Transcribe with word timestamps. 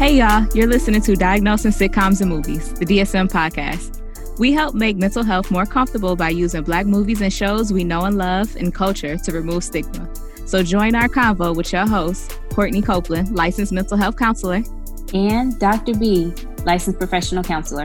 Hey, 0.00 0.16
y'all, 0.16 0.46
you're 0.54 0.66
listening 0.66 1.02
to 1.02 1.14
Diagnosing 1.14 1.72
Sitcoms 1.72 2.22
and 2.22 2.30
Movies, 2.30 2.72
the 2.72 2.86
DSM 2.86 3.30
podcast. 3.30 4.00
We 4.38 4.50
help 4.50 4.74
make 4.74 4.96
mental 4.96 5.22
health 5.22 5.50
more 5.50 5.66
comfortable 5.66 6.16
by 6.16 6.30
using 6.30 6.62
Black 6.62 6.86
movies 6.86 7.20
and 7.20 7.30
shows 7.30 7.70
we 7.70 7.84
know 7.84 8.06
and 8.06 8.16
love 8.16 8.56
and 8.56 8.74
culture 8.74 9.18
to 9.18 9.30
remove 9.30 9.62
stigma. 9.62 10.08
So 10.46 10.62
join 10.62 10.94
our 10.94 11.06
convo 11.06 11.54
with 11.54 11.70
your 11.70 11.86
host, 11.86 12.40
Courtney 12.48 12.80
Copeland, 12.80 13.34
licensed 13.34 13.72
mental 13.72 13.98
health 13.98 14.16
counselor, 14.16 14.62
and 15.12 15.58
Dr. 15.58 15.92
B, 15.92 16.32
licensed 16.64 16.98
professional 16.98 17.44
counselor. 17.44 17.84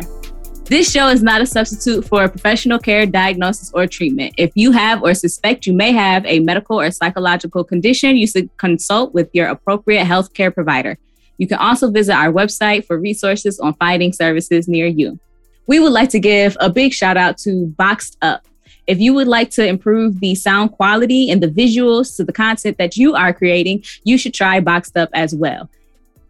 This 0.63 0.89
show 0.89 1.09
is 1.09 1.21
not 1.21 1.41
a 1.41 1.45
substitute 1.45 2.07
for 2.07 2.29
professional 2.29 2.79
care, 2.79 3.05
diagnosis, 3.05 3.73
or 3.73 3.87
treatment. 3.87 4.35
If 4.37 4.53
you 4.55 4.71
have 4.71 5.03
or 5.03 5.13
suspect 5.15 5.67
you 5.67 5.73
may 5.73 5.91
have 5.91 6.25
a 6.25 6.39
medical 6.39 6.79
or 6.79 6.89
psychological 6.91 7.65
condition, 7.65 8.15
you 8.15 8.25
should 8.25 8.55
consult 8.55 9.13
with 9.13 9.29
your 9.33 9.47
appropriate 9.47 10.05
healthcare 10.05 10.53
provider. 10.53 10.97
You 11.37 11.47
can 11.47 11.57
also 11.57 11.91
visit 11.91 12.13
our 12.13 12.31
website 12.31 12.85
for 12.85 12.97
resources 12.97 13.59
on 13.59 13.73
finding 13.75 14.13
services 14.13 14.67
near 14.67 14.87
you. 14.87 15.19
We 15.67 15.79
would 15.79 15.91
like 15.91 16.09
to 16.09 16.19
give 16.19 16.55
a 16.59 16.69
big 16.69 16.93
shout 16.93 17.17
out 17.17 17.37
to 17.39 17.67
Boxed 17.77 18.17
Up. 18.21 18.45
If 18.87 18.99
you 18.99 19.13
would 19.15 19.27
like 19.27 19.49
to 19.51 19.65
improve 19.65 20.19
the 20.19 20.35
sound 20.35 20.71
quality 20.73 21.31
and 21.31 21.41
the 21.41 21.47
visuals 21.47 22.15
to 22.17 22.23
the 22.23 22.33
content 22.33 22.77
that 22.77 22.97
you 22.97 23.15
are 23.15 23.33
creating, 23.33 23.83
you 24.03 24.17
should 24.17 24.33
try 24.33 24.59
Boxed 24.59 24.95
Up 24.95 25.09
as 25.13 25.33
well. 25.33 25.69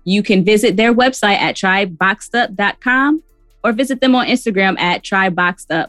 You 0.05 0.23
can 0.23 0.45
visit 0.45 0.78
their 0.78 0.94
website 0.94 1.38
at 1.38 1.56
tryboxedup.com 1.56 3.23
or 3.64 3.72
visit 3.73 4.00
them 4.00 4.16
on 4.16 4.28
Instagram 4.28 4.80
at 4.80 5.03
tryboxedup. 5.03 5.88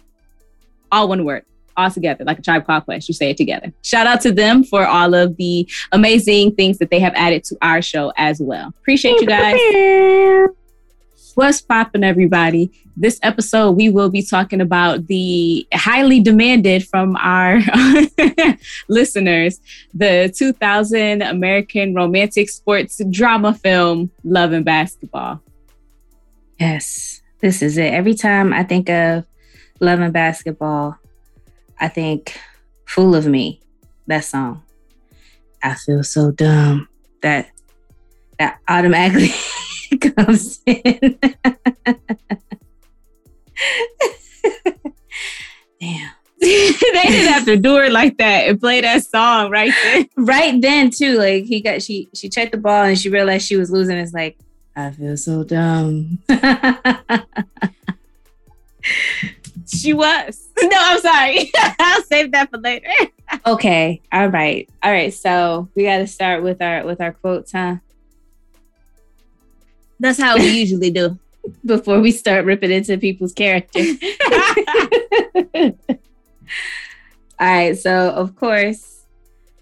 All 0.91 1.09
one 1.09 1.25
word, 1.25 1.45
all 1.77 1.91
together, 1.91 2.25
like 2.25 2.39
a 2.39 2.43
tribe 2.43 2.67
called 2.67 2.85
quest. 2.85 3.09
You 3.09 3.15
say 3.15 3.31
it 3.31 3.37
together. 3.37 3.73
Shout 3.83 4.07
out 4.07 4.21
to 4.23 4.33
them 4.33 4.65
for 4.65 4.87
all 4.87 5.15
of 5.15 5.37
the 5.37 5.69
amazing 5.93 6.55
things 6.55 6.79
that 6.79 6.91
they 6.91 7.01
have 7.01 7.15
added 7.15 7.45
to 7.45 7.57
our 7.63 7.83
show 7.83 8.13
as 8.17 8.41
well. 8.41 8.69
Appreciate 8.81 9.21
you 9.21 9.27
guys. 9.27 10.51
What's 11.37 11.61
popping, 11.61 12.03
everybody? 12.03 12.71
This 12.97 13.21
episode, 13.23 13.73
we 13.73 13.91
will 13.91 14.09
be 14.09 14.23
talking 14.23 14.63
about 14.63 15.07
the 15.07 15.69
highly 15.75 16.21
demanded 16.21 16.89
from 16.89 17.15
our 17.17 17.61
listeners 18.89 19.61
the 19.93 20.33
2000 20.35 21.21
American 21.21 21.95
romantic 21.95 22.49
sports 22.49 23.03
drama 23.11 23.53
film, 23.53 24.11
Love 24.25 24.53
and 24.53 24.65
Basketball. 24.65 25.43
Yes, 26.59 27.21
this 27.41 27.61
is 27.61 27.77
it. 27.77 27.93
Every 27.93 28.15
time 28.15 28.55
I 28.55 28.63
think 28.63 28.89
of 28.89 29.27
Love 29.79 30.01
and 30.01 30.15
Basketball, 30.15 30.99
I 31.79 31.89
think 31.89 32.39
Fool 32.87 33.15
of 33.15 33.27
Me, 33.27 33.61
that 34.07 34.25
song. 34.25 34.63
I 35.63 35.75
feel 35.75 36.03
so 36.03 36.31
dumb. 36.31 36.89
That 37.23 37.51
that 38.39 38.59
automatically 38.69 39.33
comes 40.17 40.61
in. 40.67 41.19
Damn. 45.81 46.11
they 46.41 46.73
didn't 46.73 47.33
have 47.33 47.45
to 47.47 47.57
do 47.57 47.79
it 47.79 47.91
like 47.91 48.19
that 48.19 48.49
and 48.49 48.61
play 48.61 48.81
that 48.81 49.05
song 49.05 49.51
right 49.51 49.73
then. 49.83 50.09
Right 50.17 50.61
then 50.61 50.91
too. 50.91 51.19
Like 51.19 51.45
he 51.45 51.61
got 51.61 51.83
she 51.83 52.09
she 52.15 52.29
checked 52.29 52.53
the 52.53 52.59
ball 52.59 52.85
and 52.85 52.99
she 52.99 53.09
realized 53.09 53.47
she 53.47 53.57
was 53.57 53.71
losing. 53.71 53.97
It's 53.97 54.13
like, 54.13 54.39
I 54.77 54.91
feel 54.91 55.17
so 55.17 55.43
dumb. 55.45 56.19
She 59.67 59.93
was. 59.93 60.43
No, 60.63 60.71
I'm 60.75 61.01
sorry. 61.01 61.53
I'll 61.79 62.03
save 62.05 62.33
that 62.33 62.51
for 62.51 62.57
later. 62.57 62.89
okay. 63.47 64.01
All 64.11 64.29
right. 64.29 64.69
All 64.83 64.91
right. 64.91 65.13
So 65.13 65.69
we 65.75 65.83
gotta 65.83 66.07
start 66.07 66.43
with 66.43 66.63
our 66.63 66.85
with 66.85 67.01
our 67.01 67.13
quotes, 67.13 67.53
huh? 67.53 67.77
That's 70.01 70.19
how 70.19 70.39
we 70.39 70.49
usually 70.49 70.91
do. 70.91 71.19
Before 71.65 72.01
we 72.01 72.11
start 72.11 72.47
ripping 72.47 72.71
into 72.71 72.97
people's 72.97 73.35
character. 73.35 73.81
All 77.39 77.47
right. 77.47 77.77
So, 77.77 78.11
of 78.11 78.35
course, 78.35 79.05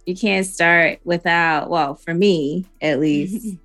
you 0.07 0.15
can't 0.15 0.47
start 0.47 1.01
without, 1.05 1.71
well, 1.71 1.97
for 1.97 2.15
me 2.15 2.67
at 2.81 3.01
least, 3.01 3.57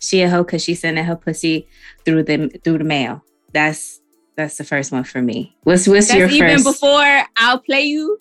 she 0.00 0.22
a 0.22 0.30
hoe 0.30 0.44
because 0.44 0.62
she 0.62 0.74
sending 0.74 1.04
her 1.04 1.16
pussy 1.16 1.66
through 2.04 2.22
the 2.22 2.48
through 2.62 2.78
the 2.78 2.84
mail. 2.84 3.24
That's 3.52 4.00
that's 4.36 4.58
the 4.58 4.64
first 4.64 4.92
one 4.92 5.04
for 5.04 5.22
me. 5.22 5.56
What's 5.64 5.88
what's 5.88 6.08
that's 6.08 6.18
your 6.18 6.28
even 6.28 6.62
first? 6.62 6.64
before 6.64 7.22
I'll 7.36 7.58
play 7.60 7.84
you? 7.84 8.18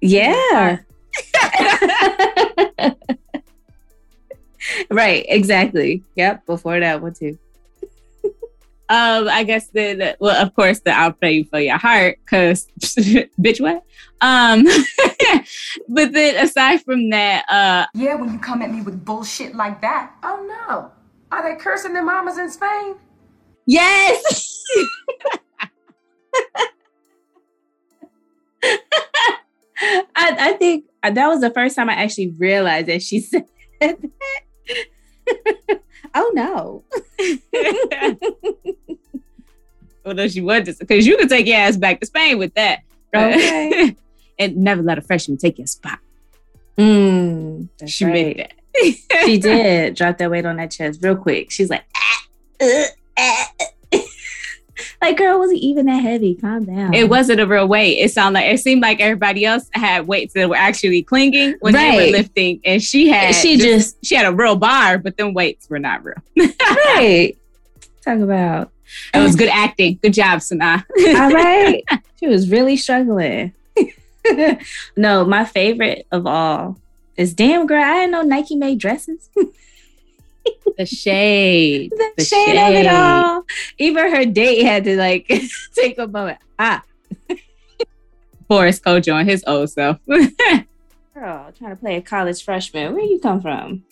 Yeah. 0.00 0.78
right, 4.90 5.24
exactly. 5.28 6.04
Yep, 6.16 6.46
before 6.46 6.78
that 6.80 7.00
one 7.02 7.14
too. 7.14 7.38
Um, 8.88 9.28
I 9.28 9.42
guess 9.42 9.66
then, 9.70 10.14
well, 10.20 10.40
of 10.40 10.54
course, 10.54 10.78
the 10.78 10.96
I'll 10.96 11.10
play 11.10 11.32
you 11.32 11.44
for 11.46 11.58
your 11.58 11.76
heart, 11.76 12.20
cause 12.24 12.68
bitch, 12.80 13.60
what? 13.60 13.82
Um, 14.20 14.64
but 15.88 16.12
then 16.12 16.36
aside 16.36 16.84
from 16.84 17.10
that, 17.10 17.44
uh, 17.50 17.86
yeah, 17.94 18.14
when 18.14 18.32
you 18.32 18.38
come 18.38 18.62
at 18.62 18.70
me 18.70 18.82
with 18.82 19.04
bullshit 19.04 19.56
like 19.56 19.80
that, 19.80 20.14
oh 20.22 20.46
no, 20.46 20.92
are 21.32 21.42
they 21.42 21.60
cursing 21.60 21.94
their 21.94 22.04
mamas 22.04 22.38
in 22.38 22.48
Spain? 22.48 22.94
Yes. 23.66 24.62
I, 29.78 30.36
I 30.38 30.52
think 30.58 30.86
that 31.02 31.28
was 31.28 31.40
the 31.40 31.50
first 31.50 31.76
time 31.76 31.90
I 31.90 31.94
actually 31.94 32.30
realized 32.30 32.88
that 32.88 33.02
she 33.02 33.20
said 33.20 33.46
that. 33.80 33.98
oh 36.14 36.32
no. 36.34 36.84
no, 40.04 40.28
she 40.28 40.40
was 40.40 40.64
just 40.64 40.80
because 40.80 41.06
you 41.06 41.16
could 41.16 41.28
take 41.28 41.46
your 41.46 41.56
ass 41.56 41.76
back 41.76 42.00
to 42.00 42.06
Spain 42.06 42.38
with 42.38 42.54
that. 42.54 42.80
Okay. 43.14 43.96
and 44.38 44.56
never 44.56 44.82
let 44.82 44.98
a 44.98 45.02
freshman 45.02 45.38
take 45.38 45.58
your 45.58 45.66
spot. 45.66 45.98
Mm, 46.76 47.68
she 47.86 48.04
right. 48.04 48.12
made 48.12 48.38
that. 48.38 48.52
she 49.24 49.38
did 49.38 49.94
drop 49.94 50.18
that 50.18 50.30
weight 50.30 50.44
on 50.44 50.56
that 50.56 50.70
chest 50.70 51.00
real 51.02 51.16
quick. 51.16 51.50
She's 51.50 51.70
like, 51.70 51.84
ah, 51.96 52.26
uh, 52.60 52.84
ah. 53.18 53.52
Like, 55.06 55.18
girl, 55.18 55.38
wasn't 55.38 55.60
even 55.60 55.86
that 55.86 56.02
heavy. 56.02 56.34
Calm 56.34 56.64
down. 56.64 56.92
It 56.92 57.08
wasn't 57.08 57.40
a 57.40 57.46
real 57.46 57.68
weight. 57.68 57.98
It 57.98 58.10
sounded 58.10 58.40
like 58.40 58.52
it 58.52 58.58
seemed 58.58 58.82
like 58.82 59.00
everybody 59.00 59.44
else 59.44 59.70
had 59.72 60.08
weights 60.08 60.34
that 60.34 60.48
were 60.48 60.56
actually 60.56 61.02
clinging 61.04 61.56
when 61.60 61.74
right. 61.74 61.96
they 61.96 62.06
were 62.06 62.18
lifting, 62.18 62.60
and 62.64 62.82
she 62.82 63.08
had 63.08 63.34
she 63.34 63.56
just, 63.56 64.04
she 64.04 64.16
had 64.16 64.26
a 64.26 64.32
real 64.32 64.56
bar, 64.56 64.98
but 64.98 65.16
them 65.16 65.32
weights 65.32 65.70
were 65.70 65.78
not 65.78 66.02
real. 66.02 66.16
right. 66.36 67.36
Talk 68.04 68.18
about 68.18 68.72
it 69.14 69.18
was 69.18 69.36
good 69.36 69.48
acting. 69.48 69.98
Good 70.02 70.14
job, 70.14 70.40
Sanaa. 70.40 70.84
All 71.20 71.30
right. 71.30 71.84
She 72.18 72.26
was 72.26 72.50
really 72.50 72.76
struggling. 72.76 73.52
no, 74.96 75.24
my 75.24 75.44
favorite 75.44 76.06
of 76.10 76.26
all 76.26 76.80
is 77.16 77.32
damn 77.32 77.66
girl. 77.66 77.82
I 77.82 78.00
didn't 78.00 78.10
know 78.10 78.22
Nike 78.22 78.56
made 78.56 78.78
dresses. 78.78 79.30
The 80.76 80.86
shade. 80.86 81.90
The, 81.90 82.12
the 82.18 82.24
shade, 82.24 82.54
shade, 82.54 82.68
of 82.68 82.74
it 82.74 82.86
all. 82.86 83.44
Even 83.78 84.10
her 84.10 84.24
date 84.26 84.62
had 84.64 84.84
to 84.84 84.96
like 84.96 85.26
take 85.74 85.98
a 85.98 86.06
moment. 86.06 86.38
Ah. 86.58 86.82
Boris 88.48 88.78
Kodjoe 88.78 89.14
on 89.14 89.26
his 89.26 89.42
old 89.46 89.70
self. 89.70 89.98
girl, 90.06 91.50
trying 91.58 91.70
to 91.70 91.76
play 91.76 91.96
a 91.96 92.02
college 92.02 92.44
freshman. 92.44 92.92
Where 92.92 93.04
you 93.04 93.18
come 93.18 93.40
from? 93.40 93.84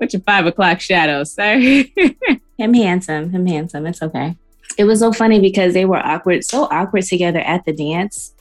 With 0.00 0.12
your 0.14 0.22
five 0.22 0.46
o'clock 0.46 0.80
shadows, 0.80 1.32
sir. 1.32 1.58
him 1.58 2.74
handsome. 2.74 3.30
Him 3.30 3.46
handsome. 3.46 3.86
It's 3.86 4.02
okay. 4.02 4.36
It 4.78 4.84
was 4.84 5.00
so 5.00 5.12
funny 5.12 5.40
because 5.40 5.74
they 5.74 5.84
were 5.84 5.98
awkward, 5.98 6.44
so 6.44 6.64
awkward 6.64 7.04
together 7.04 7.40
at 7.40 7.64
the 7.64 7.72
dance 7.72 8.34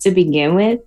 to 0.00 0.10
begin 0.10 0.54
with. 0.54 0.80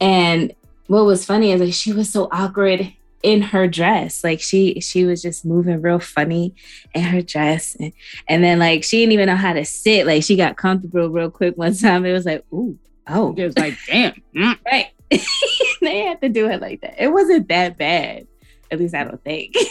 And 0.00 0.54
what 0.86 1.04
was 1.04 1.24
funny 1.24 1.52
is 1.52 1.60
like 1.60 1.74
she 1.74 1.92
was 1.92 2.10
so 2.10 2.28
awkward 2.32 2.92
in 3.22 3.42
her 3.42 3.68
dress. 3.68 4.24
Like 4.24 4.40
she 4.40 4.80
she 4.80 5.04
was 5.04 5.22
just 5.22 5.44
moving 5.44 5.80
real 5.80 5.98
funny 5.98 6.54
in 6.94 7.02
her 7.02 7.22
dress. 7.22 7.76
And, 7.76 7.92
and 8.28 8.42
then 8.42 8.58
like 8.58 8.84
she 8.84 8.98
didn't 8.98 9.12
even 9.12 9.26
know 9.26 9.36
how 9.36 9.52
to 9.52 9.64
sit. 9.64 10.06
Like 10.06 10.22
she 10.22 10.36
got 10.36 10.56
comfortable 10.56 11.08
real 11.08 11.30
quick 11.30 11.56
one 11.56 11.74
time. 11.74 12.04
It 12.04 12.12
was 12.12 12.26
like, 12.26 12.44
ooh, 12.52 12.78
oh. 13.06 13.34
It 13.36 13.44
was 13.44 13.58
like, 13.58 13.76
damn. 13.86 14.14
Mm. 14.34 14.58
Right. 14.70 14.88
they 15.82 15.98
had 15.98 16.22
to 16.22 16.30
do 16.30 16.48
it 16.48 16.60
like 16.60 16.80
that. 16.80 17.02
It 17.02 17.08
wasn't 17.08 17.48
that 17.48 17.76
bad. 17.76 18.26
At 18.70 18.78
least 18.78 18.94
I 18.94 19.04
don't 19.04 19.22
think. 19.22 19.54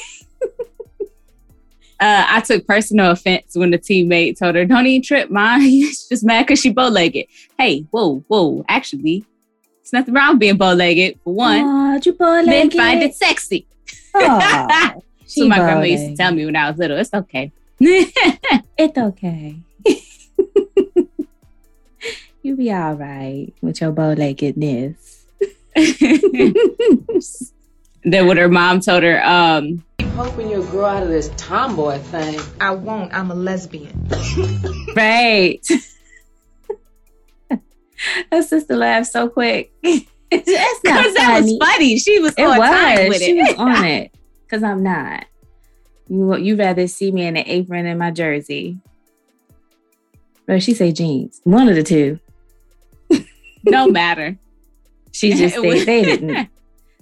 Uh, 2.02 2.26
I 2.28 2.42
took 2.42 2.66
personal 2.66 3.12
offense 3.12 3.52
when 3.54 3.70
the 3.70 3.78
teammate 3.78 4.40
told 4.40 4.56
her, 4.56 4.66
"Don't 4.66 4.88
even 4.88 5.04
trip, 5.04 5.30
man. 5.30 5.62
She's 5.62 6.08
just 6.08 6.24
mad 6.24 6.48
because 6.48 6.60
she 6.60 6.72
bow-legged." 6.72 7.28
Hey, 7.60 7.86
whoa, 7.92 8.26
whoa. 8.28 8.66
Actually, 8.68 9.24
it's 9.92 10.00
nothing 10.00 10.14
wrong 10.14 10.40
being 10.40 10.56
bow-legged. 10.56 11.20
For 11.22 11.34
one, 11.34 11.60
Aww, 11.60 12.06
you 12.06 12.14
bow-legged. 12.14 12.48
men 12.48 12.72
find 12.72 13.04
it 13.04 13.14
sexy. 13.14 13.68
Aww, 14.16 15.02
so 15.26 15.48
my 15.50 15.58
grandma 15.58 15.82
used 15.84 16.06
to 16.08 16.16
tell 16.16 16.32
me 16.34 16.46
when 16.46 16.56
I 16.56 16.70
was 16.70 16.80
little, 16.80 16.98
"It's 16.98 17.14
okay. 17.14 17.52
it's 17.82 18.98
okay. 18.98 19.58
you 22.42 22.56
be 22.56 22.72
all 22.72 22.94
right 22.94 23.54
with 23.62 23.82
your 23.82 23.92
bow-leggedness." 23.92 25.26
then 28.04 28.28
what 28.28 28.38
her 28.38 28.48
mom 28.48 28.80
told 28.80 29.04
her, 29.04 29.22
um, 29.26 29.84
hoping 30.16 30.50
you'll 30.50 30.66
grow 30.68 30.86
out 30.86 31.04
of 31.04 31.10
this 31.10 31.30
tomboy 31.36 31.98
thing. 32.00 32.40
I 32.62 32.72
won't. 32.72 33.14
I'm 33.14 33.30
a 33.30 33.36
lesbian. 33.36 34.08
Right. 34.96 35.68
Her 38.32 38.42
sister 38.42 38.76
laughed 38.76 39.08
so 39.12 39.30
quick. 39.30 39.72
That's 39.84 40.08
not 40.48 41.04
Because 41.04 41.14
that 41.16 41.42
was 41.44 41.58
funny. 41.60 41.98
She 41.98 42.20
was 42.20 42.34
It 42.38 42.44
on 42.44 42.58
time 42.58 43.00
was. 43.08 43.10
with 43.10 43.22
She 43.22 43.38
it. 43.40 43.44
was 43.44 43.56
on 43.58 43.86
it. 43.86 44.14
Cause 44.50 44.64
I'm 44.64 44.82
not. 44.84 45.26
You 46.08 46.36
you 46.38 46.56
rather 46.56 46.88
see 46.88 47.12
me 47.12 47.26
in 47.26 47.38
an 47.38 47.44
apron 47.48 47.86
in 47.86 47.98
my 47.98 48.12
jersey. 48.12 48.78
Bro, 50.46 50.60
she 50.60 50.74
say 50.74 50.92
jeans. 50.92 51.40
One 51.44 51.70
of 51.70 51.76
the 51.76 51.84
two. 51.84 52.20
no 53.66 53.88
matter. 53.88 54.38
She 55.14 55.34
just 55.34 55.56
they, 55.62 55.68
was- 55.68 55.86
they 55.86 56.04
didn't. 56.04 56.48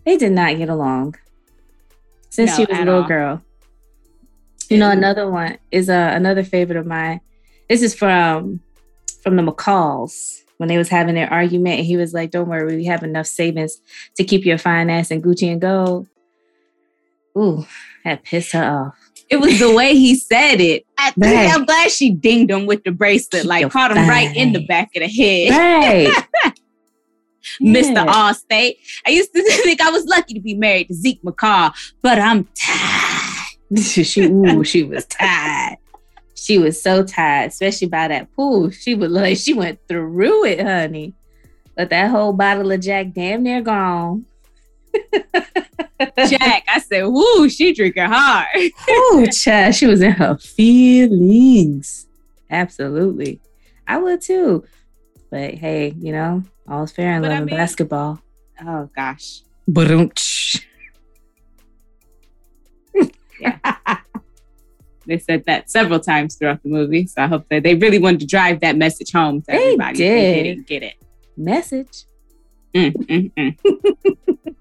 They 0.04 0.18
did 0.18 0.32
not 0.32 0.58
get 0.58 0.68
along. 0.70 1.16
Since 2.32 2.52
No, 2.52 2.56
she 2.58 2.66
was 2.66 2.78
a 2.80 2.86
little 2.86 3.02
all. 3.04 3.08
girl. 3.08 3.42
You 4.68 4.78
know, 4.80 4.90
another 4.90 5.30
one 5.30 5.60
is 5.72 5.90
uh, 5.92 6.12
another 6.16 6.44
favorite 6.44 6.78
of 6.78 6.88
mine. 6.88 7.22
This 7.70 7.84
is 7.84 7.94
from 7.94 8.62
from 9.22 9.36
the 9.36 9.44
McCalls 9.44 10.42
when 10.60 10.70
they 10.70 10.78
was 10.78 10.90
having 10.90 11.16
their 11.16 11.32
argument, 11.32 11.78
and 11.80 11.86
he 11.88 11.98
was 11.98 12.14
like, 12.14 12.32
"Don't 12.32 12.48
worry, 12.50 12.76
we 12.76 12.86
have 12.86 13.02
enough 13.02 13.26
savings 13.28 13.82
to 14.18 14.24
keep 14.24 14.46
your 14.46 14.58
fine 14.58 14.90
ass 14.90 15.10
in 15.10 15.22
Gucci 15.22 15.52
and 15.52 15.60
gold." 15.60 16.08
Ooh, 17.38 17.66
that 18.06 18.24
pissed 18.24 18.52
her 18.52 18.64
off. 18.64 18.96
It 19.30 19.38
was 19.38 19.60
the 19.60 19.74
way 19.74 19.96
he 19.96 20.16
said 20.16 20.60
it. 20.60 20.86
I 20.98 21.12
think 21.12 21.26
Right. 21.26 21.50
I'm 21.50 21.64
glad 21.66 21.92
she 21.92 22.10
dinged 22.12 22.52
him 22.52 22.66
with 22.66 22.84
the 22.84 22.92
bracelet, 22.92 23.44
Keep 23.44 23.50
like 23.50 23.72
caught 23.72 23.96
him 23.96 24.10
right 24.10 24.36
in 24.36 24.54
the 24.54 24.66
back 24.66 24.90
of 24.96 25.02
the 25.02 25.08
head. 25.08 25.52
Right, 25.52 26.54
Mr. 27.62 27.94
Yeah. 27.94 28.06
Allstate. 28.06 28.76
I 29.06 29.12
used 29.12 29.34
to 29.34 29.42
think 29.64 29.82
I 29.82 29.92
was 29.92 30.06
lucky 30.06 30.34
to 30.34 30.40
be 30.42 30.56
married 30.56 30.88
to 30.90 30.94
Zeke 30.94 31.22
McCall, 31.24 31.74
but 32.02 32.20
I'm 32.20 32.48
tired. 32.56 33.80
she 33.84 34.24
ooh, 34.24 34.64
she 34.64 34.84
was 34.84 35.06
tired. 35.06 35.78
She 36.42 36.58
was 36.58 36.82
so 36.82 37.04
tired, 37.04 37.50
especially 37.50 37.88
by 37.90 38.08
that 38.08 38.34
pool. 38.36 38.70
She 38.72 38.96
was 38.96 39.12
like 39.12 39.38
she 39.38 39.54
went 39.54 39.80
through 39.88 40.46
it, 40.46 40.62
honey. 40.62 41.14
But 41.76 41.90
that 41.90 42.10
whole 42.12 42.34
bottle 42.34 42.72
of 42.72 42.80
Jack 42.82 43.14
damn 43.14 43.44
near 43.44 43.62
gone. 43.62 44.26
Jack, 46.28 46.64
I 46.68 46.80
said, 46.80 47.04
woo, 47.04 47.50
she 47.50 47.74
drinking 47.74 48.06
hard. 48.06 48.48
Ooh, 48.90 49.28
child, 49.28 49.76
she 49.76 49.86
was 49.86 50.02
in 50.02 50.12
her 50.12 50.38
feelings. 50.38 52.08
Absolutely. 52.50 53.40
I 53.88 53.98
would 53.98 54.22
too. 54.22 54.64
But 55.30 55.56
hey, 55.56 55.94
you 56.00 56.12
know, 56.12 56.44
all's 56.68 56.92
fair 56.92 57.16
in 57.16 57.22
love 57.22 57.32
I 57.32 57.36
and 57.36 57.46
mean- 57.46 57.56
basketball. 57.58 58.22
Oh 58.66 58.90
gosh. 58.96 59.42
Ba-dum-tsh. 59.68 60.66
They 65.10 65.18
said 65.20 65.44
that 65.46 65.70
several 65.70 66.00
times 66.00 66.36
throughout 66.36 66.64
the 66.64 66.70
movie. 66.70 67.08
So 67.08 67.22
I 67.24 67.28
hope 67.28 67.46
that 67.50 67.64
they 67.64 67.76
really 67.76 68.00
wanted 68.00 68.22
to 68.22 68.26
drive 68.28 68.62
that 68.62 68.78
message 68.78 69.12
home 69.12 69.42
to 69.42 69.48
They 69.48 69.64
everybody. 69.64 69.98
They 69.98 70.34
did. 70.34 70.44
didn't 70.44 70.68
get 70.68 70.84
it. 70.84 70.94
Message. 71.36 72.06
Mm, 72.74 72.94
mm, 72.94 73.32
mm. 73.36 74.38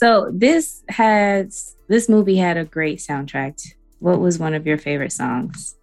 So 0.00 0.30
this 0.32 0.82
has 0.88 1.76
this 1.88 2.08
movie 2.08 2.36
had 2.36 2.56
a 2.56 2.64
great 2.64 3.00
soundtrack. 3.00 3.60
What 3.98 4.18
was 4.18 4.38
one 4.38 4.54
of 4.54 4.66
your 4.66 4.78
favorite 4.78 5.12
songs? 5.12 5.76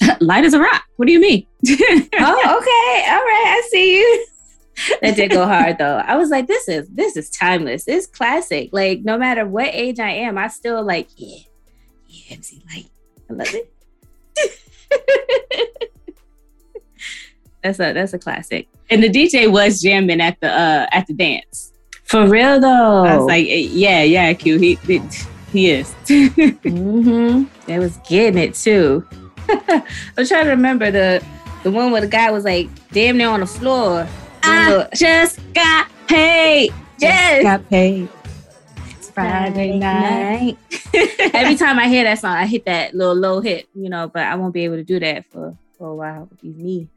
Lyte 0.20 0.46
as 0.46 0.54
a 0.54 0.60
rock. 0.60 0.84
What 0.96 1.04
do 1.04 1.12
you 1.12 1.20
mean? 1.20 1.46
oh, 1.68 1.74
okay. 1.74 3.10
All 3.10 3.20
right. 3.20 3.44
I 3.58 3.68
see 3.70 3.98
you. 3.98 4.26
that 5.02 5.14
did 5.14 5.30
go 5.30 5.44
hard 5.46 5.76
though. 5.76 5.98
I 5.98 6.16
was 6.16 6.30
like, 6.30 6.46
this 6.46 6.68
is 6.70 6.88
this 6.88 7.18
is 7.18 7.28
timeless. 7.28 7.84
It's 7.86 8.06
classic. 8.06 8.70
Like 8.72 9.02
no 9.02 9.18
matter 9.18 9.46
what 9.46 9.68
age 9.74 10.00
I 10.00 10.10
am, 10.12 10.38
I 10.38 10.48
still 10.48 10.82
like, 10.82 11.08
yeah, 11.16 11.40
MC 12.30 12.62
Lyte. 12.72 12.90
I 13.30 13.32
love 13.32 13.54
it. 13.54 13.72
that's 17.62 17.80
a 17.80 17.92
that's 17.92 18.12
a 18.12 18.18
classic. 18.18 18.68
and 18.90 19.02
the 19.02 19.08
DJ 19.08 19.50
was 19.50 19.80
jamming 19.80 20.20
at 20.20 20.38
the 20.40 20.48
uh 20.48 20.86
at 20.92 21.06
the 21.06 21.14
dance. 21.14 21.72
For 22.04 22.26
real 22.28 22.60
though. 22.60 23.04
I 23.04 23.16
was 23.16 23.26
like, 23.26 23.46
eh, 23.46 23.68
yeah, 23.70 24.02
yeah, 24.02 24.32
Q. 24.32 24.58
He 24.58 24.74
he, 24.86 25.02
he 25.52 25.70
is. 25.70 25.92
mm-hmm. 26.06 27.44
They 27.66 27.78
was 27.78 27.96
getting 28.08 28.40
it 28.40 28.54
too. 28.54 29.06
I'm 29.48 30.26
trying 30.26 30.44
to 30.44 30.50
remember 30.50 30.90
the 30.90 31.24
the 31.64 31.70
one 31.70 31.90
where 31.90 32.00
the 32.00 32.06
guy 32.06 32.30
was 32.30 32.44
like 32.44 32.68
damn 32.92 33.16
near 33.16 33.28
on 33.28 33.40
the 33.40 33.46
floor. 33.46 34.06
I 34.44 34.88
just 34.94 35.40
got 35.52 35.88
paid. 36.06 36.72
Yes. 36.98 37.42
got 37.42 37.68
paid. 37.68 38.08
It's 39.16 39.24
Friday 39.24 39.78
night. 39.78 40.58
Every 41.34 41.56
time 41.56 41.78
I 41.78 41.88
hear 41.88 42.04
that 42.04 42.18
song, 42.18 42.32
I 42.32 42.44
hit 42.44 42.66
that 42.66 42.94
little 42.94 43.14
low 43.14 43.40
hit, 43.40 43.66
you 43.74 43.88
know, 43.88 44.08
but 44.08 44.24
I 44.24 44.34
won't 44.34 44.52
be 44.52 44.64
able 44.64 44.76
to 44.76 44.84
do 44.84 45.00
that 45.00 45.24
for, 45.30 45.56
for 45.78 45.88
a 45.88 45.94
while 45.94 46.26
with 46.28 46.38
these 46.40 46.56
knees. 46.56 46.88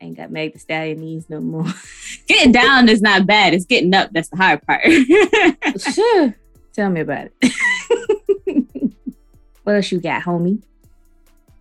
I 0.00 0.04
ain't 0.04 0.18
got 0.18 0.30
Meg 0.30 0.52
the 0.52 0.58
Stallion 0.58 1.00
knees 1.00 1.30
no 1.30 1.40
more. 1.40 1.64
Getting 2.26 2.52
down 2.52 2.90
is 2.90 3.00
not 3.00 3.26
bad. 3.26 3.54
It's 3.54 3.64
getting 3.64 3.94
up 3.94 4.10
that's 4.12 4.28
the 4.28 4.36
hard 4.36 4.60
part. 4.66 4.82
Sure. 5.94 6.34
Tell 6.74 6.90
me 6.90 7.00
about 7.00 7.28
it. 7.40 8.92
what 9.64 9.76
else 9.76 9.90
you 9.90 10.00
got, 10.00 10.22
homie? 10.22 10.62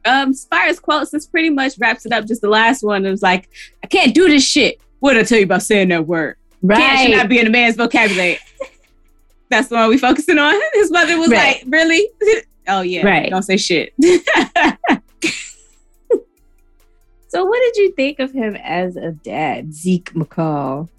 um, 0.05 0.31
as 0.31 0.45
far 0.45 0.65
as 0.65 0.79
quotes, 0.79 1.11
this 1.11 1.25
pretty 1.25 1.49
much 1.49 1.77
wraps 1.79 2.05
it 2.05 2.11
up. 2.11 2.25
Just 2.25 2.41
the 2.41 2.49
last 2.49 2.83
one. 2.83 3.05
It 3.05 3.11
was 3.11 3.21
like, 3.21 3.49
I 3.81 3.87
can't 3.87 4.13
do 4.13 4.27
this 4.27 4.43
shit. 4.43 4.81
What 4.99 5.13
did 5.13 5.21
I 5.21 5.23
tell 5.23 5.37
you 5.37 5.45
about 5.45 5.63
saying 5.63 5.87
that 5.89 6.05
word? 6.05 6.35
Can't 6.67 7.09
should 7.09 7.17
not 7.17 7.29
be 7.29 7.39
in 7.39 7.47
a 7.47 7.49
man's 7.49 7.77
vocabulary. 7.77 8.39
That's 9.49 9.67
the 9.69 9.75
one 9.75 9.89
we 9.89 9.97
focusing 9.97 10.37
on. 10.37 10.59
His 10.73 10.91
mother 10.91 11.17
was 11.17 11.29
Right. 11.29 11.63
like, 11.63 11.63
really? 11.67 12.07
oh 12.67 12.81
yeah. 12.81 13.05
Right. 13.05 13.29
Don't 13.29 13.43
say 13.43 13.57
shit. 13.57 13.93
So, 17.31 17.45
what 17.45 17.59
did 17.59 17.77
you 17.83 17.91
think 17.91 18.17
of 18.17 18.31
him 18.31 18.55
as 18.55 18.95
a 18.95 19.11
dad, 19.11 19.71
Zeke 19.71 20.11
McCall? 20.15 20.89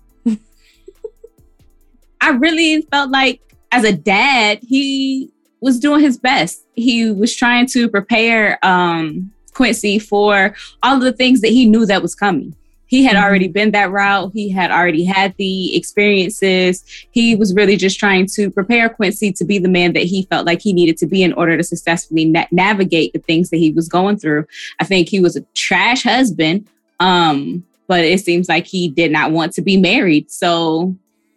I 2.20 2.30
really 2.30 2.82
felt 2.82 3.10
like 3.10 3.40
as 3.72 3.82
a 3.82 3.92
dad, 3.92 4.60
he 4.62 5.32
was 5.60 5.80
doing 5.80 6.00
his 6.02 6.18
best. 6.18 6.64
He 6.76 7.10
was 7.10 7.34
trying 7.34 7.66
to 7.70 7.88
prepare 7.88 8.64
um, 8.64 9.32
Quincy 9.54 9.98
for 9.98 10.54
all 10.84 10.94
of 10.98 11.02
the 11.02 11.12
things 11.12 11.40
that 11.40 11.48
he 11.48 11.66
knew 11.66 11.84
that 11.86 12.00
was 12.00 12.14
coming. 12.14 12.54
He 12.90 13.04
had 13.04 13.14
Mhm. 13.14 13.22
already 13.22 13.46
been 13.46 13.70
that 13.70 13.92
route. 13.92 14.32
He 14.34 14.48
had 14.50 14.72
already 14.72 15.04
had 15.04 15.32
the 15.38 15.76
experiences. 15.76 16.82
He 17.12 17.36
was 17.36 17.54
really 17.54 17.76
just 17.76 18.00
trying 18.00 18.26
to 18.34 18.50
prepare 18.50 18.88
Quincy 18.88 19.30
to 19.32 19.44
be 19.44 19.58
the 19.58 19.68
man 19.68 19.92
that 19.92 20.02
he 20.02 20.26
felt 20.28 20.44
like 20.44 20.60
he 20.60 20.72
needed 20.72 20.96
to 20.98 21.06
be 21.06 21.22
in 21.22 21.32
order 21.34 21.56
to 21.56 21.62
successfully 21.62 22.24
na- 22.24 22.46
navigate 22.50 23.12
the 23.12 23.20
things 23.20 23.50
that 23.50 23.58
he 23.58 23.70
was 23.70 23.88
going 23.88 24.18
through. 24.18 24.44
I 24.80 24.84
think 24.84 25.08
he 25.08 25.20
was 25.20 25.36
a 25.36 25.44
trash 25.54 26.02
husband, 26.02 26.66
um, 26.98 27.62
but 27.86 28.04
it 28.04 28.20
seems 28.20 28.48
like 28.48 28.66
he 28.66 28.88
did 28.88 29.12
not 29.12 29.30
want 29.30 29.52
to 29.52 29.62
be 29.62 29.76
married. 29.76 30.28
So 30.28 30.96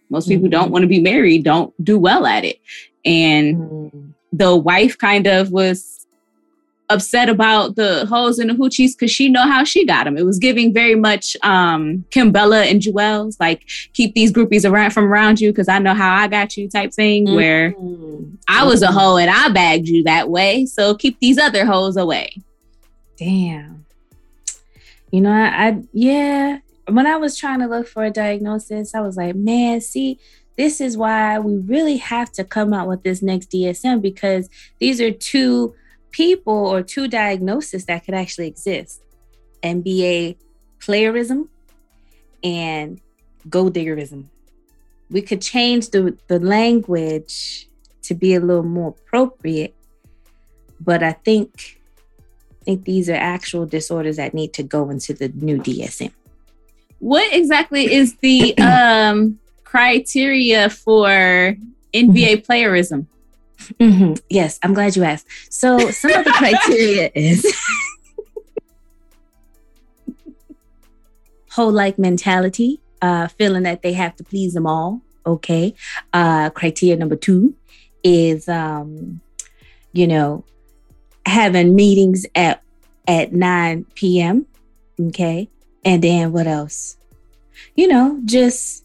most 0.10 0.28
people 0.28 0.46
who 0.46 0.50
don't 0.50 0.72
want 0.72 0.82
to 0.82 0.88
be 0.88 1.02
married 1.02 1.44
don't 1.44 1.72
do 1.84 2.00
well 2.00 2.26
at 2.26 2.44
it. 2.46 2.60
And 3.06 4.14
the 4.32 4.56
wife 4.56 4.98
kind 4.98 5.28
of 5.28 5.52
was 5.52 6.03
upset 6.90 7.30
about 7.30 7.76
the 7.76 8.06
hoes 8.08 8.40
and 8.40 8.50
the 8.50 8.54
hoochies 8.54 8.92
because 8.92 9.12
she 9.12 9.30
know 9.30 9.48
how 9.48 9.64
she 9.64 9.86
got 9.86 10.04
them. 10.04 10.18
It 10.18 10.26
was 10.26 10.40
giving 10.40 10.74
very 10.74 10.96
much 10.96 11.36
um 11.44 12.06
Kimbella 12.12 12.70
and 12.70 12.82
Juelz, 12.82 13.38
like 13.40 13.64
keep 13.94 14.14
these 14.14 14.32
groupies 14.32 14.70
around 14.70 14.92
from 14.92 15.06
around 15.06 15.40
you 15.42 15.52
because 15.52 15.68
I 15.68 15.80
know 15.80 15.94
how 15.94 16.14
I 16.14 16.28
got 16.28 16.58
you 16.58 16.70
type 16.70 16.94
thing 16.94 17.34
where 17.34 17.74
Mm. 17.74 18.38
I 18.48 18.66
was 18.66 18.82
a 18.82 18.92
hoe 18.92 19.18
and 19.18 19.30
I 19.30 19.50
bagged 19.50 19.88
you 19.88 20.04
that 20.04 20.30
way. 20.30 20.66
So 20.66 20.96
keep 20.96 21.20
these 21.20 21.38
other 21.38 21.66
hoes 21.66 21.98
away. 21.98 22.36
Damn. 23.18 23.86
You 25.12 25.22
know, 25.22 25.32
I, 25.32 25.68
I 25.68 25.84
yeah. 25.94 26.60
When 26.90 27.08
I 27.08 27.16
was 27.16 27.38
trying 27.38 27.60
to 27.60 27.68
look 27.68 27.88
for 27.88 28.04
a 28.04 28.12
diagnosis, 28.12 28.94
I 28.94 29.00
was 29.00 29.16
like, 29.16 29.36
man, 29.36 29.80
see, 29.80 30.20
this 30.58 30.82
is 30.82 30.98
why 30.98 31.40
we 31.40 31.58
really 31.58 31.98
have 31.98 32.32
to 32.34 32.44
come 32.44 32.74
out 32.74 32.88
with 32.88 33.04
this 33.04 33.22
next 33.22 33.50
DSM 33.52 34.02
because 34.02 34.50
these 34.80 35.00
are 35.00 35.12
two 35.12 35.76
people 36.14 36.54
or 36.54 36.82
two 36.82 37.10
diagnoses 37.10 37.86
that 37.86 38.06
could 38.06 38.14
actually 38.14 38.48
exist. 38.48 39.02
NBA 39.62 40.38
playerism 40.80 41.50
and 42.44 43.02
gold 43.50 43.74
diggerism. 43.74 44.26
We 45.10 45.22
could 45.22 45.42
change 45.42 45.90
the, 45.90 46.18
the 46.28 46.40
language 46.40 47.68
to 48.04 48.14
be 48.14 48.36
a 48.36 48.40
little 48.40 48.64
more 48.64 48.90
appropriate, 48.90 49.76
but 50.80 51.04
I 51.04 51.14
think 51.14 51.80
I 52.62 52.66
think 52.66 52.86
these 52.86 53.10
are 53.10 53.16
actual 53.16 53.66
disorders 53.66 54.16
that 54.16 54.34
need 54.34 54.54
to 54.54 54.64
go 54.64 54.90
into 54.90 55.14
the 55.14 55.28
new 55.36 55.58
DSM. 55.58 56.14
What 57.00 57.34
exactly 57.34 57.94
is 57.94 58.16
the 58.18 58.58
um 58.58 59.40
criteria 59.64 60.70
for 60.70 61.56
NBA 61.94 62.46
playerism? 62.46 63.08
Mhm. 63.80 64.20
Yes, 64.30 64.60
I'm 64.64 64.74
glad 64.74 64.96
you 64.96 65.04
asked. 65.04 65.28
So 65.50 65.92
some 65.92 66.12
of 66.12 66.26
the 66.26 66.32
criteria 66.32 67.12
is 67.16 67.46
whole 71.52 71.72
like 71.72 72.00
mentality, 72.00 72.82
uh, 73.02 73.28
feeling 73.28 73.64
that 73.64 73.82
they 73.82 73.94
have 73.94 74.16
to 74.18 74.24
please 74.24 74.54
them 74.54 74.66
all. 74.66 75.02
Okay. 75.26 75.74
Uh, 76.12 76.50
criteria 76.50 76.96
number 76.98 77.16
two 77.16 77.56
is 78.04 78.50
um, 78.50 79.22
you 79.94 80.08
know, 80.08 80.44
having 81.26 81.76
meetings 81.76 82.26
at 82.36 82.62
at 83.08 83.34
9 83.34 83.86
p.m. 83.96 84.46
Okay. 85.00 85.50
And 85.86 86.04
then 86.04 86.32
what 86.32 86.48
else? 86.48 86.98
You 87.76 87.88
know, 87.88 88.20
just 88.26 88.84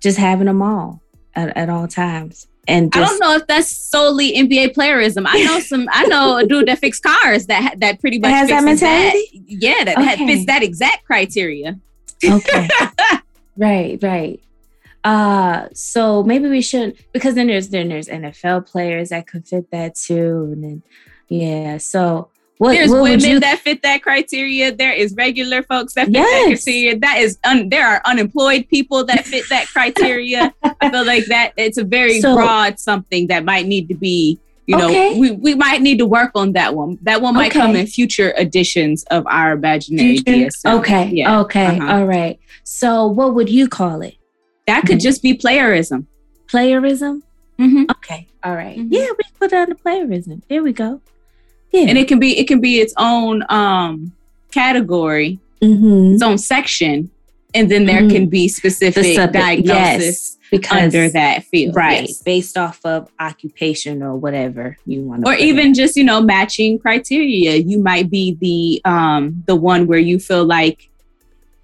just 0.00 0.18
having 0.18 0.46
them 0.46 0.62
all 0.62 1.02
at, 1.34 1.56
at 1.56 1.70
all 1.70 1.88
times. 1.88 2.46
And 2.68 2.92
I 2.94 3.00
don't 3.00 3.18
know 3.18 3.34
if 3.34 3.46
that's 3.46 3.70
solely 3.70 4.34
NBA 4.34 4.74
playerism. 4.74 5.24
I 5.26 5.42
know 5.42 5.58
some. 5.58 5.88
I 5.90 6.04
know 6.06 6.36
a 6.36 6.46
dude 6.46 6.68
that 6.68 6.78
fix 6.78 7.00
cars 7.00 7.46
that 7.46 7.76
that 7.80 7.98
pretty 8.00 8.18
much 8.18 8.30
has 8.30 8.48
that 8.50 8.62
mentality? 8.62 9.42
yeah, 9.46 9.84
that 9.84 9.96
ha- 9.96 10.12
Okay. 10.12 10.26
fits 10.26 10.46
that 10.46 10.62
exact 10.62 11.04
criteria. 11.06 11.80
Okay. 12.22 12.68
right, 13.56 13.98
right. 14.02 14.40
Uh 15.02 15.68
so 15.72 16.22
maybe 16.24 16.48
we 16.48 16.60
shouldn't 16.60 16.96
because 17.12 17.36
then 17.36 17.46
there's 17.46 17.68
then 17.70 17.88
there's 17.88 18.08
NFL 18.08 18.66
players 18.66 19.08
that 19.08 19.26
could 19.26 19.46
fit 19.48 19.70
that 19.70 19.94
too. 19.94 20.50
And 20.52 20.62
then 20.64 20.82
yeah. 21.28 21.78
So 21.78 22.28
what, 22.58 22.72
There's 22.72 22.90
what 22.90 23.02
women 23.02 23.20
you 23.20 23.40
that 23.40 23.60
fit 23.60 23.82
that 23.82 24.02
criteria. 24.02 24.74
There 24.74 24.92
is 24.92 25.14
regular 25.14 25.62
folks 25.62 25.94
that 25.94 26.06
fit 26.06 26.14
that 26.14 26.44
criteria. 26.46 26.98
That 26.98 27.18
is, 27.18 27.38
un- 27.44 27.68
there 27.68 27.86
are 27.86 28.02
unemployed 28.04 28.66
people 28.68 29.04
that 29.04 29.24
fit 29.26 29.44
that 29.48 29.68
criteria. 29.68 30.52
I 30.80 30.90
feel 30.90 31.04
like 31.06 31.26
that 31.26 31.52
it's 31.56 31.78
a 31.78 31.84
very 31.84 32.20
So- 32.20 32.34
broad 32.34 32.78
something 32.80 33.28
that 33.28 33.44
might 33.44 33.66
need 33.66 33.88
to 33.88 33.94
be. 33.94 34.38
You 34.66 34.76
know, 34.76 34.88
Okay. 34.90 35.18
we, 35.18 35.30
we 35.30 35.54
might 35.54 35.80
need 35.80 35.96
to 35.98 36.04
work 36.04 36.32
on 36.34 36.52
that 36.52 36.74
one. 36.74 36.98
That 37.00 37.22
one 37.22 37.34
might 37.34 37.52
come 37.52 37.74
in 37.74 37.86
future 37.86 38.34
editions 38.36 39.02
of 39.04 39.26
our 39.26 39.52
imaginary 39.52 40.18
Future? 40.18 40.50
DSM. 40.50 40.78
Okay. 40.80 41.10
Yeah. 41.10 41.40
Okay. 41.40 41.78
Uh-huh. 41.78 41.90
All 42.00 42.04
right. 42.06 42.38
So 42.64 43.06
what 43.06 43.34
would 43.34 43.48
you 43.48 43.66
call 43.66 44.02
it? 44.02 44.16
That 44.66 44.84
could 44.84 45.00
just 45.00 45.22
be 45.22 45.32
playerism. 45.38 46.04
Playerism? 46.48 47.22
hmm 47.58 47.84
Okay. 47.90 48.26
All 48.44 48.54
right. 48.54 48.76
Mhm. 48.78 48.88
Yeah, 48.90 49.06
we 49.10 49.24
put 49.38 49.52
it 49.54 49.68
the 49.70 49.74
playerism. 49.74 50.42
There 50.48 50.62
we 50.62 50.72
go. 50.74 51.00
Yeah. 51.72 51.86
And 51.88 51.98
it 51.98 52.08
can 52.08 52.18
be 52.18 52.38
it 52.38 52.48
can 52.48 52.60
be 52.60 52.80
its 52.80 52.94
own 52.98 53.44
um 53.48 54.12
category, 54.52 55.38
Mhm. 55.62 56.14
its 56.14 56.22
own 56.22 56.38
section, 56.38 57.10
and 57.54 57.70
then 57.70 57.84
there 57.86 58.02
Mhm. 58.02 58.10
can 58.10 58.26
be 58.26 58.48
specific 58.48 59.04
Specific- 59.04 59.32
diagnosis 59.32 60.04
yes, 60.04 60.36
because 60.50 60.82
under 60.84 61.08
that 61.10 61.44
field. 61.44 61.76
right 61.76 62.08
yes. 62.08 62.22
based 62.22 62.56
off 62.56 62.80
of 62.84 63.08
occupation 63.20 64.02
or 64.02 64.16
whatever 64.16 64.76
you 64.86 65.02
want 65.02 65.26
Or 65.26 65.34
even 65.34 65.74
just, 65.74 65.96
you 65.96 66.04
know, 66.04 66.20
matching 66.22 66.78
criteria. 66.78 67.56
You 67.56 67.78
might 67.80 68.08
be 68.10 68.36
the 68.40 68.80
um 68.90 69.42
the 69.46 69.56
one 69.56 69.86
where 69.86 69.98
you 69.98 70.18
feel 70.18 70.44
like 70.44 70.88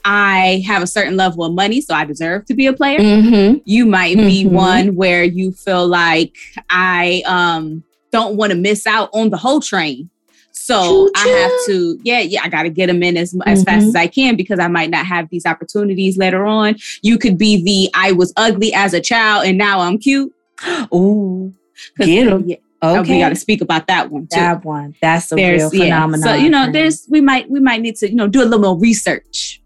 I 0.06 0.62
have 0.66 0.82
a 0.82 0.86
certain 0.86 1.16
level 1.16 1.44
of 1.44 1.54
money, 1.54 1.80
so 1.80 1.94
I 1.94 2.04
deserve 2.04 2.44
to 2.46 2.54
be 2.54 2.66
a 2.66 2.74
player. 2.74 2.98
mm-hmm. 2.98 3.58
You 3.64 3.86
might 3.86 4.18
be 4.18 4.44
Mhm. 4.44 4.50
one 4.50 4.94
where 4.96 5.24
you 5.24 5.52
feel 5.52 5.86
like 5.88 6.34
I 6.68 7.22
um 7.24 7.82
don't 8.18 8.36
want 8.36 8.50
to 8.52 8.58
miss 8.58 8.86
out 8.86 9.08
on 9.12 9.30
the 9.30 9.36
whole 9.36 9.60
train. 9.60 10.08
So 10.52 11.10
I 11.16 11.26
have 11.28 11.52
to, 11.66 11.98
yeah, 12.04 12.20
yeah, 12.20 12.40
I 12.44 12.48
got 12.48 12.62
to 12.62 12.70
get 12.70 12.86
them 12.86 13.02
in 13.02 13.16
as 13.16 13.34
as 13.44 13.64
fast 13.64 13.84
Mhm. 13.86 13.88
as 13.88 13.96
I 13.96 14.06
can 14.06 14.36
because 14.36 14.58
I 14.60 14.68
might 14.68 14.88
not 14.88 15.04
have 15.04 15.28
these 15.28 15.44
opportunities 15.46 16.16
later 16.16 16.46
on. 16.46 16.76
You 17.02 17.18
could 17.18 17.36
be 17.36 17.62
the 17.62 17.90
I 17.92 18.12
was 18.12 18.32
ugly 18.36 18.72
as 18.72 18.94
a 18.94 19.00
child 19.00 19.46
and 19.46 19.58
now 19.58 19.80
I'm 19.80 19.98
cute. 19.98 20.32
Ooh, 20.94 21.52
Get 21.98 22.28
'em. 22.28 22.44
yeah, 22.46 22.56
okay 22.82 23.14
we 23.14 23.18
got 23.18 23.30
to 23.30 23.34
speak 23.46 23.60
about 23.60 23.88
that 23.88 24.10
one 24.12 24.22
too. 24.28 24.38
that 24.40 24.64
one 24.64 24.94
that's 25.02 25.32
a 25.32 25.34
there's 25.34 25.62
real 25.72 25.74
yeah. 25.74 25.84
phenomenon 25.86 26.22
So 26.28 26.34
you 26.34 26.48
know, 26.50 26.70
there's 26.70 27.06
we 27.10 27.20
might 27.20 27.50
we 27.50 27.58
might 27.60 27.80
need 27.82 27.96
to 27.96 28.08
you 28.08 28.14
know 28.14 28.28
do 28.28 28.40
a 28.42 28.46
little 28.50 28.60
more 28.60 28.78
research. 28.78 29.60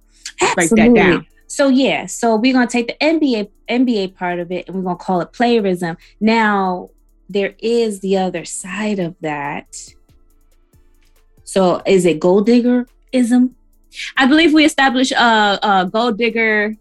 break 0.54 0.70
that 0.70 0.94
down. 0.94 1.26
So 1.48 1.68
yeah, 1.68 2.06
so 2.06 2.36
we're 2.36 2.52
gonna 2.54 2.66
take 2.66 2.86
the 2.88 2.96
NBA 3.04 3.48
NBA 3.68 4.14
part 4.16 4.38
of 4.38 4.50
it 4.50 4.66
and 4.66 4.74
we're 4.76 4.82
gonna 4.88 4.96
call 4.96 5.20
it 5.20 5.32
playerism. 5.32 5.96
Now 6.20 6.90
there 7.28 7.54
is 7.58 8.00
the 8.00 8.16
other 8.16 8.44
side 8.44 8.98
of 8.98 9.14
that. 9.20 9.76
So 11.44 11.82
is 11.86 12.04
it 12.04 12.20
gold 12.20 12.46
diggerism? 12.48 13.54
I 14.16 14.26
believe 14.26 14.52
we 14.52 14.64
established 14.64 15.12
uh 15.12 15.58
uh 15.62 15.84
gold 15.84 16.18
digger 16.18 16.74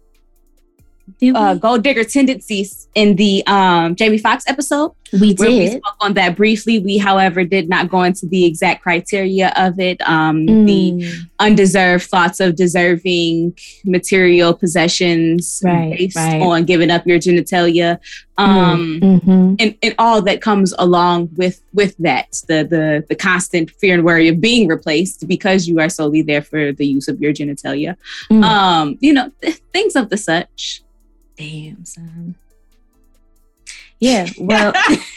uh 1.34 1.54
gold 1.54 1.82
digger 1.82 2.04
tendencies 2.04 2.88
in 2.94 3.16
the 3.16 3.46
um 3.46 3.96
Jamie 3.96 4.18
Foxx 4.18 4.44
episode. 4.46 4.92
We 5.12 5.34
where 5.34 5.48
we 5.50 5.58
did. 5.60 5.70
spoke 5.82 5.96
on 6.00 6.14
that 6.14 6.36
briefly. 6.36 6.78
We, 6.78 6.98
however, 6.98 7.44
did 7.44 7.68
not 7.68 7.88
go 7.88 8.02
into 8.02 8.26
the 8.26 8.44
exact 8.44 8.82
criteria 8.82 9.52
of 9.56 9.78
it. 9.80 10.00
Um, 10.08 10.46
The 10.46 10.92
Mm, 10.92 11.28
undeserved 11.40 12.04
thoughts 12.06 12.40
of 12.40 12.56
deserving 12.56 13.56
material 13.84 14.52
possessions 14.54 15.60
Right, 15.64 15.96
based 15.96 16.16
right. 16.16 16.42
on 16.42 16.64
giving 16.64 16.90
up 16.90 17.06
your 17.06 17.18
genitalia. 17.18 17.98
Um, 18.36 19.00
mhm. 19.02 19.56
and, 19.58 19.74
and 19.82 19.94
all 19.98 20.22
that 20.22 20.40
comes 20.40 20.72
along 20.78 21.30
with 21.36 21.60
with 21.74 21.96
that 21.98 22.28
the 22.46 22.62
the 22.62 23.04
the 23.08 23.16
constant 23.16 23.70
fear 23.80 23.94
and 23.94 24.04
worry 24.04 24.28
of 24.28 24.40
being 24.40 24.68
replaced 24.68 25.26
because 25.26 25.66
you 25.66 25.80
are 25.80 25.88
solely 25.88 26.22
there 26.22 26.42
for 26.42 26.72
the 26.72 26.86
use 26.86 27.08
of 27.08 27.20
your 27.20 27.32
genitalia 27.32 27.96
Mm. 28.30 28.44
um 28.44 28.96
you 29.00 29.12
know 29.12 29.32
th- 29.42 29.60
things 29.72 29.96
of 29.96 30.08
the 30.10 30.16
such 30.16 30.82
Damn, 31.36 31.84
son. 31.84 32.36
Yeah, 34.00 34.28
well, 34.38 34.72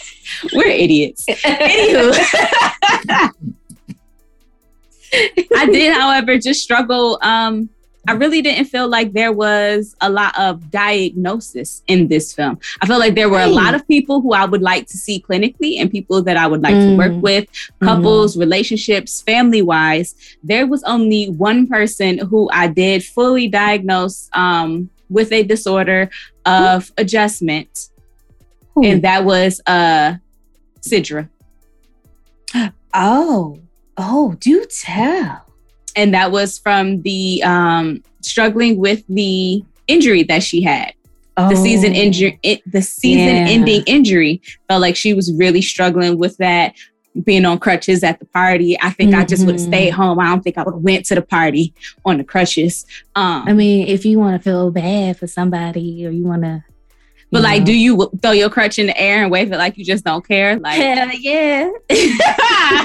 we're 0.54 0.68
idiots 0.68 1.26
Anywho. 1.28 2.14
I 5.14 5.66
did, 5.66 5.94
however, 5.94 6.38
just 6.38 6.62
struggle. 6.64 7.20
Um, 7.22 7.70
I 8.08 8.14
really 8.14 8.42
didn't 8.42 8.66
feel 8.66 8.88
like 8.88 9.12
there 9.14 9.32
was 9.32 9.96
a 10.02 10.10
lot 10.10 10.38
of 10.40 10.72
diagnosis 10.72 11.84
in 11.88 12.08
this 12.08 12.34
film. 12.34 12.60
I 12.82 12.88
felt 12.88 13.00
like 13.00 13.14
there 13.14 13.30
were 13.30 13.42
a 13.42 13.48
lot 13.48 13.76
of 13.76 13.88
people 13.88 14.22
who 14.22 14.34
I 14.34 14.46
would 14.46 14.62
like 14.64 14.88
to 14.88 14.98
see 14.98 15.22
clinically 15.22 15.80
and 15.80 15.92
people 15.92 16.22
that 16.24 16.36
I 16.38 16.48
would 16.48 16.64
like 16.64 16.74
to 16.74 16.98
work 16.98 17.12
Mm. 17.12 17.22
with, 17.22 17.48
couples, 17.84 18.38
relationships, 18.38 19.22
family 19.22 19.62
wise. 19.62 20.16
There 20.44 20.66
was 20.66 20.82
only 20.86 21.30
one 21.30 21.68
person 21.68 22.18
who 22.20 22.50
I 22.52 22.68
did 22.68 23.04
fully 23.04 23.48
diagnose 23.48 24.30
um, 24.34 24.90
with 25.10 25.32
a 25.32 25.44
disorder 25.44 26.10
of 26.46 26.92
adjustment, 26.98 27.90
Who? 28.76 28.86
and 28.86 29.02
that 29.04 29.26
was 29.26 29.62
uh, 29.68 30.16
Sidra. 30.82 31.30
oh, 32.94 33.60
oh, 33.98 34.36
do 34.40 34.66
tell. 34.66 35.46
and 35.96 36.14
that 36.14 36.32
was 36.32 36.58
from 36.58 37.02
the 37.02 37.44
um, 37.44 38.02
struggling 38.22 38.78
with 38.78 39.04
the 39.10 39.62
injury 39.88 40.24
that 40.24 40.42
she 40.42 40.62
had. 40.62 40.94
The 41.38 41.56
season 41.56 41.92
Oh. 41.94 41.96
injury, 41.96 42.40
the 42.68 42.82
season 42.84 43.36
Yeah. 43.36 43.46
ending 43.52 43.84
injury. 43.88 44.42
Felt 44.70 44.80
like 44.82 44.96
she 44.96 45.14
was 45.16 45.34
really 45.34 45.62
struggling 45.62 46.18
with 46.20 46.38
that. 46.38 46.76
Being 47.26 47.44
on 47.46 47.58
crutches 47.60 48.04
at 48.04 48.20
the 48.20 48.26
party, 48.26 48.78
I 48.80 48.92
think 48.92 49.14
I 49.16 49.26
just 49.26 49.46
would 49.46 49.56
have 49.56 49.62
stayed 49.62 49.90
home. 49.90 50.18
I 50.20 50.28
don't 50.28 50.42
think 50.42 50.58
I 50.58 50.64
would 50.64 50.76
have 50.76 50.82
went 50.84 51.06
to 51.08 51.16
the 51.16 51.22
party 51.22 51.74
on 52.06 52.20
the 52.20 52.24
crutches. 52.24 52.86
Um, 53.16 53.44
I 53.48 53.54
mean, 53.54 53.88
if 53.88 54.06
you 54.06 54.18
want 54.20 54.42
to 54.42 54.50
feel 54.50 54.72
bad 54.72 55.18
for 55.18 55.28
somebody 55.28 56.06
or 56.06 56.12
you 56.12 56.24
want 56.24 56.44
to, 56.44 56.64
but 57.32 57.42
like, 57.42 57.64
do 57.64 57.74
you 57.74 58.10
throw 58.22 58.32
your 58.32 58.50
crutch 58.50 58.78
in 58.80 58.88
the 58.88 59.00
air 59.00 59.24
and 59.24 59.32
wave 59.32 59.52
it 59.52 59.58
like 59.58 59.78
you 59.78 59.86
just 59.86 60.04
don't 60.04 60.26
care? 60.28 60.60
Like, 60.60 60.76
Hell 60.82 61.10
yeah. 61.14 61.72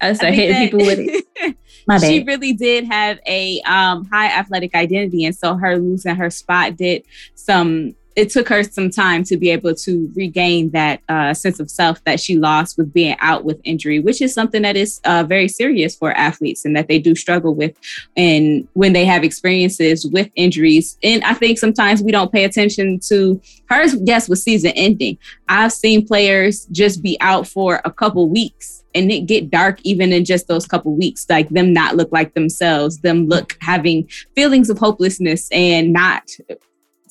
I 0.00 0.12
start 0.14 0.32
I 0.32 0.36
hitting 0.36 0.52
that- 0.54 0.70
people 0.70 0.78
with 0.86 0.98
it. 1.00 1.24
My 1.88 1.98
bad. 1.98 2.06
she 2.08 2.22
really 2.22 2.52
did 2.52 2.84
have 2.84 3.18
a 3.26 3.60
um, 3.62 4.04
high 4.04 4.28
athletic 4.28 4.72
identity, 4.76 5.24
and 5.24 5.34
so 5.34 5.56
her 5.56 5.76
losing 5.78 6.14
her 6.14 6.30
spot 6.30 6.76
did 6.76 7.02
some. 7.34 7.96
It 8.16 8.30
took 8.30 8.48
her 8.48 8.62
some 8.62 8.90
time 8.90 9.24
to 9.24 9.36
be 9.36 9.50
able 9.50 9.74
to 9.74 10.10
regain 10.14 10.70
that 10.70 11.00
uh, 11.08 11.34
sense 11.34 11.60
of 11.60 11.70
self 11.70 12.02
that 12.04 12.20
she 12.20 12.38
lost 12.38 12.76
with 12.76 12.92
being 12.92 13.16
out 13.20 13.44
with 13.44 13.60
injury, 13.64 14.00
which 14.00 14.20
is 14.20 14.34
something 14.34 14.62
that 14.62 14.76
is 14.76 15.00
uh, 15.04 15.24
very 15.24 15.48
serious 15.48 15.96
for 15.96 16.12
athletes 16.12 16.64
and 16.64 16.76
that 16.76 16.88
they 16.88 16.98
do 16.98 17.14
struggle 17.14 17.54
with. 17.54 17.76
And 18.16 18.68
when 18.74 18.92
they 18.92 19.04
have 19.04 19.24
experiences 19.24 20.06
with 20.06 20.30
injuries, 20.34 20.98
and 21.02 21.24
I 21.24 21.34
think 21.34 21.58
sometimes 21.58 22.02
we 22.02 22.12
don't 22.12 22.32
pay 22.32 22.44
attention 22.44 23.00
to 23.08 23.40
hers. 23.68 23.96
Yes, 24.02 24.28
with 24.28 24.40
season 24.40 24.72
ending, 24.74 25.18
I've 25.48 25.72
seen 25.72 26.06
players 26.06 26.66
just 26.66 27.02
be 27.02 27.16
out 27.20 27.46
for 27.46 27.80
a 27.84 27.90
couple 27.90 28.28
weeks 28.28 28.82
and 28.94 29.10
it 29.10 29.26
get 29.26 29.50
dark 29.50 29.80
even 29.84 30.12
in 30.12 30.24
just 30.24 30.48
those 30.48 30.66
couple 30.66 30.94
weeks 30.94 31.26
like 31.28 31.48
them 31.50 31.72
not 31.72 31.96
look 31.96 32.10
like 32.12 32.34
themselves 32.34 32.98
them 32.98 33.26
look 33.26 33.56
having 33.60 34.08
feelings 34.34 34.70
of 34.70 34.78
hopelessness 34.78 35.48
and 35.50 35.92
not 35.92 36.30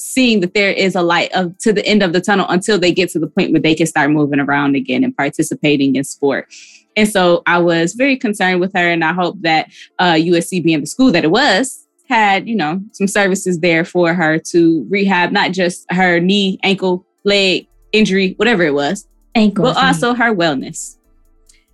seeing 0.02 0.40
that 0.40 0.54
there 0.54 0.72
is 0.72 0.96
a 0.96 1.02
light 1.02 1.32
of 1.34 1.58
to 1.60 1.72
the 1.74 1.86
end 1.86 2.04
of 2.04 2.14
the 2.14 2.22
tunnel 2.22 2.46
until 2.50 2.80
they 2.80 2.92
get 2.92 3.10
to 3.10 3.20
the 3.20 3.28
point 3.28 3.52
where 3.52 3.62
they 3.62 3.76
can 3.76 3.88
start 3.88 4.12
moving 4.12 4.40
around 4.40 4.76
again 4.76 5.04
and 5.04 5.16
participating 5.16 5.96
in 5.96 6.04
sport 6.04 6.48
and 6.96 7.08
so 7.10 7.44
i 7.46 7.58
was 7.58 7.94
very 7.94 8.18
concerned 8.18 8.60
with 8.60 8.74
her 8.74 8.90
and 8.90 9.04
i 9.04 9.14
hope 9.14 9.36
that 9.42 9.70
uh, 10.00 10.14
usc 10.14 10.64
being 10.64 10.82
the 10.82 10.88
school 10.88 11.12
that 11.12 11.24
it 11.24 11.32
was 11.32 11.88
had 12.10 12.48
you 12.48 12.56
know 12.56 12.82
some 12.92 13.08
services 13.08 13.60
there 13.60 13.86
for 13.86 14.14
her 14.14 14.38
to 14.38 14.86
rehab 14.90 15.32
not 15.32 15.52
just 15.52 15.86
her 15.92 16.20
knee 16.20 16.60
ankle 16.64 17.06
leg 17.24 17.68
injury 17.92 18.34
whatever 18.38 18.64
it 18.64 18.74
was 18.74 19.08
Ankle. 19.36 19.64
but 19.64 19.78
also 19.78 20.14
her 20.14 20.36
wellness 20.36 20.98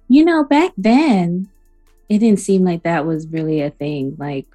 you 0.08 0.24
know, 0.24 0.44
back 0.44 0.72
then, 0.78 1.50
it 2.08 2.20
didn't 2.20 2.40
seem 2.40 2.64
like 2.64 2.84
that 2.84 3.06
was 3.06 3.28
really 3.28 3.62
a 3.62 3.70
thing. 3.70 4.16
Like, 4.18 4.48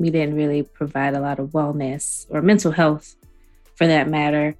we 0.00 0.08
didn't 0.08 0.34
really 0.34 0.62
provide 0.62 1.14
a 1.14 1.20
lot 1.20 1.38
of 1.38 1.50
wellness 1.50 2.26
or 2.30 2.40
mental 2.40 2.72
health 2.72 3.16
for 3.74 3.86
that 3.86 4.08
matter 4.08 4.56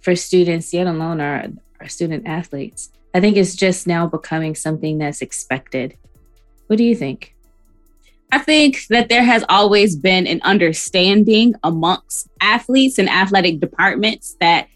for 0.00 0.14
students, 0.14 0.72
yet 0.72 0.86
alone 0.86 1.20
our, 1.20 1.46
our 1.80 1.88
student 1.88 2.28
athletes. 2.28 2.92
I 3.12 3.20
think 3.20 3.36
it's 3.36 3.56
just 3.56 3.88
now 3.88 4.06
becoming 4.06 4.54
something 4.54 4.98
that's 4.98 5.20
expected. 5.20 5.98
What 6.68 6.76
do 6.76 6.84
you 6.84 6.94
think? 6.94 7.34
I 8.30 8.38
think 8.38 8.86
that 8.90 9.08
there 9.08 9.24
has 9.24 9.44
always 9.48 9.96
been 9.96 10.28
an 10.28 10.40
understanding 10.42 11.54
amongst 11.64 12.28
athletes 12.40 12.98
and 12.98 13.08
athletic 13.08 13.58
departments 13.58 14.36
that 14.40 14.67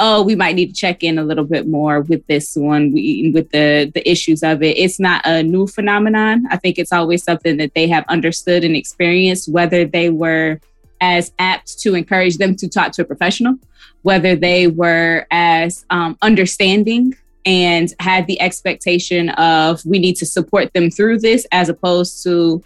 oh 0.00 0.22
we 0.22 0.34
might 0.34 0.54
need 0.54 0.68
to 0.68 0.74
check 0.74 1.02
in 1.02 1.18
a 1.18 1.24
little 1.24 1.44
bit 1.44 1.66
more 1.66 2.00
with 2.02 2.26
this 2.26 2.56
one 2.56 2.92
we, 2.92 3.30
with 3.34 3.50
the 3.50 3.90
the 3.94 4.08
issues 4.08 4.42
of 4.42 4.62
it. 4.62 4.76
It's 4.76 5.00
not 5.00 5.24
a 5.24 5.42
new 5.42 5.66
phenomenon. 5.66 6.46
I 6.50 6.56
think 6.56 6.78
it's 6.78 6.92
always 6.92 7.22
something 7.22 7.56
that 7.58 7.74
they 7.74 7.88
have 7.88 8.04
understood 8.08 8.64
and 8.64 8.76
experienced 8.76 9.52
whether 9.52 9.84
they 9.84 10.10
were 10.10 10.60
as 11.00 11.32
apt 11.38 11.80
to 11.80 11.94
encourage 11.94 12.38
them 12.38 12.56
to 12.56 12.68
talk 12.68 12.92
to 12.92 13.02
a 13.02 13.04
professional 13.04 13.56
whether 14.04 14.36
they 14.36 14.66
were 14.66 15.26
as 15.30 15.86
um, 15.88 16.16
understanding 16.20 17.16
and 17.46 17.92
had 18.00 18.26
the 18.26 18.40
expectation 18.40 19.30
of 19.30 19.84
we 19.84 19.98
need 19.98 20.14
to 20.14 20.26
support 20.26 20.72
them 20.74 20.90
through 20.90 21.18
this 21.18 21.46
as 21.52 21.70
opposed 21.70 22.22
to 22.22 22.62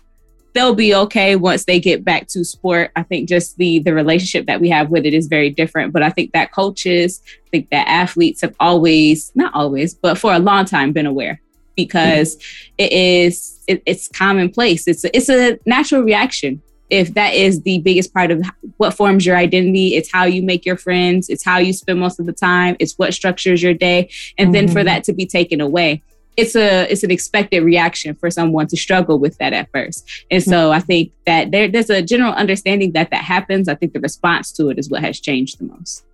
they'll 0.59 0.75
be 0.75 0.93
okay 0.93 1.37
once 1.37 1.67
they 1.67 1.79
get 1.79 2.05
back 2.05 2.27
to 2.27 2.45
sport. 2.45 2.91
I 2.97 3.05
think 3.05 3.29
just 3.29 3.57
the 3.59 3.79
the 3.79 3.95
relationship 3.95 4.47
that 4.47 4.61
we 4.61 4.69
have 4.71 4.91
with 4.91 5.07
it 5.07 5.15
is 5.15 5.29
very 5.29 5.51
different. 5.51 5.93
But 5.93 6.03
I 6.03 6.11
think 6.11 6.33
that 6.33 6.51
coaches, 6.53 7.23
I 7.47 7.49
think 7.51 7.71
that 7.71 7.87
athletes 7.87 8.41
have 8.41 8.57
always, 8.59 9.31
not 9.37 9.55
always, 9.55 9.95
but 9.95 10.19
for 10.19 10.35
a 10.35 10.41
long 10.41 10.65
time 10.65 10.93
been 10.93 11.07
aware 11.07 11.41
because 11.77 12.37
mm-hmm. 12.37 12.75
it 12.79 12.93
is 12.93 13.61
it, 13.69 13.85
it's 13.87 14.09
commonplace. 14.09 14.89
It's 14.89 15.05
a, 15.05 15.17
it's 15.17 15.29
a 15.29 15.61
natural 15.65 16.03
reaction. 16.03 16.61
If 16.91 17.15
that 17.15 17.35
is 17.35 17.63
the 17.63 17.79
biggest 17.81 18.13
part 18.13 18.33
of 18.33 18.43
what 18.79 18.95
forms 18.95 19.25
your 19.25 19.37
identity, 19.37 19.95
it's 19.95 20.11
how 20.11 20.25
you 20.25 20.43
make 20.43 20.67
your 20.67 20.77
friends, 20.77 21.29
it's 21.29 21.45
how 21.45 21.59
you 21.59 21.73
spend 21.73 22.01
most 22.01 22.19
of 22.19 22.27
the 22.27 22.33
time, 22.33 22.77
it's 22.81 22.95
what 22.99 23.15
structures 23.15 23.63
your 23.63 23.75
day, 23.75 24.11
and 24.39 24.47
mm-hmm. 24.47 24.53
then 24.53 24.69
for 24.69 24.81
mm-hmm. 24.81 24.87
that 24.87 25.05
to 25.05 25.13
be 25.13 25.27
taken 25.27 25.61
away, 25.61 26.03
it's 26.39 26.55
a 26.55 26.91
it's 26.91 27.03
an 27.03 27.11
expected 27.11 27.63
reaction 27.65 28.15
for 28.15 28.31
someone 28.31 28.69
to 28.69 28.77
struggle 28.77 29.19
with 29.19 29.37
that 29.39 29.53
at 29.53 29.69
first. 29.73 30.09
And 30.31 30.43
so 30.43 30.71
i 30.71 30.79
think 30.79 31.13
that 31.27 31.51
there, 31.51 31.69
there's 31.69 31.91
a 31.91 32.01
general 32.01 32.33
understanding 32.33 32.93
that 32.93 33.11
that 33.11 33.25
happens. 33.25 33.69
I 33.69 33.75
think 33.75 33.93
the 33.93 34.01
response 34.01 34.53
to 34.53 34.69
it 34.71 34.79
is 34.79 34.89
what 34.89 35.03
has 35.03 35.19
changed 35.21 35.59
the 35.59 35.65
most. 35.65 36.05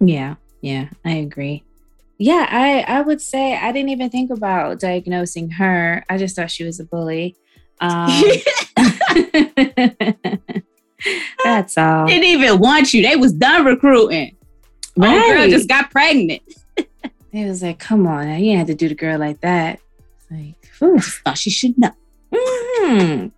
Yeah 0.00 0.34
yeah 0.60 0.88
i 1.04 1.12
agree. 1.12 1.62
Yeah 2.18 2.46
i 2.50 2.80
i 2.88 3.00
would 3.00 3.20
say 3.20 3.56
i 3.56 3.70
didn't 3.70 3.90
even 3.90 4.10
think 4.10 4.30
about 4.32 4.80
diagnosing 4.80 5.50
her. 5.50 6.04
I 6.10 6.18
just 6.18 6.34
thought 6.34 6.50
she 6.50 6.64
was 6.64 6.80
a 6.80 6.84
bully. 6.84 7.36
Um, 7.80 8.10
that's 11.44 11.78
all. 11.78 12.06
Didn't 12.06 12.24
even 12.24 12.58
want 12.58 12.92
you. 12.92 13.02
They 13.02 13.14
was 13.16 13.32
done 13.32 13.64
recruiting. 13.64 14.36
Right. 14.96 15.22
Oh, 15.24 15.34
girl 15.34 15.48
just 15.48 15.68
got 15.68 15.90
pregnant 15.90 16.42
it 17.32 17.48
was 17.48 17.62
like, 17.62 17.78
come 17.78 18.06
on, 18.06 18.42
you 18.42 18.56
had 18.56 18.66
to 18.66 18.74
do 18.74 18.88
the 18.88 18.94
girl 18.94 19.18
like 19.18 19.40
that. 19.40 19.80
Like, 20.30 20.54
Ooh, 20.82 20.98
thought 20.98 21.38
she 21.38 21.50
should 21.50 21.78
know. 21.78 21.92
Mm-hmm. 22.32 23.28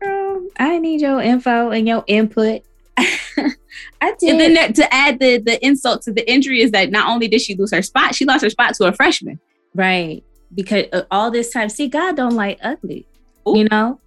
Girl, 0.00 0.48
I 0.58 0.78
need 0.78 1.00
your 1.00 1.20
info 1.20 1.70
and 1.70 1.86
your 1.86 2.02
input. 2.08 2.62
I 2.96 4.14
did. 4.18 4.30
And 4.30 4.40
then 4.40 4.54
that, 4.54 4.74
to 4.76 4.92
add 4.92 5.20
the 5.20 5.38
the 5.38 5.64
insult 5.64 6.02
to 6.02 6.12
the 6.12 6.28
injury 6.30 6.60
is 6.60 6.72
that 6.72 6.90
not 6.90 7.08
only 7.08 7.28
did 7.28 7.40
she 7.40 7.54
lose 7.54 7.72
her 7.72 7.82
spot, 7.82 8.14
she 8.14 8.24
lost 8.24 8.42
her 8.42 8.50
spot 8.50 8.74
to 8.74 8.86
a 8.86 8.92
freshman. 8.92 9.38
Right, 9.74 10.24
because 10.52 10.86
uh, 10.92 11.02
all 11.10 11.30
this 11.30 11.52
time, 11.52 11.68
see, 11.68 11.88
God 11.88 12.16
don't 12.16 12.34
like 12.34 12.58
ugly. 12.62 13.06
Ooh. 13.46 13.58
You 13.58 13.68
know, 13.70 14.00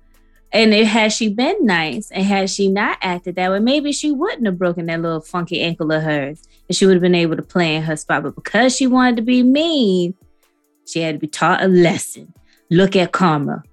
and 0.54 0.72
it 0.72 0.86
had 0.86 1.12
she 1.12 1.30
been 1.30 1.66
nice 1.66 2.12
and 2.12 2.24
had 2.24 2.50
she 2.50 2.70
not 2.70 3.00
acted 3.02 3.36
that 3.36 3.50
way, 3.50 3.60
maybe 3.60 3.92
she 3.92 4.12
wouldn't 4.12 4.46
have 4.46 4.60
broken 4.60 4.86
that 4.86 5.02
little 5.02 5.20
funky 5.20 5.62
ankle 5.62 5.92
of 5.92 6.04
hers 6.04 6.44
and 6.70 6.76
she 6.76 6.86
would 6.86 6.94
have 6.94 7.02
been 7.02 7.16
able 7.16 7.36
to 7.36 7.42
play 7.42 7.76
in 7.76 7.82
her 7.82 7.96
spot. 7.96 8.22
But 8.22 8.36
because 8.36 8.76
she 8.76 8.86
wanted 8.86 9.16
to 9.16 9.22
be 9.24 9.42
mean, 9.42 10.14
she 10.86 11.02
had 11.02 11.16
to 11.16 11.20
be 11.20 11.28
taught 11.28 11.64
a 11.64 11.68
lesson. 11.68 12.34
Look 12.70 12.96
at 12.96 13.12
karma. 13.12 13.64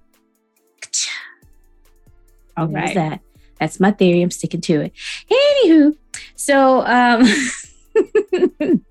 All 2.57 2.67
right. 2.67 2.95
That. 2.95 3.21
That's 3.59 3.79
my 3.79 3.91
theory. 3.91 4.23
I'm 4.23 4.31
sticking 4.31 4.61
to 4.61 4.81
it. 4.81 4.93
Anywho, 5.29 5.95
so 6.35 6.79
um 6.79 7.23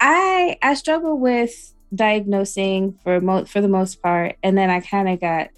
I 0.00 0.56
I 0.62 0.74
struggle 0.74 1.18
with 1.18 1.74
diagnosing 1.94 2.98
for 3.02 3.20
mo- 3.20 3.44
for 3.44 3.60
the 3.60 3.68
most 3.68 4.00
part, 4.02 4.36
and 4.42 4.56
then 4.56 4.70
I 4.70 4.80
kind 4.80 5.10
of 5.10 5.20
got 5.20 5.50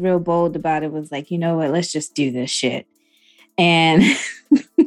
real 0.00 0.18
bold 0.18 0.56
about 0.56 0.82
it. 0.82 0.92
Was 0.92 1.12
like, 1.12 1.30
you 1.30 1.38
know 1.38 1.56
what? 1.56 1.70
Let's 1.70 1.92
just 1.92 2.14
do 2.14 2.30
this 2.30 2.50
shit. 2.50 2.86
And 3.58 4.02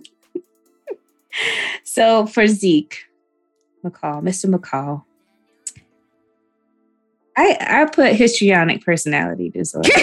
so 1.83 2.25
for 2.25 2.47
Zeke 2.47 3.05
McCall, 3.83 4.21
Mr. 4.21 4.53
McCall, 4.53 5.03
I 7.35 7.57
I 7.59 7.85
put 7.85 8.15
histrionic 8.15 8.83
personality 8.83 9.49
disorder. 9.49 9.89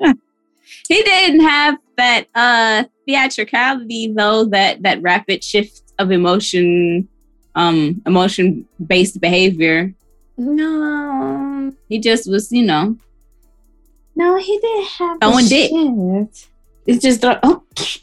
he 0.88 1.02
didn't 1.02 1.40
have 1.40 1.76
that 1.96 2.26
uh 2.34 2.84
theatricality 3.06 4.12
though, 4.14 4.44
that 4.46 4.82
that 4.82 5.02
rapid 5.02 5.44
shift 5.44 5.92
of 5.98 6.10
emotion, 6.10 7.08
um, 7.54 8.02
emotion 8.06 8.66
based 8.84 9.20
behavior. 9.20 9.94
No. 10.36 11.72
He 11.88 11.98
just 11.98 12.30
was, 12.30 12.50
you 12.50 12.64
know. 12.64 12.96
No, 14.14 14.36
he 14.36 14.58
didn't 14.58 14.86
have 14.88 15.18
throwing 15.20 15.46
dick. 15.46 15.70
It's 16.86 17.02
just 17.02 17.24
oh 17.24 17.62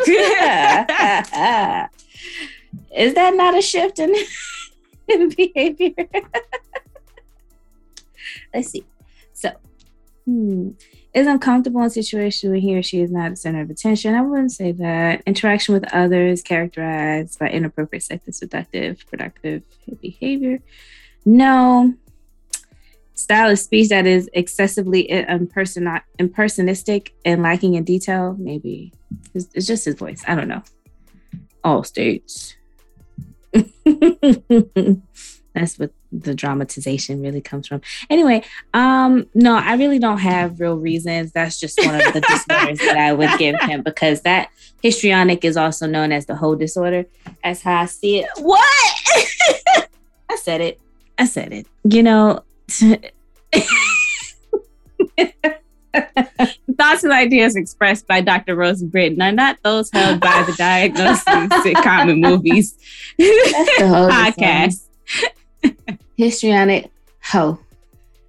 Is 2.96 3.14
that 3.14 3.34
not 3.34 3.56
a 3.56 3.62
shift 3.62 3.98
in, 3.98 4.14
in 5.08 5.28
behavior? 5.30 5.92
Let's 8.54 8.70
see. 8.70 8.84
So, 9.32 9.50
hmm, 10.24 10.70
is 11.14 11.26
uncomfortable 11.26 11.82
in 11.82 11.90
situation 11.90 12.50
where 12.50 12.60
he 12.60 12.76
or 12.76 12.82
she 12.82 13.00
is 13.00 13.10
not 13.10 13.30
the 13.30 13.36
center 13.36 13.62
of 13.62 13.70
attention. 13.70 14.14
I 14.14 14.22
wouldn't 14.22 14.52
say 14.52 14.72
that. 14.72 15.22
Interaction 15.26 15.74
with 15.74 15.92
others 15.92 16.42
characterized 16.42 17.38
by 17.38 17.48
inappropriate, 17.48 18.04
sexist, 18.04 18.34
seductive, 18.34 19.04
productive 19.08 19.62
behavior. 20.00 20.60
No, 21.24 21.94
style 23.18 23.50
of 23.50 23.58
speech 23.58 23.88
that 23.88 24.06
is 24.06 24.30
excessively 24.32 25.08
imperson- 25.10 26.02
impersonistic 26.18 27.14
and 27.24 27.42
lacking 27.42 27.74
in 27.74 27.82
detail, 27.84 28.36
maybe 28.38 28.92
it's, 29.34 29.48
it's 29.54 29.66
just 29.66 29.84
his 29.84 29.96
voice. 29.96 30.22
I 30.28 30.34
don't 30.34 30.48
know. 30.48 30.62
All 31.64 31.82
states. 31.82 32.54
That's 35.54 35.78
what 35.78 35.90
the 36.12 36.34
dramatization 36.34 37.20
really 37.20 37.40
comes 37.40 37.66
from. 37.66 37.80
Anyway, 38.08 38.44
um, 38.72 39.26
no, 39.34 39.56
I 39.56 39.74
really 39.74 39.98
don't 39.98 40.18
have 40.18 40.60
real 40.60 40.76
reasons. 40.76 41.32
That's 41.32 41.58
just 41.58 41.84
one 41.84 41.96
of 41.96 42.12
the 42.12 42.20
disorders 42.20 42.78
that 42.78 42.96
I 42.96 43.12
would 43.12 43.36
give 43.38 43.60
him 43.62 43.82
because 43.82 44.20
that 44.22 44.50
histrionic 44.80 45.44
is 45.44 45.56
also 45.56 45.86
known 45.86 46.12
as 46.12 46.26
the 46.26 46.36
whole 46.36 46.54
disorder. 46.54 47.06
That's 47.42 47.62
how 47.62 47.82
I 47.82 47.86
see 47.86 48.20
it. 48.20 48.28
What? 48.36 48.64
I 50.30 50.36
said 50.36 50.60
it. 50.60 50.80
I 51.18 51.24
said 51.24 51.52
it. 51.52 51.66
You 51.82 52.04
know, 52.04 52.44
Thoughts 56.78 57.02
and 57.02 57.12
ideas 57.12 57.56
expressed 57.56 58.06
by 58.06 58.20
Dr. 58.20 58.54
Rose 58.54 58.82
Britton 58.82 59.20
are 59.22 59.32
not 59.32 59.58
those 59.62 59.90
held 59.90 60.20
by 60.20 60.44
the 60.46 60.52
Diagnosis 60.52 61.24
Sitcom 61.24 62.10
and 62.10 62.20
Movies 62.20 62.76
podcast. 63.18 64.86
Histrionic 66.16 66.90
ho. 67.22 67.58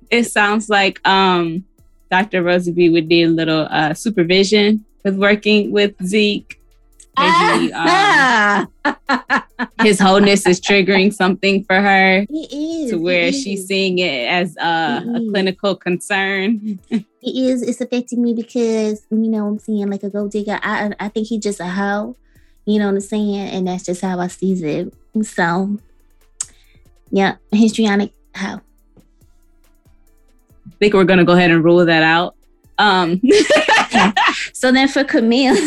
It 0.09 0.23
sounds 0.25 0.69
like 0.69 1.05
um, 1.07 1.65
Dr. 2.09 2.41
Rosie 2.41 2.71
B 2.71 2.89
would 2.89 3.07
need 3.07 3.25
a 3.25 3.29
little 3.29 3.67
uh, 3.69 3.93
supervision 3.93 4.85
with 5.03 5.15
working 5.15 5.71
with 5.71 5.93
Zeke 6.03 6.58
Maybe, 7.19 7.73
um, 7.73 8.67
his 9.81 9.99
wholeness 9.99 10.47
is 10.47 10.61
triggering 10.61 11.13
something 11.13 11.63
for 11.65 11.81
her. 11.81 12.25
It 12.29 12.53
is. 12.53 12.91
To 12.91 12.97
where 12.97 13.31
she's 13.31 13.67
seeing 13.67 13.99
it 13.99 14.27
as 14.27 14.55
a, 14.57 15.03
it 15.05 15.15
a 15.15 15.29
clinical 15.29 15.75
concern. 15.75 16.79
it 16.89 17.05
is. 17.23 17.61
It's 17.61 17.81
affecting 17.81 18.23
me 18.23 18.33
because, 18.33 19.05
you 19.11 19.29
know, 19.29 19.47
I'm 19.47 19.59
seeing 19.59 19.89
like 19.89 20.03
a 20.03 20.09
gold 20.09 20.31
digger. 20.31 20.59
I, 20.61 20.91
I 20.99 21.09
think 21.09 21.27
he's 21.27 21.43
just 21.43 21.59
a 21.59 21.67
hoe. 21.67 22.15
You 22.65 22.79
know 22.79 22.85
what 22.85 22.95
I'm 22.95 23.01
saying? 23.01 23.35
And 23.35 23.67
that's 23.67 23.85
just 23.85 24.01
how 24.01 24.19
I 24.19 24.27
see 24.27 24.53
it. 24.53 24.93
So, 25.23 25.77
yeah, 27.11 27.35
histrionic 27.51 28.13
hoe. 28.35 28.61
I 30.67 30.71
think 30.79 30.93
we're 30.93 31.03
going 31.03 31.19
to 31.19 31.25
go 31.25 31.33
ahead 31.33 31.51
and 31.51 31.63
rule 31.63 31.83
that 31.85 32.03
out. 32.03 32.35
Um, 32.77 33.21
so 34.53 34.71
then 34.71 34.87
for 34.87 35.03
Camille. 35.03 35.57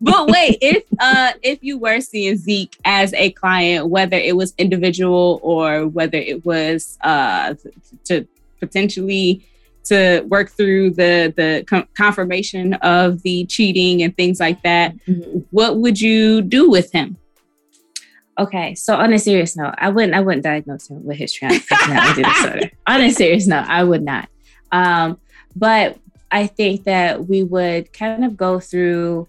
But 0.00 0.28
wait, 0.28 0.58
if 0.60 0.84
uh 0.98 1.32
if 1.42 1.62
you 1.62 1.78
were 1.78 2.00
seeing 2.00 2.36
Zeke 2.36 2.76
as 2.84 3.12
a 3.14 3.30
client, 3.32 3.88
whether 3.88 4.16
it 4.16 4.36
was 4.36 4.54
individual 4.58 5.40
or 5.42 5.86
whether 5.86 6.18
it 6.18 6.44
was 6.44 6.98
uh 7.02 7.54
to 8.04 8.26
potentially 8.60 9.44
to 9.84 10.20
work 10.28 10.50
through 10.50 10.90
the 10.90 11.32
the 11.36 11.64
con- 11.66 11.88
confirmation 11.94 12.74
of 12.74 13.22
the 13.22 13.44
cheating 13.46 14.02
and 14.02 14.16
things 14.16 14.38
like 14.38 14.62
that. 14.62 14.96
Mm-hmm. 15.06 15.40
What 15.50 15.78
would 15.78 16.00
you 16.00 16.42
do 16.42 16.70
with 16.70 16.92
him? 16.92 17.16
Okay, 18.38 18.74
so 18.74 18.94
on 18.94 19.12
a 19.12 19.18
serious 19.18 19.56
note, 19.56 19.74
I 19.76 19.90
wouldn't 19.90 20.14
I 20.14 20.20
wouldn't 20.20 20.44
diagnose 20.44 20.88
him 20.88 21.04
with 21.04 21.18
his 21.18 21.36
personality 21.36 22.22
disorder. 22.22 22.70
On 22.86 23.00
a 23.00 23.10
serious 23.10 23.46
note, 23.46 23.66
I 23.68 23.84
would 23.84 24.02
not. 24.02 24.30
Um, 24.72 25.18
but 25.54 25.98
I 26.30 26.46
think 26.46 26.84
that 26.84 27.26
we 27.26 27.42
would 27.42 27.92
kind 27.92 28.24
of 28.24 28.36
go 28.36 28.60
through 28.60 29.28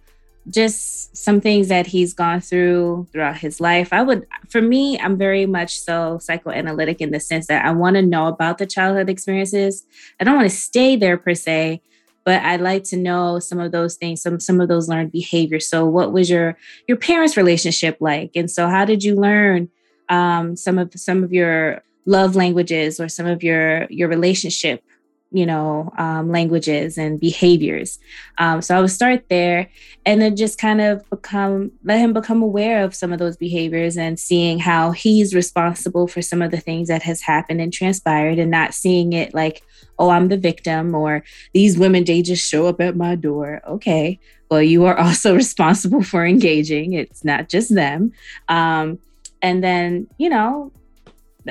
just 0.50 1.16
some 1.16 1.40
things 1.40 1.68
that 1.68 1.86
he's 1.86 2.14
gone 2.14 2.42
through 2.42 3.08
throughout 3.12 3.38
his 3.38 3.60
life. 3.60 3.94
I 3.94 4.02
would, 4.02 4.26
for 4.50 4.62
me, 4.62 5.00
I'm 5.00 5.18
very 5.18 5.46
much 5.46 5.80
so 5.80 6.20
psychoanalytic 6.20 7.00
in 7.00 7.12
the 7.12 7.20
sense 7.20 7.48
that 7.48 7.66
I 7.66 7.72
want 7.72 7.96
to 7.96 8.02
know 8.02 8.28
about 8.28 8.58
the 8.58 8.66
childhood 8.66 9.10
experiences. 9.10 9.86
I 10.20 10.24
don't 10.24 10.36
want 10.36 10.50
to 10.50 10.56
stay 10.56 10.96
there 10.96 11.18
per 11.18 11.36
se, 11.36 11.82
but 12.24 12.42
I'd 12.42 12.62
like 12.62 12.84
to 12.86 12.98
know 12.98 13.40
some 13.40 13.60
of 13.60 13.72
those 13.72 13.96
things, 13.96 14.22
some 14.22 14.40
some 14.40 14.60
of 14.60 14.68
those 14.68 14.90
learned 14.90 15.12
behaviors. 15.12 15.68
So, 15.68 15.86
what 15.86 16.12
was 16.12 16.30
your 16.30 16.58
your 16.88 16.98
parents' 16.98 17.38
relationship 17.38 17.98
like, 18.00 18.32
and 18.36 18.50
so 18.50 18.68
how 18.68 18.86
did 18.86 19.04
you 19.04 19.16
learn 19.16 19.70
um, 20.10 20.56
some 20.56 20.78
of 20.78 20.92
some 20.96 21.24
of 21.24 21.32
your 21.32 21.84
love 22.06 22.36
languages 22.36 23.00
or 23.00 23.10
some 23.10 23.28
of 23.28 23.44
your 23.44 23.86
your 23.90 24.10
relationship 24.10 24.84
you 25.32 25.46
know 25.46 25.92
um, 25.98 26.30
languages 26.30 26.98
and 26.98 27.20
behaviors. 27.20 28.00
Um, 28.38 28.62
so 28.62 28.78
i 28.78 28.82
would 28.82 28.90
start 28.90 29.30
there 29.30 29.70
and 30.06 30.22
then 30.22 30.36
just 30.36 30.58
kind 30.58 30.82
of 30.82 31.08
become 31.10 31.72
let 31.84 32.00
him 32.00 32.14
become 32.14 32.42
aware 32.42 32.84
of 32.84 32.94
some 32.94 33.14
of 33.14 33.20
those 33.20 33.38
behaviors 33.38 33.98
and 33.98 34.20
seeing 34.20 34.60
how 34.60 34.92
he's 34.92 35.34
responsible 35.34 36.08
for 36.08 36.22
some 36.22 36.42
of 36.42 36.52
the 36.52 36.60
things 36.60 36.88
that 36.88 37.04
has 37.04 37.22
happened 37.22 37.62
and 37.62 37.74
transpired 37.74 38.40
and 38.40 38.52
not 38.52 38.74
seeing 38.74 39.14
it 39.14 39.34
like 39.34 39.64
oh 40.00 40.10
i'm 40.10 40.28
the 40.28 40.38
victim 40.38 40.94
or 40.94 41.24
these 41.54 41.78
women 41.78 42.04
they 42.04 42.22
just 42.22 42.48
show 42.48 42.68
up 42.68 42.82
at 42.82 42.96
my 42.96 43.16
door. 43.16 43.62
Okay 43.68 44.20
well 44.50 44.62
you 44.62 44.86
are 44.86 44.98
also 45.06 45.34
responsible 45.36 46.04
for 46.04 46.26
engaging. 46.26 46.94
It's 46.94 47.24
not 47.24 47.50
just 47.50 47.74
them. 47.74 48.12
Um, 48.48 49.00
and 49.42 49.64
then 49.64 50.08
you 50.18 50.30
know 50.30 50.72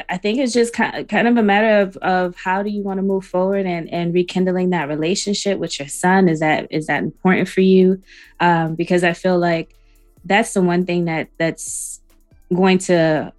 I 0.08 0.18
think 0.18 0.38
it's 0.38 0.52
just 0.52 0.72
kind 0.72 1.28
of 1.28 1.36
a 1.36 1.42
matter 1.42 1.80
of, 1.80 1.96
of 1.96 2.36
how 2.36 2.62
do 2.62 2.70
you 2.70 2.82
want 2.82 2.98
to 2.98 3.02
move 3.02 3.24
forward 3.24 3.66
and, 3.66 3.88
and 3.90 4.14
rekindling 4.14 4.70
that 4.70 4.88
relationship 4.88 5.58
with 5.58 5.78
your 5.78 5.88
son. 5.88 6.28
Is 6.28 6.40
that 6.40 6.68
is 6.70 6.86
that 6.86 7.02
important 7.02 7.48
for 7.48 7.60
you? 7.60 8.00
Um, 8.38 8.76
because 8.76 9.02
I 9.02 9.14
feel 9.14 9.38
like 9.38 9.74
that's 10.24 10.52
the 10.52 10.62
one 10.62 10.86
thing 10.86 11.06
that 11.06 11.28
that's 11.38 12.00
going 12.54 12.78
to 12.78 13.32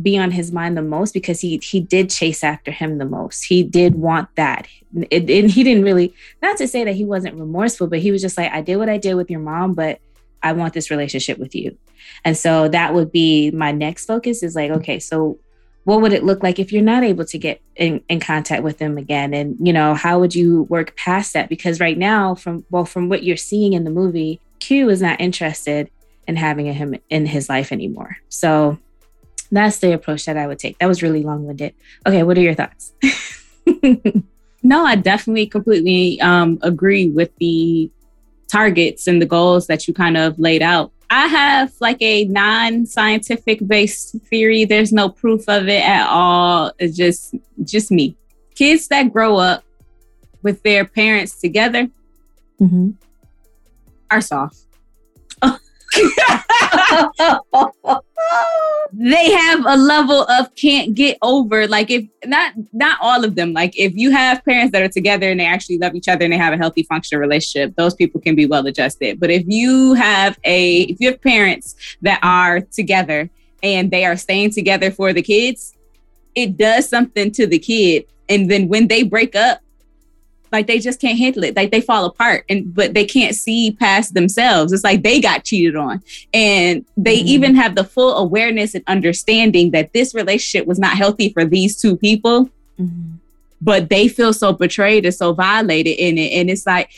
be 0.00 0.18
on 0.18 0.30
his 0.30 0.52
mind 0.52 0.76
the 0.76 0.82
most 0.82 1.14
because 1.14 1.40
he 1.40 1.58
he 1.62 1.80
did 1.80 2.10
chase 2.10 2.44
after 2.44 2.70
him 2.70 2.98
the 2.98 3.06
most. 3.06 3.44
He 3.44 3.62
did 3.62 3.94
want 3.94 4.28
that, 4.36 4.68
it, 5.10 5.30
and 5.30 5.50
he 5.50 5.64
didn't 5.64 5.84
really. 5.84 6.14
Not 6.42 6.58
to 6.58 6.68
say 6.68 6.84
that 6.84 6.94
he 6.94 7.06
wasn't 7.06 7.36
remorseful, 7.36 7.86
but 7.86 8.00
he 8.00 8.12
was 8.12 8.20
just 8.20 8.36
like, 8.36 8.52
I 8.52 8.60
did 8.60 8.76
what 8.76 8.90
I 8.90 8.98
did 8.98 9.14
with 9.14 9.30
your 9.30 9.40
mom, 9.40 9.72
but 9.72 10.00
I 10.42 10.52
want 10.52 10.74
this 10.74 10.90
relationship 10.90 11.38
with 11.38 11.54
you. 11.54 11.78
And 12.24 12.36
so 12.36 12.68
that 12.68 12.92
would 12.92 13.10
be 13.10 13.50
my 13.52 13.72
next 13.72 14.04
focus. 14.04 14.42
Is 14.42 14.54
like, 14.54 14.70
okay, 14.70 14.98
so 14.98 15.38
what 15.86 16.00
would 16.00 16.12
it 16.12 16.24
look 16.24 16.42
like 16.42 16.58
if 16.58 16.72
you're 16.72 16.82
not 16.82 17.04
able 17.04 17.24
to 17.24 17.38
get 17.38 17.62
in, 17.76 18.02
in 18.08 18.18
contact 18.18 18.64
with 18.64 18.78
them 18.78 18.98
again? 18.98 19.32
And 19.32 19.56
you 19.64 19.72
know 19.72 19.94
how 19.94 20.18
would 20.18 20.34
you 20.34 20.64
work 20.64 20.96
past 20.96 21.32
that? 21.34 21.48
Because 21.48 21.78
right 21.78 21.96
now 21.96 22.34
from 22.34 22.64
well 22.70 22.84
from 22.84 23.08
what 23.08 23.22
you're 23.22 23.36
seeing 23.36 23.72
in 23.72 23.84
the 23.84 23.90
movie 23.90 24.40
q 24.58 24.88
is 24.90 25.00
not 25.00 25.20
interested 25.20 25.88
in 26.26 26.34
having 26.34 26.66
him 26.72 26.96
in 27.08 27.24
his 27.24 27.48
life 27.48 27.70
anymore. 27.70 28.16
So 28.28 28.78
that's 29.52 29.78
the 29.78 29.92
approach 29.92 30.24
that 30.24 30.36
i 30.36 30.44
would 30.48 30.58
take. 30.58 30.76
That 30.80 30.88
was 30.88 31.04
really 31.04 31.22
long-winded. 31.22 31.72
Okay 32.04 32.22
what 32.24 32.36
are 32.36 32.42
your 32.42 32.54
thoughts? 32.54 32.92
No 34.62 34.84
i 34.84 34.96
definitely 34.96 35.46
completely 35.46 36.20
um, 36.20 36.58
agree 36.62 37.08
with 37.08 37.30
the 37.36 37.88
targets 38.48 39.06
and 39.06 39.22
the 39.22 39.26
goals 39.26 39.68
that 39.68 39.86
you 39.86 39.94
kind 39.94 40.16
of 40.16 40.36
laid 40.40 40.60
out 40.60 40.90
I 41.10 41.26
have 41.28 41.72
like 41.80 41.98
a 42.00 42.24
non 42.24 42.86
scientific 42.86 43.66
based 43.66 44.16
theory. 44.24 44.64
There's 44.64 44.92
no 44.92 45.08
proof 45.08 45.48
of 45.48 45.68
it 45.68 45.82
at 45.82 46.08
all. 46.08 46.72
It's 46.78 46.96
just 46.96 47.34
just 47.64 47.90
me. 47.90 48.16
Kids 48.54 48.88
that 48.88 49.12
grow 49.12 49.36
up 49.36 49.64
with 50.42 50.62
their 50.62 50.84
parents 50.84 51.40
together 51.40 51.88
mm-hmm. 52.60 52.90
are 54.10 54.20
soft. 54.20 54.58
they 58.92 59.30
have 59.30 59.64
a 59.66 59.76
level 59.76 60.22
of 60.22 60.54
can't 60.54 60.94
get 60.94 61.18
over 61.22 61.66
like 61.66 61.90
if 61.90 62.04
not 62.24 62.52
not 62.72 62.98
all 63.00 63.24
of 63.24 63.34
them 63.34 63.52
like 63.52 63.76
if 63.78 63.94
you 63.94 64.10
have 64.10 64.44
parents 64.44 64.72
that 64.72 64.82
are 64.82 64.88
together 64.88 65.30
and 65.30 65.40
they 65.40 65.46
actually 65.46 65.78
love 65.78 65.94
each 65.94 66.08
other 66.08 66.24
and 66.24 66.32
they 66.32 66.38
have 66.38 66.52
a 66.52 66.56
healthy 66.56 66.82
functional 66.84 67.20
relationship 67.20 67.74
those 67.76 67.94
people 67.94 68.20
can 68.20 68.34
be 68.34 68.46
well 68.46 68.66
adjusted. 68.66 69.20
But 69.20 69.30
if 69.30 69.44
you 69.46 69.94
have 69.94 70.38
a 70.44 70.82
if 70.82 70.98
you 71.00 71.10
have 71.10 71.20
parents 71.20 71.74
that 72.02 72.20
are 72.22 72.60
together 72.60 73.28
and 73.62 73.90
they 73.90 74.04
are 74.04 74.16
staying 74.16 74.50
together 74.50 74.90
for 74.90 75.12
the 75.12 75.22
kids 75.22 75.76
it 76.36 76.56
does 76.56 76.88
something 76.88 77.32
to 77.32 77.46
the 77.48 77.58
kid. 77.58 78.04
And 78.28 78.48
then 78.48 78.68
when 78.68 78.86
they 78.86 79.02
break 79.02 79.34
up 79.34 79.60
like 80.56 80.66
they 80.66 80.78
just 80.78 81.00
can't 81.00 81.18
handle 81.18 81.44
it. 81.44 81.54
Like 81.54 81.70
they 81.70 81.82
fall 81.82 82.06
apart 82.06 82.44
and 82.48 82.74
but 82.74 82.94
they 82.94 83.04
can't 83.04 83.34
see 83.34 83.72
past 83.72 84.14
themselves. 84.14 84.72
It's 84.72 84.84
like 84.84 85.02
they 85.02 85.20
got 85.20 85.44
cheated 85.44 85.76
on. 85.76 86.02
And 86.32 86.84
they 86.96 87.18
mm-hmm. 87.18 87.28
even 87.28 87.54
have 87.56 87.74
the 87.74 87.84
full 87.84 88.16
awareness 88.16 88.74
and 88.74 88.82
understanding 88.86 89.72
that 89.72 89.92
this 89.92 90.14
relationship 90.14 90.66
was 90.66 90.78
not 90.78 90.96
healthy 90.96 91.28
for 91.30 91.44
these 91.44 91.80
two 91.80 91.96
people. 91.96 92.50
Mm-hmm. 92.78 93.14
but 93.62 93.88
they 93.88 94.06
feel 94.06 94.34
so 94.34 94.52
betrayed 94.52 95.06
and 95.06 95.14
so 95.14 95.32
violated 95.32 95.96
in 95.98 96.18
it. 96.18 96.30
And 96.38 96.50
it's 96.50 96.66
like 96.66 96.90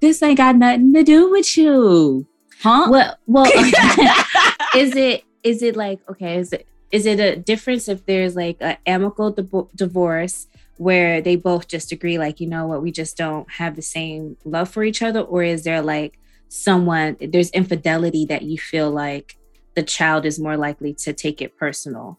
this 0.00 0.20
ain't 0.20 0.36
got 0.36 0.56
nothing 0.56 0.92
to 0.94 1.04
do 1.04 1.30
with 1.30 1.56
you. 1.56 2.26
Huh? 2.60 2.88
Well 2.90 3.18
well 3.26 3.44
is 4.76 4.96
it 4.96 5.24
is 5.42 5.62
it 5.62 5.76
like 5.76 6.00
okay 6.08 6.38
is 6.38 6.52
it 6.52 6.66
is 6.90 7.06
it 7.06 7.18
a 7.18 7.36
difference 7.36 7.88
if 7.88 8.04
there's 8.06 8.36
like 8.36 8.56
an 8.60 8.76
amicable 8.86 9.30
di- 9.30 9.68
divorce 9.74 10.46
where 10.82 11.20
they 11.20 11.36
both 11.36 11.68
just 11.68 11.92
agree 11.92 12.18
like 12.18 12.40
you 12.40 12.46
know 12.48 12.66
what 12.66 12.82
we 12.82 12.90
just 12.90 13.16
don't 13.16 13.48
have 13.52 13.76
the 13.76 13.82
same 13.82 14.36
love 14.44 14.68
for 14.68 14.82
each 14.82 15.00
other? 15.00 15.20
Or 15.20 15.42
is 15.42 15.62
there 15.62 15.80
like 15.80 16.18
someone 16.48 17.16
there's 17.20 17.50
infidelity 17.50 18.26
that 18.26 18.42
you 18.42 18.58
feel 18.58 18.90
like 18.90 19.38
the 19.74 19.82
child 19.82 20.26
is 20.26 20.38
more 20.40 20.56
likely 20.56 20.92
to 20.94 21.12
take 21.12 21.40
it 21.40 21.56
personal? 21.56 22.18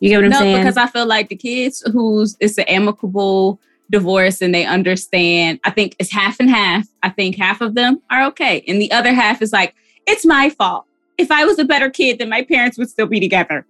You 0.00 0.10
get 0.10 0.18
what 0.18 0.24
i'm 0.24 0.30
no, 0.32 0.38
saying? 0.38 0.58
because 0.58 0.76
i 0.76 0.86
feel 0.86 1.06
like 1.06 1.28
the 1.28 1.36
kids 1.36 1.82
who's 1.92 2.36
it's 2.40 2.58
an 2.58 2.64
amicable 2.64 3.58
divorce 3.90 4.42
and 4.42 4.54
they 4.54 4.66
understand 4.66 5.58
i 5.64 5.70
think 5.70 5.96
it's 5.98 6.12
half 6.12 6.40
and 6.40 6.50
half. 6.50 6.86
I 7.02 7.08
think 7.08 7.36
half 7.36 7.60
of 7.60 7.74
them 7.74 8.02
are 8.10 8.24
okay. 8.26 8.64
And 8.68 8.80
the 8.80 8.92
other 8.92 9.14
half 9.14 9.40
is 9.40 9.52
like 9.52 9.74
it's 10.06 10.26
my 10.26 10.50
fault. 10.50 10.84
If 11.16 11.30
i 11.30 11.44
was 11.46 11.58
a 11.58 11.64
better 11.64 11.88
kid 11.88 12.18
then 12.18 12.28
my 12.28 12.42
parents 12.42 12.76
would 12.76 12.90
still 12.90 13.06
be 13.06 13.20
together. 13.20 13.66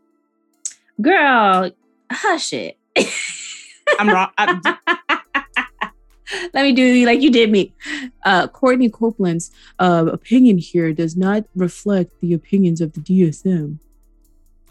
Girl 1.01 1.71
hush 2.11 2.53
it 2.53 2.79
I'm 3.99 4.09
wrong. 4.09 4.31
I'm, 4.39 4.61
Let 6.53 6.63
me 6.63 6.73
do 6.73 7.05
like 7.07 7.21
you 7.21 7.31
did 7.31 7.51
me. 7.51 7.75
Uh, 8.25 8.49
Courtney 8.49 8.89
Copeland's 8.89 9.51
uh, 9.79 10.07
opinion 10.13 10.59
here 10.59 10.93
does 10.93 11.17
not 11.17 11.45
reflect 11.55 12.13
the 12.21 12.33
opinions 12.33 12.81
of 12.81 12.93
the 12.93 13.01
DSM. 13.01 13.79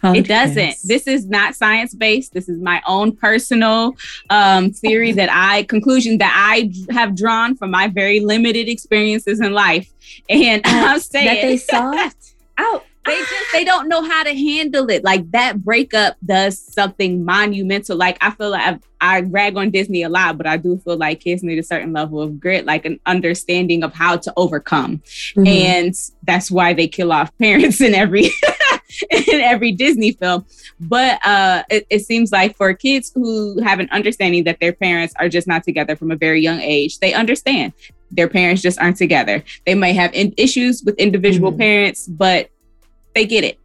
It 0.03 0.27
doesn't. 0.27 0.75
This 0.83 1.07
is 1.07 1.27
not 1.27 1.55
science 1.55 1.93
based. 1.93 2.33
This 2.33 2.49
is 2.49 2.59
my 2.59 2.81
own 2.86 3.15
personal 3.15 3.95
um, 4.29 4.71
theory 4.71 5.13
that 5.13 5.29
I 5.31 5.63
conclusion 5.63 6.17
that 6.17 6.33
I 6.36 6.71
have 6.91 7.15
drawn 7.15 7.55
from 7.55 7.71
my 7.71 7.88
very 7.88 8.19
limited 8.19 8.67
experiences 8.67 9.39
in 9.39 9.53
life, 9.53 9.89
and 10.27 10.62
I'm 10.65 10.99
saying 10.99 11.25
that 11.25 11.41
they 11.41 11.57
saw 11.57 11.91
it 11.93 12.36
out 12.57 12.83
they 13.06 13.18
just 13.18 13.52
they 13.52 13.63
don't 13.63 13.89
know 13.89 14.02
how 14.02 14.24
to 14.24 14.34
handle 14.34 14.89
it. 14.89 15.04
Like 15.04 15.30
that 15.32 15.63
breakup 15.63 16.16
does 16.26 16.58
something 16.60 17.26
monumental. 17.26 17.98
Like 17.98 18.18
I 18.22 18.32
feel 18.32 18.52
like 18.52 18.66
I've, 18.66 18.84
i 19.02 19.20
rag 19.22 19.58
on 19.58 19.70
Disney 19.72 20.04
a 20.04 20.10
lot, 20.10 20.38
but 20.38 20.48
I 20.48 20.56
do 20.56 20.78
feel 20.78 20.96
like 20.96 21.20
kids 21.20 21.44
need 21.44 21.60
a 21.60 21.63
certain 21.63 21.92
level 21.92 22.22
of 22.22 22.39
grit, 22.39 22.66
like 22.66 22.86
an 22.86 23.00
understanding 23.06 23.84
of 23.84 23.94
how 23.94 24.16
to 24.18 24.34
overcome, 24.38 25.00
mm-hmm. 25.00 25.46
and 25.46 25.94
that's 26.24 26.50
why 26.50 26.74
they 26.74 26.88
kill 26.88 27.12
off 27.12 27.38
parents 27.39 27.82
in 27.82 27.94
every 27.94 28.30
in 29.10 29.42
every 29.42 29.74
Disney 29.74 30.13
film. 30.13 30.46
But 30.80 31.26
uh, 31.26 31.63
it, 31.70 31.86
it 31.89 32.00
seems 32.06 32.32
like 32.32 32.56
for 32.56 32.74
kids 32.74 33.12
who 33.13 33.62
have 33.62 33.80
an 33.80 33.89
understanding 33.92 34.46
that 34.46 34.60
their 34.60 34.74
parents 34.74 35.13
are 35.20 35.30
just 35.30 35.48
not 35.48 35.63
together 35.63 35.96
from 35.96 36.12
a 36.12 36.16
very 36.16 36.42
young 36.42 36.62
age, 36.62 37.00
they 37.00 37.13
understand 37.13 37.74
their 38.13 38.28
parents 38.28 38.62
just 38.62 38.80
aren't 38.80 38.98
together. 38.98 39.44
They 39.66 39.76
may 39.76 39.94
have 39.94 40.13
in- 40.13 40.34
issues 40.38 40.84
with 40.84 40.96
individual 40.96 41.52
mm-hmm. 41.52 41.60
parents, 41.60 42.08
but 42.08 42.50
they 43.13 43.26
get 43.26 43.43
it. 43.43 43.60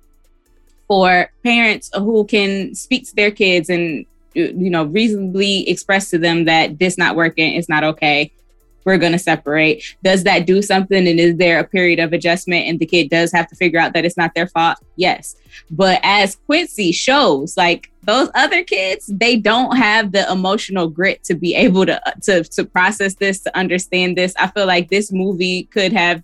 For 0.87 1.31
parents 1.45 1.91
who 1.95 2.25
can 2.25 2.75
speak 2.75 3.07
to 3.09 3.15
their 3.15 3.31
kids 3.31 3.69
and 3.69 4.07
you 4.35 4.71
know 4.71 4.85
reasonably 4.85 5.69
express 5.69 6.11
to 6.11 6.19
them 6.19 6.45
that 6.47 6.79
this 6.79 6.97
not 6.97 7.17
working, 7.17 7.55
it's 7.55 7.69
not 7.69 7.85
okay. 7.85 8.33
we're 8.89 8.97
going 8.97 9.13
to 9.13 9.19
separate. 9.19 9.85
Does 10.03 10.25
that 10.25 10.47
do 10.47 10.63
something? 10.63 11.07
And 11.07 11.21
is 11.21 11.37
there 11.37 11.61
a 11.61 11.65
period 11.65 11.99
of 12.01 12.15
adjustment? 12.15 12.67
And 12.67 12.79
the 12.79 12.87
kid 12.87 13.11
does 13.11 13.31
have 13.33 13.47
to 13.49 13.55
figure 13.55 13.79
out 13.79 13.93
that 13.93 14.07
it's 14.07 14.17
not 14.17 14.33
their 14.35 14.47
fault? 14.47 14.79
Yes. 14.97 15.37
But 15.71 16.01
as 16.03 16.37
Quincy 16.47 16.93
shows, 16.93 17.57
like 17.57 17.91
those 18.05 18.31
other 18.35 18.65
kids, 18.65 19.07
they 19.07 19.37
don't 19.37 19.77
have 19.77 20.13
the 20.13 20.31
emotional 20.33 20.89
grit 20.89 21.23
to 21.25 21.35
be 21.35 21.55
able 21.55 21.85
to 21.85 22.09
uh, 22.09 22.13
to 22.23 22.45
to 22.45 22.65
process 22.65 23.15
this, 23.15 23.41
to 23.41 23.55
understand 23.57 24.17
this. 24.17 24.33
I 24.39 24.47
feel 24.47 24.67
like 24.67 24.89
this 24.89 25.13
movie 25.13 25.65
could 25.65 25.93
have 25.93 26.23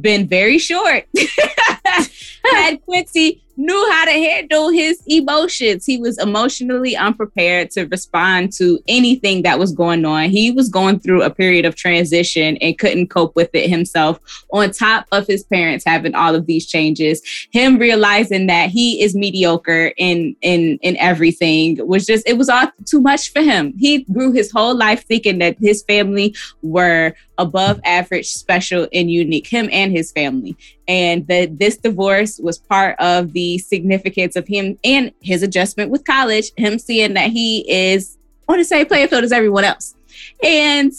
been 0.00 0.28
very 0.28 0.58
short. 0.58 1.04
Had 2.44 2.82
Quincy 2.84 3.42
knew 3.62 3.90
how 3.92 4.04
to 4.04 4.10
handle 4.10 4.70
his 4.70 5.00
emotions. 5.06 5.86
He 5.86 5.96
was 5.96 6.18
emotionally 6.18 6.96
unprepared 6.96 7.70
to 7.72 7.84
respond 7.84 8.52
to 8.54 8.80
anything 8.88 9.42
that 9.42 9.58
was 9.58 9.72
going 9.72 10.04
on. 10.04 10.30
He 10.30 10.50
was 10.50 10.68
going 10.68 10.98
through 10.98 11.22
a 11.22 11.30
period 11.30 11.64
of 11.64 11.76
transition 11.76 12.56
and 12.56 12.76
couldn't 12.76 13.08
cope 13.08 13.36
with 13.36 13.50
it 13.54 13.70
himself, 13.70 14.18
on 14.52 14.72
top 14.72 15.06
of 15.12 15.26
his 15.26 15.44
parents 15.44 15.84
having 15.84 16.14
all 16.14 16.34
of 16.34 16.46
these 16.46 16.66
changes. 16.66 17.22
Him 17.52 17.78
realizing 17.78 18.48
that 18.48 18.70
he 18.70 19.02
is 19.02 19.14
mediocre 19.14 19.92
in 19.96 20.34
in 20.42 20.78
in 20.82 20.96
everything 20.96 21.78
was 21.86 22.04
just 22.04 22.28
it 22.28 22.36
was 22.36 22.48
all 22.48 22.68
too 22.84 23.00
much 23.00 23.32
for 23.32 23.42
him. 23.42 23.74
He 23.78 24.04
grew 24.04 24.32
his 24.32 24.50
whole 24.50 24.74
life 24.74 25.04
thinking 25.06 25.38
that 25.38 25.56
his 25.60 25.82
family 25.84 26.34
were 26.62 27.14
above 27.38 27.80
average, 27.84 28.28
special, 28.28 28.88
and 28.92 29.10
unique, 29.10 29.46
him 29.46 29.68
and 29.72 29.92
his 29.92 30.12
family. 30.12 30.56
And 30.88 31.26
that 31.28 31.58
this 31.58 31.76
divorce 31.76 32.38
was 32.38 32.58
part 32.58 32.96
of 32.98 33.32
the 33.32 33.58
significance 33.58 34.36
of 34.36 34.46
him 34.46 34.78
and 34.82 35.12
his 35.20 35.42
adjustment 35.42 35.90
with 35.90 36.04
college, 36.04 36.50
him 36.56 36.78
seeing 36.78 37.14
that 37.14 37.30
he 37.30 37.70
is 37.70 38.18
on 38.48 38.58
the 38.58 38.64
same 38.64 38.86
playing 38.86 39.08
field 39.08 39.24
as 39.24 39.32
everyone 39.32 39.64
else. 39.64 39.94
And 40.42 40.92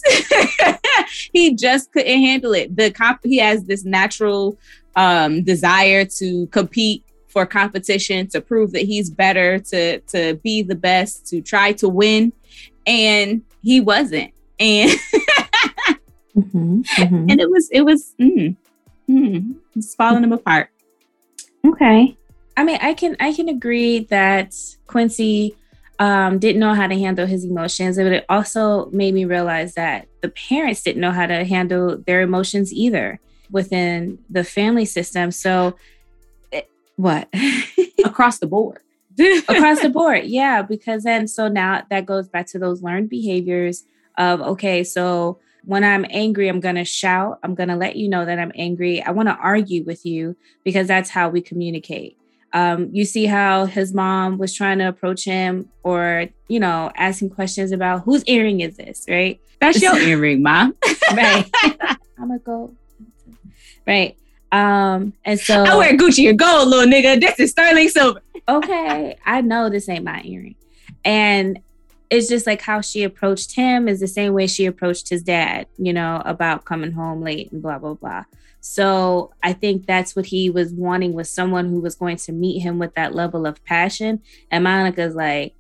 he 1.33 1.53
just 1.53 1.91
couldn't 1.91 2.19
handle 2.19 2.53
it. 2.53 2.75
The 2.75 2.91
comp- 2.91 3.23
he 3.23 3.37
has 3.37 3.65
this 3.65 3.83
natural 3.83 4.57
um, 4.95 5.43
desire 5.43 6.05
to 6.05 6.47
compete 6.47 7.03
for 7.27 7.45
competition, 7.45 8.27
to 8.27 8.39
prove 8.39 8.71
that 8.73 8.83
he's 8.83 9.09
better, 9.09 9.59
to 9.59 9.99
to 9.99 10.35
be 10.43 10.61
the 10.61 10.75
best, 10.75 11.27
to 11.27 11.41
try 11.41 11.73
to 11.73 11.89
win, 11.89 12.31
and 12.85 13.41
he 13.61 13.81
wasn't. 13.81 14.31
And 14.59 14.91
mm-hmm, 16.37 16.81
mm-hmm. 16.81 17.29
and 17.29 17.41
it 17.41 17.49
was 17.49 17.69
it 17.71 17.81
was 17.81 18.13
mm, 18.21 18.55
mm, 19.09 19.55
it's 19.75 19.95
falling 19.95 20.21
them 20.21 20.33
apart. 20.33 20.69
Okay. 21.65 22.17
I 22.55 22.63
mean, 22.63 22.77
I 22.81 22.93
can 22.93 23.15
I 23.19 23.33
can 23.33 23.49
agree 23.49 23.99
that 24.05 24.53
Quincy 24.87 25.55
um, 25.99 26.39
didn't 26.39 26.59
know 26.59 26.73
how 26.73 26.87
to 26.87 26.95
handle 26.95 27.25
his 27.25 27.45
emotions, 27.45 27.97
but 27.97 28.07
it 28.07 28.25
also 28.29 28.89
made 28.91 29.13
me 29.13 29.25
realize 29.25 29.73
that 29.75 30.07
the 30.21 30.29
parents 30.29 30.81
didn't 30.83 31.01
know 31.01 31.11
how 31.11 31.25
to 31.25 31.43
handle 31.45 31.97
their 32.05 32.21
emotions 32.21 32.73
either 32.73 33.19
within 33.51 34.19
the 34.29 34.43
family 34.43 34.85
system. 34.85 35.31
So, 35.31 35.75
it, 36.51 36.69
what 36.95 37.29
across 38.05 38.39
the 38.39 38.47
board? 38.47 38.79
across 39.47 39.81
the 39.81 39.89
board, 39.93 40.25
yeah. 40.25 40.61
Because 40.61 41.03
then, 41.03 41.27
so 41.27 41.47
now 41.47 41.83
that 41.89 42.05
goes 42.05 42.27
back 42.27 42.47
to 42.47 42.59
those 42.59 42.81
learned 42.81 43.09
behaviors 43.09 43.83
of 44.17 44.41
okay, 44.41 44.83
so 44.83 45.39
when 45.65 45.83
I'm 45.83 46.05
angry, 46.09 46.49
I'm 46.49 46.59
going 46.59 46.75
to 46.75 46.85
shout. 46.85 47.39
I'm 47.43 47.55
going 47.55 47.69
to 47.69 47.75
let 47.75 47.95
you 47.95 48.09
know 48.09 48.25
that 48.25 48.39
I'm 48.39 48.51
angry. 48.55 49.01
I 49.01 49.11
want 49.11 49.29
to 49.29 49.35
argue 49.35 49.83
with 49.83 50.05
you 50.05 50.35
because 50.63 50.87
that's 50.87 51.09
how 51.09 51.29
we 51.29 51.41
communicate. 51.41 52.17
Um, 52.51 52.89
you 52.91 53.05
see 53.05 53.25
how 53.25 53.65
his 53.65 53.93
mom 53.93 54.37
was 54.37 54.53
trying 54.53 54.77
to 54.79 54.87
approach 54.87 55.25
him 55.25 55.69
or, 55.81 56.25
you 56.47 56.59
know, 56.59 56.91
asking 56.95 57.31
questions 57.31 57.71
about 57.71 58.03
whose 58.03 58.23
earring 58.25 58.59
is 58.59 58.77
this, 58.77 59.05
right? 59.09 59.39
That's 59.59 59.81
your 59.81 59.97
earring, 59.97 60.43
mom. 60.43 60.75
right. 61.13 61.49
I'm 62.19 62.27
going 62.27 62.39
to 62.39 62.45
go. 62.45 62.75
Right. 63.87 64.17
Um, 64.51 65.13
and 65.25 65.39
so 65.39 65.63
I 65.63 65.75
wear 65.75 65.97
Gucci 65.97 66.29
or 66.29 66.33
gold, 66.33 66.67
little 66.67 66.91
nigga. 66.91 67.19
This 67.19 67.39
is 67.39 67.51
sterling 67.51 67.89
silver. 67.89 68.21
okay. 68.47 69.17
I 69.25 69.41
know 69.41 69.69
this 69.69 69.89
ain't 69.89 70.03
my 70.03 70.21
earring. 70.23 70.55
And 71.03 71.59
it's 72.13 72.29
just 72.29 72.45
like 72.45 72.61
how 72.61 72.79
she 72.79 73.03
approached 73.03 73.55
him 73.55 73.87
is 73.87 73.99
the 73.99 74.07
same 74.07 74.33
way 74.33 74.45
she 74.45 74.67
approached 74.67 75.09
his 75.09 75.23
dad, 75.23 75.65
you 75.77 75.91
know, 75.91 76.21
about 76.25 76.63
coming 76.63 76.91
home 76.91 77.21
late 77.21 77.51
and 77.51 77.59
blah, 77.61 77.79
blah, 77.79 77.95
blah. 77.95 78.23
So 78.61 79.33
I 79.41 79.53
think 79.53 79.87
that's 79.87 80.15
what 80.15 80.27
he 80.27 80.51
was 80.51 80.71
wanting 80.71 81.13
was 81.13 81.27
someone 81.27 81.69
who 81.69 81.81
was 81.81 81.95
going 81.95 82.17
to 82.17 82.31
meet 82.31 82.59
him 82.59 82.77
with 82.77 82.93
that 82.93 83.15
level 83.15 83.47
of 83.47 83.63
passion. 83.65 84.21
And 84.51 84.63
Monica's 84.63 85.15
like, 85.15 85.55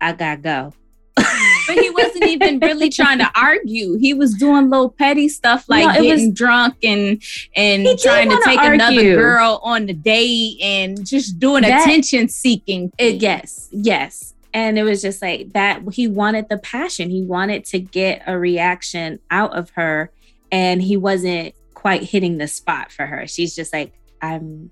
I 0.00 0.12
gotta 0.12 0.40
go. 0.40 0.72
but 1.14 1.78
he 1.78 1.90
wasn't 1.90 2.24
even 2.24 2.58
really 2.58 2.88
trying 2.88 3.18
to 3.18 3.30
argue. 3.36 3.98
He 3.98 4.14
was 4.14 4.32
doing 4.34 4.70
little 4.70 4.88
petty 4.88 5.28
stuff 5.28 5.68
like 5.68 5.86
no, 5.86 6.02
getting 6.02 6.28
was, 6.28 6.34
drunk 6.34 6.76
and 6.82 7.22
and 7.54 7.86
trying 7.98 8.30
to 8.30 8.40
take 8.42 8.58
argue. 8.58 8.74
another 8.74 9.14
girl 9.14 9.60
on 9.62 9.84
the 9.84 9.92
date 9.92 10.56
and 10.62 11.06
just 11.06 11.38
doing 11.38 11.62
that, 11.62 11.82
attention 11.82 12.28
seeking. 12.28 12.90
It, 12.98 13.20
yes, 13.20 13.68
yes 13.70 14.32
and 14.54 14.78
it 14.78 14.82
was 14.82 15.00
just 15.02 15.22
like 15.22 15.52
that 15.52 15.82
he 15.92 16.08
wanted 16.08 16.48
the 16.48 16.58
passion. 16.58 17.10
He 17.10 17.22
wanted 17.22 17.64
to 17.66 17.78
get 17.78 18.22
a 18.26 18.38
reaction 18.38 19.18
out 19.30 19.56
of 19.56 19.70
her 19.70 20.10
and 20.50 20.82
he 20.82 20.96
wasn't 20.96 21.54
quite 21.74 22.02
hitting 22.02 22.38
the 22.38 22.46
spot 22.46 22.92
for 22.92 23.06
her. 23.06 23.26
She's 23.26 23.54
just 23.54 23.72
like 23.72 23.92
i'm 24.20 24.70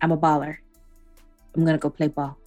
i'm 0.00 0.12
a 0.12 0.18
baller. 0.18 0.58
I'm 1.54 1.64
gonna 1.64 1.78
go 1.78 1.90
play 1.90 2.08
ball. 2.08 2.38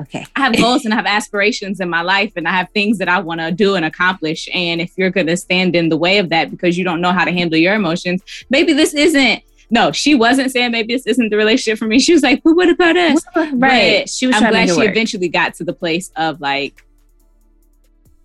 Okay. 0.00 0.26
I 0.34 0.40
have 0.40 0.56
goals 0.56 0.86
and 0.86 0.94
i 0.94 0.96
have 0.96 1.06
aspirations 1.06 1.80
in 1.80 1.90
my 1.90 2.00
life 2.00 2.32
and 2.34 2.48
i 2.48 2.52
have 2.52 2.70
things 2.70 2.96
that 2.98 3.08
i 3.08 3.20
want 3.20 3.40
to 3.40 3.52
do 3.52 3.74
and 3.74 3.84
accomplish. 3.84 4.48
And 4.54 4.80
if 4.80 4.92
you're 4.96 5.10
gonna 5.10 5.36
stand 5.36 5.76
in 5.76 5.90
the 5.90 5.98
way 5.98 6.18
of 6.18 6.30
that 6.30 6.50
because 6.50 6.78
you 6.78 6.84
don't 6.84 7.02
know 7.02 7.12
how 7.12 7.24
to 7.24 7.32
handle 7.32 7.58
your 7.58 7.74
emotions 7.74 8.22
maybe 8.48 8.72
this 8.72 8.94
isn't 8.94 9.42
no, 9.70 9.92
she 9.92 10.14
wasn't 10.14 10.50
saying 10.50 10.72
maybe 10.72 10.94
this 10.94 11.06
isn't 11.06 11.30
the 11.30 11.36
relationship 11.36 11.78
for 11.78 11.86
me. 11.86 12.00
She 12.00 12.12
was 12.12 12.22
like, 12.22 12.42
but 12.42 12.54
what 12.54 12.68
about 12.68 12.96
us? 12.96 13.24
Right. 13.36 14.00
But 14.02 14.10
she 14.10 14.26
was 14.26 14.36
I'm 14.36 14.50
glad 14.50 14.68
she 14.68 14.76
work. 14.76 14.90
eventually 14.90 15.28
got 15.28 15.54
to 15.54 15.64
the 15.64 15.72
place 15.72 16.10
of 16.16 16.40
like, 16.40 16.84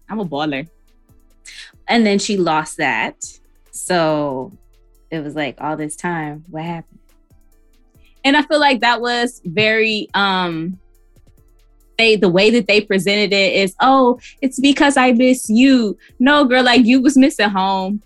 I'm 0.09 0.19
a 0.19 0.25
baller. 0.25 0.67
And 1.87 2.05
then 2.05 2.17
she 2.17 2.37
lost 2.37 2.77
that. 2.77 3.23
So 3.71 4.51
it 5.11 5.19
was 5.19 5.35
like 5.35 5.61
all 5.61 5.77
this 5.77 5.95
time, 5.95 6.43
what 6.49 6.63
happened? 6.63 6.99
And 8.23 8.35
I 8.35 8.41
feel 8.41 8.59
like 8.59 8.81
that 8.81 9.01
was 9.01 9.41
very 9.45 10.09
um 10.15 10.79
they 11.97 12.15
the 12.15 12.27
way 12.27 12.49
that 12.49 12.67
they 12.67 12.81
presented 12.81 13.33
it 13.33 13.53
is, 13.53 13.75
oh, 13.79 14.19
it's 14.41 14.59
because 14.59 14.97
I 14.97 15.11
miss 15.11 15.47
you. 15.47 15.97
No, 16.19 16.43
girl, 16.43 16.63
like 16.63 16.85
you 16.85 17.01
was 17.01 17.15
missing 17.15 17.49
home 17.49 18.01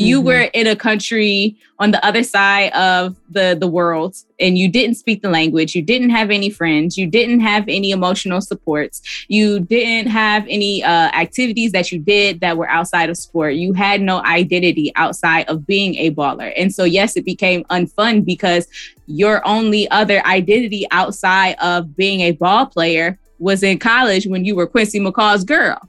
you 0.00 0.18
mm-hmm. 0.18 0.26
were 0.26 0.40
in 0.54 0.66
a 0.66 0.74
country 0.74 1.56
on 1.78 1.90
the 1.90 2.04
other 2.04 2.22
side 2.22 2.72
of 2.72 3.16
the 3.30 3.56
the 3.58 3.66
world 3.66 4.16
and 4.38 4.56
you 4.56 4.68
didn't 4.68 4.96
speak 4.96 5.22
the 5.22 5.28
language. 5.28 5.74
You 5.74 5.82
didn't 5.82 6.10
have 6.10 6.30
any 6.30 6.50
friends. 6.50 6.96
You 6.96 7.06
didn't 7.06 7.40
have 7.40 7.64
any 7.68 7.90
emotional 7.90 8.40
supports. 8.40 9.02
You 9.28 9.60
didn't 9.60 10.10
have 10.10 10.46
any 10.48 10.82
uh, 10.82 11.10
activities 11.12 11.72
that 11.72 11.92
you 11.92 11.98
did 11.98 12.40
that 12.40 12.56
were 12.56 12.68
outside 12.68 13.10
of 13.10 13.16
sport. 13.16 13.54
You 13.54 13.72
had 13.72 14.00
no 14.00 14.22
identity 14.24 14.92
outside 14.96 15.48
of 15.48 15.66
being 15.66 15.96
a 15.96 16.10
baller. 16.10 16.52
And 16.56 16.72
so 16.74 16.84
yes 16.84 17.16
it 17.16 17.24
became 17.24 17.64
unfun 17.64 18.24
because 18.24 18.66
your 19.06 19.46
only 19.46 19.90
other 19.90 20.24
identity 20.26 20.86
outside 20.90 21.56
of 21.60 21.96
being 21.96 22.20
a 22.20 22.32
ball 22.32 22.66
player 22.66 23.18
was 23.38 23.62
in 23.62 23.78
college 23.78 24.26
when 24.26 24.44
you 24.44 24.54
were 24.54 24.66
quincy 24.66 25.00
mccall's 25.00 25.44
girl 25.44 25.80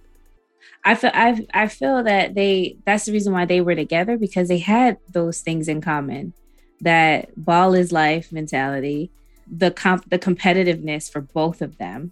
I 0.84 0.96
feel 0.96 1.12
I 1.14 1.46
I 1.54 1.68
feel 1.68 2.04
that 2.04 2.34
they 2.34 2.78
that's 2.86 3.06
the 3.06 3.12
reason 3.12 3.34
why 3.34 3.46
they 3.46 3.62
were 3.62 3.76
together 3.76 4.18
because 4.18 4.48
they 4.48 4.58
had 4.58 4.98
those 5.10 5.42
things 5.42 5.68
in 5.68 5.82
common. 5.82 6.34
That 6.82 7.30
ball 7.38 7.76
is 7.76 7.92
life 7.92 8.32
mentality, 8.32 9.12
the 9.48 9.70
comp 9.72 10.10
the 10.10 10.18
competitiveness 10.18 11.12
for 11.12 11.22
both 11.22 11.62
of 11.62 11.78
them 11.78 12.12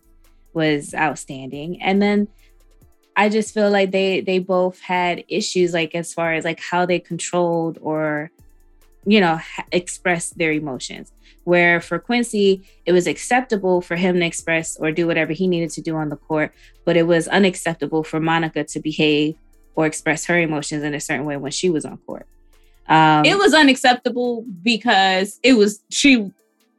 was 0.54 0.94
outstanding. 0.94 1.82
And 1.82 2.02
then 2.02 2.28
I 3.16 3.30
just 3.30 3.54
feel 3.54 3.72
like 3.72 3.92
they 3.92 4.22
they 4.22 4.40
both 4.40 4.80
had 4.80 5.24
issues 5.28 5.74
like 5.74 5.96
as 5.96 6.14
far 6.14 6.34
as 6.34 6.46
like 6.46 6.60
how 6.60 6.86
they 6.86 7.00
controlled 7.00 7.80
or 7.82 8.32
you 9.06 9.20
know 9.20 9.40
express 9.72 10.30
their 10.30 10.52
emotions 10.52 11.12
where 11.50 11.82
for 11.82 12.00
Quincy, 12.00 12.64
it 12.86 12.94
was 12.94 13.08
acceptable 13.08 13.82
for 13.82 13.96
him 13.96 14.20
to 14.20 14.26
express 14.26 14.78
or 14.78 14.92
do 14.92 15.06
whatever 15.08 15.34
he 15.34 15.48
needed 15.48 15.72
to 15.72 15.82
do 15.82 15.96
on 15.96 16.10
the 16.10 16.16
court, 16.16 16.54
but 16.86 16.96
it 16.96 17.08
was 17.08 17.28
unacceptable 17.28 18.04
for 18.04 18.20
Monica 18.20 18.64
to 18.64 18.80
behave 18.80 19.36
or 19.76 19.86
express 19.86 20.26
her 20.26 20.40
emotions 20.40 20.84
in 20.84 20.94
a 20.94 21.00
certain 21.00 21.26
way 21.26 21.38
when 21.38 21.52
she 21.52 21.70
was 21.70 21.84
on 21.84 21.98
court. 21.98 22.28
Um, 22.88 23.26
it 23.26 23.38
was 23.38 23.54
unacceptable 23.54 24.46
because 24.64 25.40
it 25.44 25.54
was 25.54 25.84
she 25.90 26.32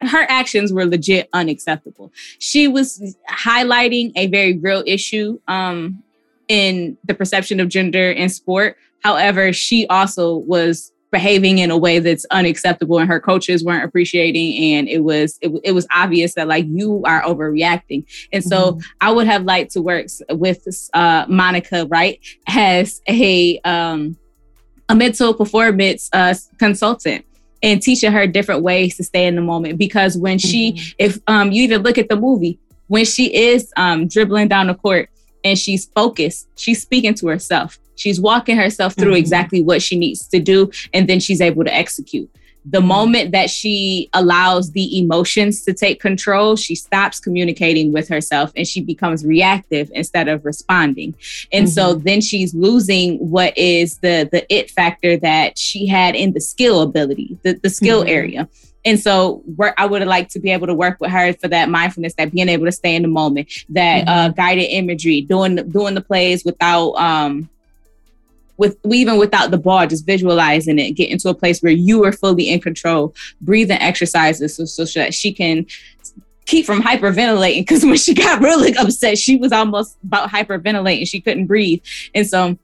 her 0.03 0.27
actions 0.31 0.73
were 0.73 0.87
legit 0.87 1.29
unacceptable. 1.33 2.13
She 2.39 2.69
was 2.69 3.17
highlighting 3.29 4.13
a 4.17 4.29
very 4.29 4.57
real 4.57 4.83
issue 4.87 5.39
um, 5.47 6.03
in 6.49 6.97
the 7.05 7.15
perception 7.15 7.61
of 7.61 7.69
gender 7.69 8.11
in 8.11 8.29
sport. 8.29 8.77
However, 9.05 9.53
she 9.53 9.87
also 9.89 10.37
was 10.37 10.93
behaving 11.11 11.59
in 11.59 11.71
a 11.71 11.77
way 11.77 11.99
that's 11.99 12.25
unacceptable 12.31 12.99
and 12.99 13.09
her 13.09 13.21
coaches 13.21 13.65
weren't 13.65 13.85
appreciating 13.85 14.75
and 14.75 14.89
it 14.89 15.01
was 15.01 15.39
it, 15.41 15.51
it 15.65 15.73
was 15.73 15.87
obvious 15.93 16.35
that 16.35 16.47
like 16.47 16.65
you 16.69 17.03
are 17.05 17.23
overreacting 17.23 18.05
and 18.33 18.45
so 18.45 18.73
mm-hmm. 18.73 18.81
i 19.01 19.11
would 19.11 19.27
have 19.27 19.43
liked 19.45 19.73
to 19.73 19.83
work 19.83 20.07
with 20.31 20.67
uh, 20.95 21.25
monica 21.29 21.87
right 21.87 22.21
as 22.47 23.01
a 23.09 23.59
um 23.61 24.17
a 24.89 24.95
mental 24.95 25.35
performance 25.35 26.09
uh, 26.13 26.35
consultant 26.59 27.25
and 27.63 27.83
teaching 27.83 28.11
her 28.11 28.27
different 28.27 28.63
ways 28.63 28.97
to 28.97 29.05
stay 29.05 29.27
in 29.27 29.35
the 29.35 29.43
moment 29.43 29.79
because 29.79 30.17
when 30.17 30.39
she 30.39 30.73
mm-hmm. 30.73 30.93
if 30.99 31.19
um 31.27 31.51
you 31.51 31.65
even 31.65 31.83
look 31.83 31.99
at 31.99 32.09
the 32.09 32.17
movie 32.17 32.59
when 32.87 33.05
she 33.05 33.35
is 33.35 33.73
um 33.77 34.07
dribbling 34.07 34.47
down 34.47 34.69
the 34.69 34.75
court 34.75 35.11
and 35.43 35.59
she's 35.59 35.87
focused 35.87 36.49
she's 36.57 36.81
speaking 36.81 37.15
to 37.15 37.27
herself 37.27 37.80
she's 38.01 38.21
walking 38.21 38.57
herself 38.57 38.95
through 38.95 39.13
mm-hmm. 39.13 39.17
exactly 39.17 39.63
what 39.63 39.83
she 39.83 39.99
needs 39.99 40.27
to 40.29 40.41
do 40.41 40.71
and 40.93 41.09
then 41.09 41.21
she's 41.21 41.41
able 41.41 41.65
to 41.65 41.75
execute 41.75 42.31
the 42.65 42.79
mm-hmm. 42.79 42.89
moment 42.89 43.33
that 43.33 43.51
she 43.51 44.09
allows 44.13 44.73
the 44.73 44.99
emotions 44.99 45.65
to 45.65 45.73
take 45.73 46.01
control, 46.01 46.57
she 46.57 46.75
stops 46.75 47.19
communicating 47.19 47.93
with 47.93 48.09
herself 48.09 48.53
and 48.57 48.67
she 48.67 48.83
becomes 48.83 49.25
reactive 49.25 49.91
instead 49.95 50.29
of 50.29 50.45
responding. 50.45 51.15
And 51.53 51.67
mm-hmm. 51.67 51.73
so 51.73 51.95
then 51.95 52.21
she's 52.21 52.55
losing 52.55 53.19
what 53.19 53.57
is 53.57 53.99
the 53.99 54.29
the 54.31 54.45
it 54.55 54.71
factor 54.71 55.17
that 55.19 55.59
she 55.59 55.87
had 55.87 56.15
in 56.15 56.33
the 56.33 56.41
skill 56.41 56.83
ability, 56.83 57.39
the, 57.43 57.55
the 57.55 57.71
skill 57.71 58.01
mm-hmm. 58.01 58.11
area. 58.11 58.49
And 58.85 58.99
so 58.99 59.45
I 59.77 59.85
would 59.85 60.07
like 60.07 60.31
to 60.31 60.41
be 60.41 60.51
able 60.51 60.67
to 60.67 60.75
work 60.75 61.01
with 61.01 61.11
her 61.11 61.35
for 61.35 61.49
that 61.49 61.69
mindfulness, 61.69 62.15
that 62.15 62.33
being 62.33 62.49
able 62.49 62.65
to 62.65 62.73
stay 62.73 62.97
in 62.97 63.03
the 63.03 63.09
moment, 63.09 63.53
that 63.69 64.09
uh, 64.09 64.29
mm-hmm. 64.29 64.35
guided 64.37 64.71
imagery, 64.71 65.21
doing 65.23 65.57
doing 65.71 65.95
the 65.95 66.01
plays 66.01 66.45
without 66.45 66.93
um 66.93 67.49
with 68.61 68.77
even 68.93 69.17
without 69.17 69.51
the 69.51 69.57
ball, 69.57 69.87
just 69.87 70.05
visualizing 70.05 70.79
it, 70.79 70.93
getting 70.93 71.17
to 71.17 71.31
a 71.31 71.35
place 71.35 71.61
where 71.61 71.73
you 71.73 72.05
are 72.05 72.13
fully 72.13 72.51
in 72.51 72.61
control, 72.61 73.15
breathing 73.41 73.79
exercises 73.79 74.55
so, 74.55 74.67
so 74.67 74.85
that 75.01 75.15
she 75.15 75.33
can 75.33 75.67
keep 76.45 76.67
from 76.67 76.83
hyperventilating. 76.83 77.63
Because 77.63 77.87
when 77.87 77.97
she 77.97 78.13
got 78.13 78.41
really 78.43 78.77
upset, 78.77 79.17
she 79.17 79.37
was 79.37 79.51
almost 79.51 79.97
about 80.05 80.29
hyperventilating. 80.29 81.09
She 81.09 81.23
couldn't 81.23 81.47
breathe. 81.47 81.81
And 82.15 82.29
so 82.29 82.59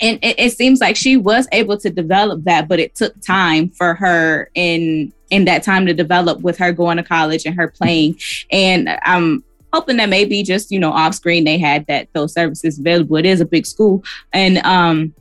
and 0.00 0.18
it, 0.22 0.38
it, 0.38 0.52
seems 0.52 0.80
like 0.80 0.96
she 0.96 1.16
was 1.16 1.46
able 1.52 1.76
to 1.76 1.90
develop 1.90 2.44
that 2.44 2.68
but 2.68 2.78
it 2.78 2.94
took 2.94 3.20
time 3.20 3.68
for 3.68 3.94
her 3.94 4.48
in 4.54 5.12
in 5.30 5.44
that 5.46 5.64
time 5.64 5.86
to 5.86 5.92
develop 5.92 6.40
with 6.40 6.56
her 6.56 6.70
going 6.70 6.98
to 6.98 7.02
college 7.02 7.44
and 7.46 7.56
her 7.56 7.66
playing 7.66 8.16
and 8.52 8.88
i'm 9.02 9.42
hoping 9.72 9.96
that 9.98 10.08
maybe 10.08 10.42
just 10.42 10.70
you 10.70 10.78
know 10.78 10.92
off 10.92 11.14
screen 11.14 11.44
they 11.44 11.58
had 11.58 11.86
that 11.86 12.08
those 12.12 12.32
services 12.32 12.78
available. 12.78 13.16
It 13.16 13.26
is 13.26 13.40
a 13.40 13.46
big 13.46 13.66
school, 13.66 14.02
and 14.32 14.58
um, 14.58 15.14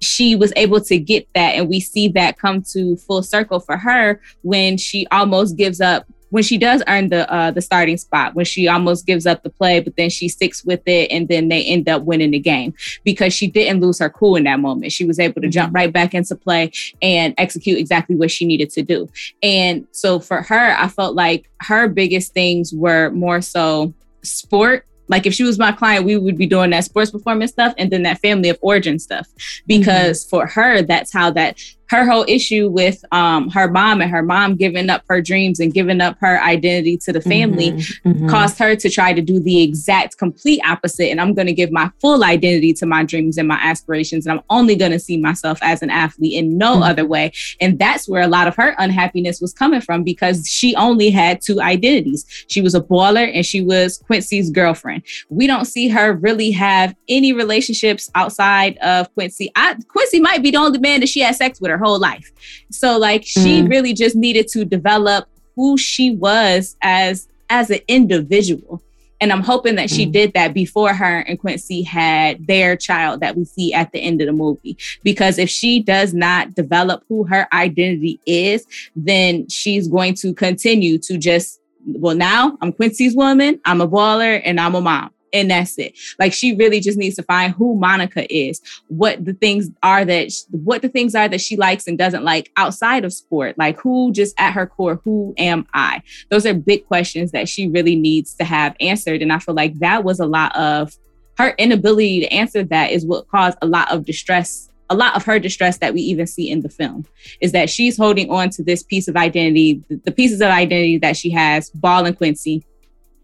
she 0.00 0.36
was 0.36 0.52
able 0.56 0.80
to 0.82 0.98
get 0.98 1.26
that, 1.34 1.54
and 1.54 1.68
we 1.68 1.80
see 1.80 2.08
that 2.08 2.38
come 2.38 2.62
to 2.72 2.96
full 2.96 3.22
circle 3.22 3.60
for 3.60 3.76
her 3.76 4.20
when 4.42 4.76
she 4.76 5.06
almost 5.10 5.56
gives 5.56 5.80
up 5.80 6.06
when 6.30 6.42
she 6.42 6.58
does 6.58 6.82
earn 6.88 7.08
the 7.08 7.30
uh, 7.32 7.50
the 7.50 7.60
starting 7.60 7.96
spot, 7.96 8.34
when 8.34 8.44
she 8.44 8.68
almost 8.68 9.06
gives 9.06 9.26
up 9.26 9.42
the 9.42 9.50
play, 9.50 9.80
but 9.80 9.96
then 9.96 10.10
she 10.10 10.28
sticks 10.28 10.64
with 10.64 10.82
it, 10.86 11.10
and 11.10 11.28
then 11.28 11.48
they 11.48 11.64
end 11.64 11.88
up 11.88 12.02
winning 12.02 12.32
the 12.32 12.38
game 12.38 12.74
because 13.04 13.32
she 13.32 13.46
didn't 13.46 13.80
lose 13.80 13.98
her 13.98 14.10
cool 14.10 14.36
in 14.36 14.44
that 14.44 14.60
moment. 14.60 14.92
She 14.92 15.04
was 15.04 15.18
able 15.18 15.40
to 15.40 15.48
jump 15.48 15.68
mm-hmm. 15.68 15.76
right 15.76 15.92
back 15.92 16.14
into 16.14 16.34
play 16.34 16.72
and 17.00 17.34
execute 17.38 17.78
exactly 17.78 18.16
what 18.16 18.30
she 18.30 18.44
needed 18.44 18.70
to 18.70 18.82
do. 18.82 19.08
And 19.42 19.86
so 19.92 20.18
for 20.18 20.42
her, 20.42 20.76
I 20.78 20.88
felt 20.88 21.14
like 21.14 21.50
her 21.60 21.88
biggest 21.88 22.32
things 22.32 22.72
were 22.72 23.10
more 23.10 23.40
so 23.40 23.94
sport 24.22 24.86
like 25.08 25.26
if 25.26 25.34
she 25.34 25.44
was 25.44 25.58
my 25.58 25.72
client, 25.72 26.04
we 26.04 26.16
would 26.16 26.36
be 26.36 26.46
doing 26.46 26.70
that 26.70 26.84
sports 26.84 27.10
performance 27.10 27.52
stuff 27.52 27.74
and 27.78 27.90
then 27.90 28.02
that 28.02 28.18
family 28.18 28.48
of 28.48 28.58
origin 28.60 28.98
stuff. 28.98 29.28
Because 29.66 30.24
mm-hmm. 30.24 30.30
for 30.30 30.46
her, 30.46 30.82
that's 30.82 31.12
how 31.12 31.30
that 31.32 31.60
her 31.88 32.04
whole 32.04 32.24
issue 32.28 32.68
with 32.68 33.04
um, 33.12 33.48
her 33.50 33.70
mom 33.70 34.00
and 34.00 34.10
her 34.10 34.22
mom 34.22 34.56
giving 34.56 34.90
up 34.90 35.02
her 35.08 35.20
dreams 35.20 35.60
and 35.60 35.72
giving 35.72 36.00
up 36.00 36.16
her 36.20 36.42
identity 36.42 36.96
to 36.98 37.12
the 37.12 37.20
family 37.20 37.72
mm-hmm, 37.72 38.10
mm-hmm. 38.10 38.28
caused 38.28 38.58
her 38.58 38.74
to 38.76 38.90
try 38.90 39.12
to 39.12 39.22
do 39.22 39.40
the 39.40 39.62
exact 39.62 40.18
complete 40.18 40.60
opposite. 40.66 41.10
And 41.10 41.20
I'm 41.20 41.34
going 41.34 41.46
to 41.46 41.52
give 41.52 41.70
my 41.70 41.90
full 42.00 42.24
identity 42.24 42.72
to 42.74 42.86
my 42.86 43.04
dreams 43.04 43.38
and 43.38 43.48
my 43.48 43.58
aspirations. 43.62 44.26
And 44.26 44.38
I'm 44.38 44.44
only 44.50 44.76
going 44.76 44.92
to 44.92 44.98
see 44.98 45.16
myself 45.16 45.58
as 45.62 45.82
an 45.82 45.90
athlete 45.90 46.34
in 46.34 46.58
no 46.58 46.74
mm-hmm. 46.74 46.82
other 46.82 47.06
way. 47.06 47.32
And 47.60 47.78
that's 47.78 48.08
where 48.08 48.22
a 48.22 48.28
lot 48.28 48.48
of 48.48 48.56
her 48.56 48.74
unhappiness 48.78 49.40
was 49.40 49.52
coming 49.52 49.80
from 49.80 50.02
because 50.02 50.48
she 50.48 50.74
only 50.76 51.10
had 51.10 51.40
two 51.40 51.60
identities. 51.60 52.24
She 52.48 52.60
was 52.60 52.74
a 52.74 52.80
baller 52.80 53.30
and 53.32 53.44
she 53.44 53.62
was 53.62 53.98
Quincy's 53.98 54.50
girlfriend. 54.50 55.02
We 55.28 55.46
don't 55.46 55.66
see 55.66 55.88
her 55.88 56.14
really 56.14 56.50
have 56.52 56.94
any 57.08 57.32
relationships 57.32 58.10
outside 58.14 58.76
of 58.78 59.12
Quincy. 59.14 59.50
I, 59.54 59.76
Quincy 59.88 60.20
might 60.20 60.42
be 60.42 60.50
the 60.50 60.58
only 60.58 60.78
man 60.78 61.00
that 61.00 61.08
she 61.08 61.20
had 61.20 61.36
sex 61.36 61.60
with 61.60 61.70
her 61.70 61.75
whole 61.78 61.98
life. 61.98 62.30
So 62.70 62.98
like 62.98 63.24
she 63.24 63.62
mm. 63.62 63.70
really 63.70 63.94
just 63.94 64.16
needed 64.16 64.48
to 64.48 64.64
develop 64.64 65.28
who 65.54 65.78
she 65.78 66.14
was 66.14 66.76
as 66.82 67.28
as 67.48 67.70
an 67.70 67.80
individual. 67.88 68.82
And 69.18 69.32
I'm 69.32 69.42
hoping 69.42 69.76
that 69.76 69.88
she 69.88 70.06
mm. 70.06 70.12
did 70.12 70.34
that 70.34 70.52
before 70.52 70.92
her 70.92 71.20
and 71.20 71.38
Quincy 71.38 71.82
had 71.82 72.46
their 72.46 72.76
child 72.76 73.20
that 73.20 73.34
we 73.34 73.44
see 73.44 73.72
at 73.72 73.90
the 73.92 73.98
end 73.98 74.20
of 74.20 74.26
the 74.26 74.32
movie. 74.32 74.76
Because 75.02 75.38
if 75.38 75.48
she 75.48 75.82
does 75.82 76.12
not 76.12 76.54
develop 76.54 77.02
who 77.08 77.24
her 77.24 77.48
identity 77.52 78.20
is, 78.26 78.66
then 78.94 79.48
she's 79.48 79.88
going 79.88 80.14
to 80.16 80.34
continue 80.34 80.98
to 80.98 81.16
just, 81.16 81.60
well, 81.86 82.14
now 82.14 82.58
I'm 82.60 82.72
Quincy's 82.72 83.16
woman, 83.16 83.58
I'm 83.64 83.80
a 83.80 83.88
baller, 83.88 84.42
and 84.44 84.60
I'm 84.60 84.74
a 84.74 84.82
mom 84.82 85.10
and 85.32 85.50
that's 85.50 85.78
it. 85.78 85.96
Like 86.18 86.32
she 86.32 86.54
really 86.54 86.80
just 86.80 86.98
needs 86.98 87.16
to 87.16 87.22
find 87.22 87.52
who 87.52 87.74
Monica 87.74 88.32
is, 88.34 88.60
what 88.88 89.24
the 89.24 89.34
things 89.34 89.70
are 89.82 90.04
that 90.04 90.32
what 90.50 90.82
the 90.82 90.88
things 90.88 91.14
are 91.14 91.28
that 91.28 91.40
she 91.40 91.56
likes 91.56 91.86
and 91.86 91.98
doesn't 91.98 92.24
like 92.24 92.52
outside 92.56 93.04
of 93.04 93.12
sport. 93.12 93.58
Like 93.58 93.78
who 93.78 94.12
just 94.12 94.34
at 94.38 94.52
her 94.52 94.66
core, 94.66 95.00
who 95.04 95.34
am 95.36 95.66
I? 95.74 96.02
Those 96.30 96.46
are 96.46 96.54
big 96.54 96.86
questions 96.86 97.32
that 97.32 97.48
she 97.48 97.68
really 97.68 97.96
needs 97.96 98.34
to 98.34 98.44
have 98.44 98.76
answered 98.80 99.22
and 99.22 99.32
I 99.32 99.38
feel 99.38 99.54
like 99.54 99.78
that 99.78 100.04
was 100.04 100.20
a 100.20 100.26
lot 100.26 100.56
of 100.56 100.96
her 101.38 101.50
inability 101.58 102.20
to 102.20 102.32
answer 102.32 102.62
that 102.64 102.90
is 102.90 103.04
what 103.04 103.28
caused 103.28 103.58
a 103.60 103.66
lot 103.66 103.90
of 103.92 104.04
distress 104.04 104.70
a 104.88 104.94
lot 104.94 105.16
of 105.16 105.24
her 105.24 105.40
distress 105.40 105.78
that 105.78 105.92
we 105.92 106.00
even 106.00 106.28
see 106.28 106.48
in 106.48 106.62
the 106.62 106.68
film 106.68 107.04
is 107.40 107.50
that 107.50 107.68
she's 107.68 107.96
holding 107.96 108.30
on 108.30 108.50
to 108.50 108.62
this 108.62 108.84
piece 108.84 109.08
of 109.08 109.16
identity, 109.16 109.82
the, 109.88 109.96
the 110.04 110.12
pieces 110.12 110.40
of 110.40 110.48
identity 110.48 110.96
that 110.96 111.16
she 111.16 111.28
has, 111.30 111.70
Ball 111.70 112.06
and 112.06 112.16
Quincy, 112.16 112.64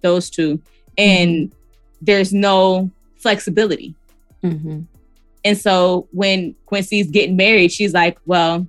those 0.02 0.28
two, 0.28 0.60
and 0.98 1.50
mm-hmm 1.50 1.62
there's 2.02 2.32
no 2.32 2.90
flexibility. 3.16 3.94
Mm-hmm. 4.42 4.82
And 5.44 5.58
so 5.58 6.08
when 6.12 6.54
Quincy's 6.66 7.10
getting 7.10 7.36
married, 7.36 7.72
she's 7.72 7.94
like, 7.94 8.18
well, 8.26 8.66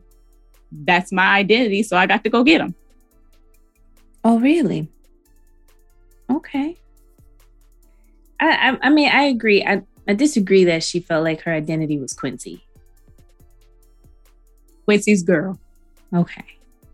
that's 0.72 1.12
my 1.12 1.36
identity. 1.36 1.84
So 1.84 1.98
I 1.98 2.06
got 2.06 2.24
to 2.24 2.30
go 2.30 2.44
get 2.44 2.62
him. 2.62 2.74
Oh, 4.24 4.40
really? 4.40 4.88
Okay. 6.32 6.78
I, 8.40 8.70
I, 8.72 8.78
I 8.84 8.90
mean, 8.90 9.10
I 9.10 9.24
agree. 9.24 9.64
I, 9.64 9.82
I 10.08 10.14
disagree 10.14 10.64
that 10.66 10.84
she 10.84 11.00
felt 11.00 11.24
like 11.24 11.42
her 11.42 11.52
identity 11.52 12.00
was 12.00 12.14
Quincy. 12.14 12.64
Quincy's 14.86 15.24
girl. 15.24 15.60
Okay. 16.14 16.46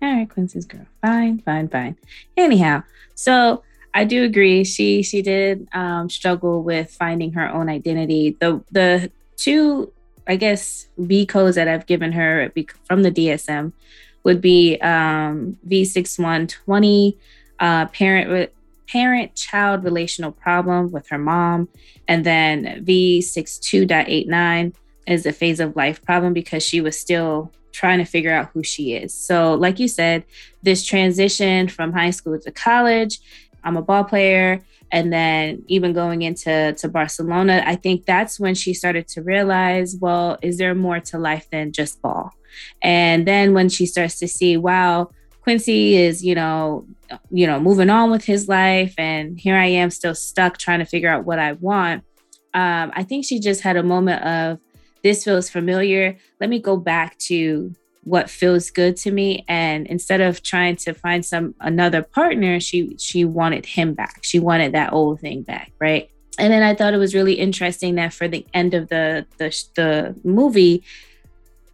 All 0.02 0.14
right, 0.14 0.30
Quincy's 0.30 0.66
girl. 0.66 0.86
Fine, 1.02 1.40
fine, 1.40 1.68
fine. 1.68 1.98
Anyhow, 2.38 2.84
so 3.16 3.64
I 3.94 4.04
do 4.06 4.24
agree. 4.24 4.64
She 4.64 5.02
she 5.04 5.22
did 5.22 5.68
um, 5.74 6.10
struggle 6.10 6.64
with 6.64 6.92
finding 6.92 7.34
her 7.34 7.50
own 7.50 7.70
identity. 7.70 8.38
The 8.40 8.64
the 8.72 9.12
two 9.36 9.92
I 10.28 10.36
guess 10.36 10.88
V 10.98 11.26
codes 11.26 11.56
that 11.56 11.68
I've 11.68 11.88
given 11.88 12.12
her 12.12 12.52
from 12.86 13.02
the 13.02 13.12
DSM 13.12 13.74
would 14.24 14.42
be 14.42 14.78
um, 14.78 15.58
V6120, 15.68 17.18
uh, 17.60 17.86
parent 17.88 18.52
parent 18.88 19.36
child 19.36 19.84
relational 19.84 20.32
problem 20.32 20.92
with 20.92 21.10
her 21.10 21.18
mom, 21.18 21.68
and 22.08 22.26
then 22.26 22.84
V62.89 22.86 24.74
is 25.08 25.26
a 25.26 25.34
phase 25.34 25.60
of 25.60 25.76
life 25.76 26.04
problem 26.04 26.34
because 26.34 26.62
she 26.64 26.82
was 26.82 27.00
still 27.00 27.52
trying 27.72 28.00
to 28.00 28.06
figure 28.06 28.32
out 28.32 28.50
who 28.54 28.64
she 28.64 28.94
is. 28.94 29.14
So, 29.14 29.54
like 29.54 29.80
you 29.80 29.88
said, 29.88 30.24
this 30.64 30.84
transition 30.84 31.68
from 31.68 31.94
high 31.94 32.10
school 32.10 32.40
to 32.40 32.52
college 32.52 33.20
I'm 33.64 33.78
a 33.78 33.82
ball 33.82 34.04
player. 34.04 34.62
And 34.92 35.14
then 35.14 35.64
even 35.68 35.94
going 35.94 36.24
into 36.24 36.74
to 36.74 36.90
Barcelona, 36.90 37.64
I 37.66 37.76
think 37.76 38.06
that's 38.06 38.40
when 38.40 38.56
she 38.56 38.74
started 38.74 39.08
to 39.10 39.22
realize, 39.22 39.96
well, 40.00 40.38
is 40.42 40.58
there 40.58 40.74
more 40.74 41.00
to 41.02 41.20
life 41.20 41.48
than 41.52 41.72
just 41.72 42.02
ball? 42.02 42.32
And 42.82 43.28
then 43.28 43.54
when 43.54 43.70
she 43.70 43.86
starts 43.86 44.18
to 44.20 44.28
see, 44.28 44.58
wow, 44.58 45.12
Quincy 45.42 45.96
is, 45.96 46.24
you 46.24 46.36
know, 46.36 46.86
you 47.30 47.48
know, 47.48 47.60
moving 47.60 47.90
on 47.90 48.12
with 48.12 48.24
his 48.24 48.48
life, 48.48 48.94
and 48.98 49.40
here 49.40 49.56
I 49.56 49.66
am 49.66 49.90
still 49.90 50.14
stuck 50.16 50.58
trying 50.58 50.80
to 50.80 50.86
figure 50.86 51.10
out 51.10 51.26
what 51.26 51.40
I 51.40 51.54
want. 51.54 52.04
Um, 52.54 52.92
I 52.96 53.04
think 53.04 53.26
she 53.26 53.40
just 53.40 53.62
had 53.62 53.78
a 53.78 53.84
moment 53.84 54.24
of 54.24 54.60
this 55.04 55.24
feels 55.24 55.50
familiar. 55.50 56.18
Let 56.40 56.50
me 56.50 56.60
go 56.60 56.78
back 56.78 57.18
to 57.20 57.74
what 58.10 58.30
feels 58.30 58.72
good 58.72 58.98
to 58.98 59.12
me 59.12 59.46
and 59.48 59.86
instead 59.88 60.20
of 60.20 60.42
trying 60.42 60.76
to 60.76 60.94
find 60.94 61.26
some 61.26 61.54
another 61.60 62.02
partner 62.02 62.60
she 62.60 62.96
she 62.98 63.24
wanted 63.24 63.66
him 63.66 63.94
back 63.94 64.20
she 64.24 64.40
wanted 64.40 64.72
that 64.72 64.92
old 64.94 65.20
thing 65.20 65.42
back 65.44 65.72
right 65.80 66.10
and 66.38 66.52
then 66.52 66.64
i 66.64 66.74
thought 66.74 66.94
it 66.94 66.98
was 66.98 67.14
really 67.14 67.34
interesting 67.34 67.96
that 67.96 68.12
for 68.14 68.28
the 68.28 68.46
end 68.54 68.74
of 68.74 68.90
the 68.90 69.26
the, 69.38 69.50
the 69.76 70.16
movie 70.24 70.84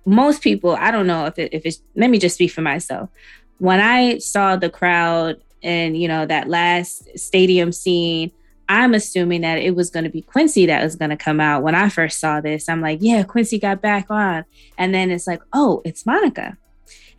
most 0.05 0.41
people, 0.41 0.75
I 0.79 0.91
don't 0.91 1.07
know 1.07 1.25
if 1.25 1.37
it, 1.39 1.53
if 1.53 1.65
it's. 1.65 1.81
Let 1.95 2.09
me 2.09 2.19
just 2.19 2.35
speak 2.35 2.51
for 2.51 2.61
myself. 2.61 3.09
When 3.57 3.79
I 3.79 4.19
saw 4.19 4.55
the 4.55 4.69
crowd 4.69 5.41
and 5.63 5.99
you 5.99 6.07
know 6.07 6.25
that 6.25 6.47
last 6.47 7.17
stadium 7.17 7.71
scene, 7.71 8.31
I'm 8.69 8.93
assuming 8.93 9.41
that 9.41 9.57
it 9.59 9.75
was 9.75 9.89
going 9.89 10.03
to 10.05 10.09
be 10.09 10.21
Quincy 10.21 10.65
that 10.65 10.83
was 10.83 10.95
going 10.95 11.09
to 11.09 11.17
come 11.17 11.39
out. 11.39 11.63
When 11.63 11.75
I 11.75 11.89
first 11.89 12.19
saw 12.19 12.41
this, 12.41 12.67
I'm 12.67 12.81
like, 12.81 12.99
yeah, 13.01 13.23
Quincy 13.23 13.59
got 13.59 13.81
back 13.81 14.09
on, 14.09 14.45
and 14.77 14.93
then 14.93 15.11
it's 15.11 15.27
like, 15.27 15.41
oh, 15.53 15.81
it's 15.85 16.05
Monica. 16.05 16.57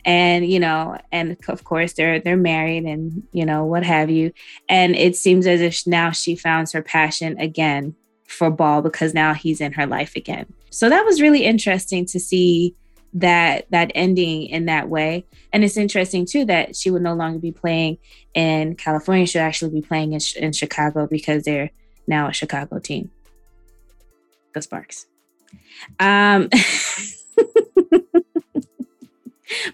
And 0.05 0.49
you 0.49 0.59
know 0.61 0.97
and 1.11 1.35
of 1.49 1.65
course 1.65 1.91
they're 1.93 2.21
they're 2.21 2.37
married 2.37 2.85
and 2.85 3.23
you 3.33 3.45
know 3.45 3.65
what 3.65 3.83
have 3.83 4.09
you. 4.09 4.31
And 4.69 4.95
it 4.95 5.17
seems 5.17 5.45
as 5.45 5.59
if 5.59 5.85
now 5.85 6.11
she 6.11 6.35
found 6.37 6.71
her 6.71 6.81
passion 6.81 7.37
again 7.39 7.93
for 8.25 8.49
ball 8.49 8.81
because 8.81 9.13
now 9.13 9.33
he's 9.33 9.59
in 9.59 9.73
her 9.73 9.85
life 9.85 10.15
again. 10.15 10.45
So 10.69 10.87
that 10.87 11.03
was 11.03 11.21
really 11.21 11.43
interesting 11.43 12.05
to 12.05 12.19
see 12.19 12.75
that 13.19 13.69
that 13.71 13.91
ending 13.95 14.43
in 14.47 14.65
that 14.65 14.89
way 14.89 15.25
and 15.51 15.63
it's 15.63 15.77
interesting 15.77 16.25
too 16.25 16.45
that 16.45 16.75
she 16.75 16.91
would 16.91 17.01
no 17.01 17.13
longer 17.13 17.39
be 17.39 17.51
playing 17.51 17.97
in 18.33 18.75
california 18.75 19.25
she'll 19.25 19.41
actually 19.41 19.71
be 19.71 19.81
playing 19.81 20.13
in, 20.13 20.19
in 20.35 20.51
chicago 20.51 21.07
because 21.07 21.43
they're 21.43 21.71
now 22.07 22.27
a 22.27 22.33
chicago 22.33 22.79
team 22.79 23.09
the 24.53 24.61
sparks 24.61 25.07
um 25.99 26.49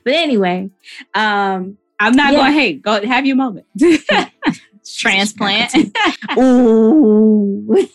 but 0.04 0.14
anyway, 0.14 0.70
um, 1.14 1.78
I'm 2.00 2.16
not 2.16 2.34
yeah. 2.34 2.40
going. 2.40 2.54
Hey, 2.54 2.74
go 2.74 3.06
have 3.06 3.26
your 3.26 3.36
moment. 3.36 3.66
Transplant. 4.98 5.74
Ooh, 6.38 7.68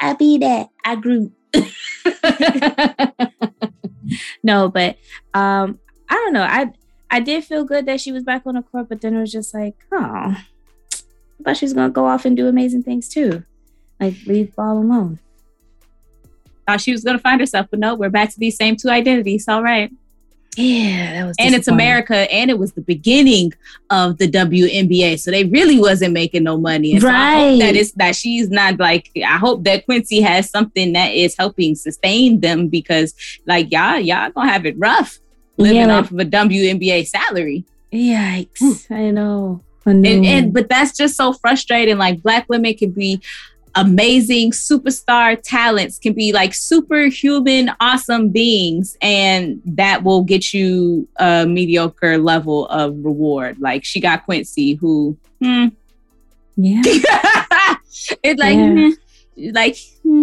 I 0.00 0.14
be 0.18 0.38
that. 0.38 0.68
I 0.84 0.96
grew. 0.96 1.32
no, 4.42 4.68
but 4.68 4.96
um, 5.34 5.78
I 6.08 6.14
don't 6.14 6.32
know. 6.32 6.42
I 6.42 6.72
I 7.10 7.20
did 7.20 7.44
feel 7.44 7.64
good 7.64 7.86
that 7.86 8.00
she 8.00 8.12
was 8.12 8.24
back 8.24 8.42
on 8.46 8.54
the 8.54 8.62
court, 8.62 8.88
but 8.88 9.00
then 9.00 9.14
it 9.14 9.20
was 9.20 9.32
just 9.32 9.54
like, 9.54 9.76
oh, 9.92 9.98
I 9.98 10.44
thought 11.44 11.56
she 11.56 11.64
was 11.64 11.74
gonna 11.74 11.90
go 11.90 12.06
off 12.06 12.24
and 12.24 12.36
do 12.36 12.48
amazing 12.48 12.82
things 12.82 13.08
too. 13.08 13.44
Like 14.00 14.14
leave 14.26 14.54
ball 14.54 14.78
alone 14.78 15.18
thought 16.68 16.80
she 16.82 16.92
was 16.92 17.02
going 17.02 17.16
to 17.16 17.22
find 17.22 17.40
herself, 17.40 17.66
but 17.70 17.80
no, 17.80 17.94
we're 17.94 18.10
back 18.10 18.30
to 18.30 18.38
these 18.38 18.56
same 18.56 18.76
two 18.76 18.90
identities. 18.90 19.48
All 19.48 19.62
right. 19.62 19.90
Yeah, 20.58 21.12
that 21.12 21.26
was 21.26 21.36
and 21.38 21.54
it's 21.54 21.68
America, 21.68 22.16
and 22.32 22.50
it 22.50 22.58
was 22.58 22.72
the 22.72 22.80
beginning 22.80 23.52
of 23.90 24.18
the 24.18 24.28
WNBA, 24.28 25.20
so 25.20 25.30
they 25.30 25.44
really 25.44 25.78
wasn't 25.78 26.12
making 26.12 26.42
no 26.42 26.58
money. 26.58 26.94
And 26.94 27.02
right. 27.04 27.52
So 27.52 27.58
that 27.58 27.76
is 27.76 27.92
that 27.92 28.16
she's 28.16 28.50
not 28.50 28.76
like. 28.80 29.08
I 29.16 29.36
hope 29.38 29.62
that 29.64 29.84
Quincy 29.84 30.20
has 30.20 30.50
something 30.50 30.94
that 30.94 31.12
is 31.14 31.36
helping 31.38 31.76
sustain 31.76 32.40
them 32.40 32.66
because, 32.66 33.14
like, 33.46 33.70
y'all, 33.70 34.00
y'all 34.00 34.30
gonna 34.30 34.50
have 34.50 34.66
it 34.66 34.76
rough 34.78 35.20
living 35.58 35.76
yeah, 35.76 35.86
like, 35.86 36.04
off 36.06 36.10
of 36.10 36.18
a 36.18 36.24
WNBA 36.24 37.06
salary. 37.06 37.64
Yikes! 37.92 38.90
I 38.90 39.10
know. 39.10 39.62
I 39.86 39.92
know. 39.92 40.10
And, 40.10 40.26
and 40.26 40.52
but 40.52 40.68
that's 40.68 40.96
just 40.96 41.16
so 41.16 41.34
frustrating. 41.34 41.98
Like, 41.98 42.20
black 42.20 42.48
women 42.48 42.74
can 42.74 42.90
be 42.90 43.22
amazing 43.78 44.50
superstar 44.50 45.40
talents 45.40 46.00
can 46.00 46.12
be 46.12 46.32
like 46.32 46.52
superhuman 46.52 47.70
awesome 47.78 48.28
beings 48.28 48.96
and 49.00 49.62
that 49.64 50.02
will 50.02 50.22
get 50.22 50.52
you 50.52 51.06
a 51.16 51.46
mediocre 51.46 52.18
level 52.18 52.66
of 52.66 52.92
reward 53.04 53.56
like 53.60 53.84
she 53.84 54.00
got 54.00 54.24
quincy 54.24 54.74
who 54.74 55.16
hmm. 55.40 55.66
yeah 56.56 56.82
it's 56.84 58.40
like 58.40 58.56
yeah. 58.56 58.90
like 59.52 59.76
hmm 60.02 60.17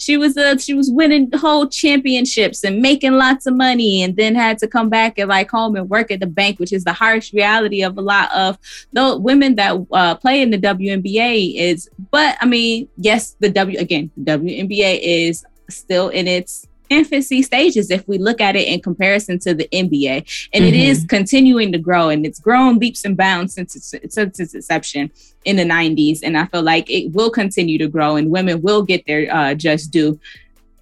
she 0.00 0.16
was 0.16 0.36
uh, 0.36 0.56
she 0.56 0.72
was 0.72 0.90
winning 0.90 1.30
whole 1.34 1.68
championships 1.68 2.64
and 2.64 2.80
making 2.80 3.12
lots 3.12 3.46
of 3.46 3.54
money 3.54 4.02
and 4.02 4.16
then 4.16 4.34
had 4.34 4.58
to 4.58 4.66
come 4.66 4.88
back 4.88 5.18
and 5.18 5.28
like 5.28 5.50
home 5.50 5.76
and 5.76 5.90
work 5.90 6.10
at 6.10 6.20
the 6.20 6.26
bank 6.26 6.58
which 6.58 6.72
is 6.72 6.84
the 6.84 6.92
harsh 6.92 7.32
reality 7.34 7.82
of 7.82 7.98
a 7.98 8.00
lot 8.00 8.32
of 8.32 8.58
the 8.92 9.18
women 9.18 9.54
that 9.54 9.76
uh, 9.92 10.14
play 10.14 10.40
in 10.40 10.50
the 10.50 10.58
WNBA 10.58 11.54
is 11.54 11.88
but 12.10 12.36
I 12.40 12.46
mean 12.46 12.88
yes 12.96 13.36
the 13.40 13.50
W 13.50 13.78
again 13.78 14.10
the 14.16 14.38
WNBA 14.38 15.00
is 15.02 15.44
still 15.68 16.08
in 16.08 16.26
its 16.26 16.66
infancy 16.90 17.40
stages 17.42 17.90
if 17.90 18.06
we 18.06 18.18
look 18.18 18.40
at 18.40 18.56
it 18.56 18.68
in 18.68 18.80
comparison 18.80 19.38
to 19.38 19.54
the 19.54 19.68
NBA. 19.72 20.48
And 20.52 20.64
mm-hmm. 20.64 20.74
it 20.74 20.74
is 20.74 20.98
mm-hmm. 20.98 21.06
continuing 21.06 21.72
to 21.72 21.78
grow 21.78 22.10
and 22.10 22.26
it's 22.26 22.40
grown 22.40 22.78
leaps 22.78 23.04
and 23.04 23.16
bounds 23.16 23.54
since 23.54 23.76
its, 23.76 24.14
since 24.14 24.40
its 24.40 24.54
inception 24.54 25.10
in 25.44 25.56
the 25.56 25.64
90s. 25.64 26.20
And 26.22 26.36
I 26.36 26.46
feel 26.46 26.62
like 26.62 26.90
it 26.90 27.12
will 27.12 27.30
continue 27.30 27.78
to 27.78 27.88
grow 27.88 28.16
and 28.16 28.30
women 28.30 28.60
will 28.60 28.82
get 28.82 29.06
their 29.06 29.32
uh, 29.34 29.54
just 29.54 29.90
due. 29.90 30.20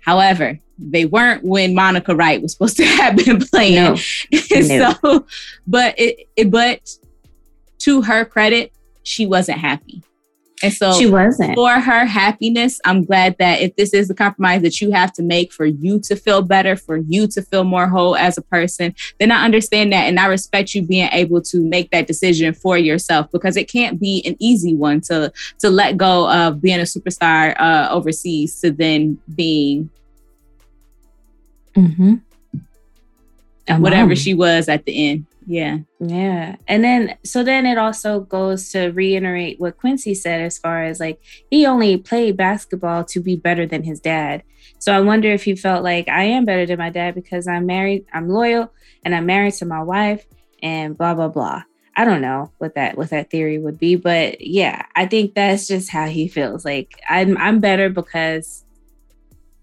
However, 0.01 0.59
they 0.79 1.05
weren't 1.05 1.45
when 1.45 1.75
Monica 1.75 2.17
Wright 2.17 2.41
was 2.41 2.53
supposed 2.53 2.77
to 2.79 2.85
have 2.87 3.17
been 3.17 3.41
playing. 3.41 3.75
No. 3.75 3.97
so, 4.61 5.27
but 5.67 5.95
it, 5.99 6.29
it, 6.37 6.51
but 6.51 6.97
to 7.81 8.03
her 8.03 8.25
credit, 8.25 8.73
she 9.03 9.27
wasn't 9.27 9.59
happy. 9.59 10.03
And 10.63 10.73
so 10.73 10.93
she 10.93 11.07
wasn't. 11.07 11.55
For 11.55 11.71
her 11.71 12.05
happiness, 12.05 12.81
I'm 12.85 13.05
glad 13.05 13.37
that 13.39 13.61
if 13.61 13.77
this 13.77 13.95
is 13.95 14.09
the 14.09 14.15
compromise 14.15 14.63
that 14.63 14.81
you 14.81 14.91
have 14.91 15.13
to 15.15 15.23
make 15.23 15.53
for 15.53 15.67
you 15.67 16.01
to 16.01 16.17
feel 16.17 16.43
better, 16.43 16.77
for 16.77 16.97
you 16.97 17.29
to 17.29 17.43
feel 17.43 17.65
more 17.65 17.87
whole 17.87 18.17
as 18.17 18.39
a 18.39 18.43
person, 18.43 18.95
then 19.21 19.31
I 19.31 19.45
understand 19.45 19.93
that 19.93 20.07
and 20.07 20.19
I 20.19 20.27
respect 20.27 20.75
you 20.75 20.83
being 20.83 21.09
able 21.13 21.43
to 21.43 21.61
make 21.61 21.91
that 21.91 22.07
decision 22.07 22.55
for 22.55 22.77
yourself 22.77 23.31
because 23.31 23.57
it 23.57 23.71
can't 23.71 24.01
be 24.01 24.23
an 24.27 24.37
easy 24.39 24.75
one 24.75 25.01
to 25.03 25.33
to 25.59 25.71
let 25.71 25.97
go 25.97 26.31
of 26.31 26.61
being 26.61 26.81
a 26.81 26.85
superstar 26.85 27.59
uh, 27.61 27.89
overseas 27.91 28.61
to 28.61 28.71
then 28.71 29.19
being 29.35 29.91
mm-hmm. 31.75 32.15
whatever 33.83 34.17
she 34.17 34.35
was 34.35 34.69
at 34.69 34.85
the 34.85 35.11
end. 35.11 35.27
Yeah. 35.49 35.79
Yeah. 35.99 36.57
And 36.67 36.85
then, 36.85 37.17
so 37.25 37.43
then 37.43 37.65
it 37.65 37.79
also 37.79 38.21
goes 38.21 38.71
to 38.73 38.89
reiterate 38.89 39.59
what 39.59 39.79
Quincy 39.79 40.15
said 40.15 40.43
as 40.43 40.59
far 40.59 40.85
as 40.85 41.01
like, 41.01 41.23
he 41.51 41.65
only 41.65 41.97
played 41.97 42.37
basketball 42.37 43.05
to 43.07 43.21
be 43.21 43.35
better 43.35 43.67
than 43.67 43.83
his 43.83 43.99
dad. 43.99 44.43
So 44.79 44.93
I 44.93 45.01
wonder 45.01 45.31
if 45.31 45.45
he 45.45 45.57
felt 45.57 45.83
like 45.83 46.07
I 46.11 46.25
am 46.25 46.45
better 46.45 46.67
than 46.67 46.79
my 46.79 46.91
dad 46.91 47.15
because 47.15 47.49
I'm 47.49 47.65
married, 47.65 48.05
I'm 48.13 48.29
loyal, 48.29 48.71
and 49.03 49.15
I'm 49.15 49.25
married 49.25 49.55
to 49.55 49.65
my 49.65 49.83
wife, 49.83 50.27
and 50.63 50.99
blah, 50.99 51.15
blah, 51.15 51.29
blah. 51.29 51.63
I 51.97 52.05
don't 52.05 52.21
know 52.21 52.53
what 52.59 52.75
that 52.75 52.97
what 52.97 53.11
that 53.11 53.31
theory 53.31 53.59
would 53.59 53.79
be, 53.79 53.97
but 53.97 54.41
yeah, 54.41 54.85
I 54.95 55.07
think 55.07 55.35
that's 55.35 55.67
just 55.67 55.91
how 55.91 56.07
he 56.07 56.29
feels. 56.29 56.65
Like 56.65 56.93
I'm 57.09 57.37
I'm 57.39 57.59
better 57.59 57.89
because 57.89 58.65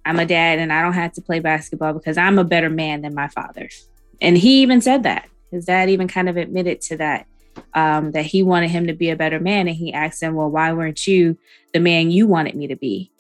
I'm 0.04 0.20
a 0.20 0.26
dad 0.26 0.60
and 0.60 0.74
I 0.74 0.82
don't 0.82 0.94
have 0.94 1.14
to 1.14 1.22
play 1.22 1.40
basketball 1.40 1.94
because 1.94 2.18
I'm 2.18 2.38
a 2.38 2.44
better 2.44 2.70
man 2.70 3.04
than 3.04 3.14
my 3.14 3.30
father. 3.30 3.70
And 4.20 4.38
he 4.38 4.64
even 4.64 4.82
said 4.82 5.04
that. 5.04 5.30
His 5.56 5.66
dad 5.66 5.90
even 5.90 6.08
kind 6.08 6.30
of 6.30 6.38
admitted 6.38 6.82
to 6.82 6.98
that, 6.98 7.28
um, 7.74 8.12
that 8.12 8.26
he 8.26 8.44
wanted 8.44 8.70
him 8.70 8.88
to 8.88 8.94
be 8.94 9.10
a 9.10 9.16
better 9.16 9.40
man. 9.40 9.68
And 9.68 9.76
he 9.76 9.94
asked 9.94 10.22
him, 10.22 10.36
Well, 10.36 10.50
why 10.50 10.74
weren't 10.74 11.08
you 11.08 11.38
the 11.74 11.80
man 11.80 12.12
you 12.12 12.28
wanted 12.28 12.56
me 12.56 12.68
to 12.68 12.76
be? 12.76 13.12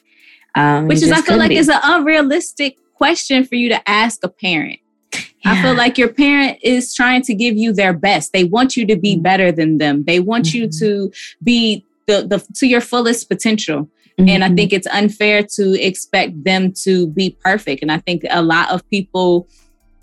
Um, 0.55 0.88
Which 0.88 1.01
is, 1.01 1.11
I 1.11 1.21
feel 1.21 1.38
like, 1.38 1.49
be. 1.49 1.57
is 1.57 1.69
an 1.69 1.79
unrealistic 1.83 2.77
question 2.93 3.45
for 3.45 3.55
you 3.55 3.69
to 3.69 3.89
ask 3.89 4.23
a 4.23 4.29
parent. 4.29 4.79
Yeah. 5.13 5.19
I 5.45 5.61
feel 5.61 5.75
like 5.75 5.97
your 5.97 6.11
parent 6.11 6.59
is 6.63 6.93
trying 6.93 7.21
to 7.23 7.36
give 7.36 7.55
you 7.55 7.71
their 7.71 7.93
best. 7.93 8.33
They 8.33 8.45
want 8.45 8.75
you 8.75 8.86
to 8.88 8.95
be 8.95 9.13
mm-hmm. 9.13 9.21
better 9.21 9.51
than 9.51 9.77
them. 9.77 10.03
They 10.05 10.19
want 10.19 10.45
mm-hmm. 10.45 10.57
you 10.57 10.69
to 10.79 11.11
be 11.43 11.86
the, 12.07 12.25
the 12.27 12.45
to 12.55 12.67
your 12.67 12.81
fullest 12.81 13.29
potential. 13.29 13.89
Mm-hmm. 14.17 14.29
And 14.29 14.43
I 14.43 14.49
think 14.53 14.71
it's 14.71 14.88
unfair 14.88 15.43
to 15.55 15.86
expect 15.86 16.43
them 16.43 16.73
to 16.83 17.07
be 17.07 17.38
perfect. 17.43 17.81
And 17.81 17.91
I 17.91 17.99
think 17.99 18.25
a 18.29 18.41
lot 18.41 18.71
of 18.71 18.88
people 18.89 19.47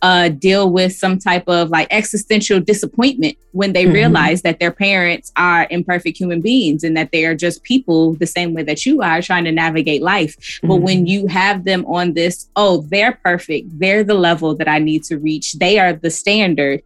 uh, 0.03 0.29
deal 0.29 0.69
with 0.69 0.93
some 0.93 1.17
type 1.17 1.45
of 1.47 1.71
like 1.71 1.87
existential 1.93 2.59
disappointment 2.59 3.39
when 3.53 3.73
they 3.73 3.85
mm-hmm. 3.85 3.95
realize 3.95 4.43
that 4.43 4.59
their 4.59 4.73
parents 4.73 5.31
are 5.37 5.69
imperfect 5.71 6.19
human 6.19 6.41
beings 6.41 6.83
and 6.83 6.97
that 6.97 7.13
they 7.13 7.25
are 7.25 7.37
just 7.37 7.63
people 7.63 8.15
the 8.15 8.27
same 8.27 8.53
way 8.53 8.65
that 8.65 8.85
you 8.85 9.01
are 9.01 9.23
trying 9.23 9.45
to 9.45 9.53
navigate 9.53 10.03
life. 10.03 10.37
Mm-hmm. 10.37 10.69
But 10.69 10.77
when 10.77 11.07
you 11.07 11.29
have 11.29 11.65
them 11.65 11.87
on 11.87 12.15
this, 12.15 12.49
oh, 12.57 12.83
they're 12.91 13.13
perfect, 13.25 13.79
they're 13.79 14.03
the 14.03 14.15
level 14.15 14.57
that 14.57 14.67
I 14.67 14.81
need 14.81 15.05
to 15.05 15.19
reach, 15.19 15.55
they 15.55 15.79
are 15.79 15.93
the 15.93 16.11
standard, 16.11 16.83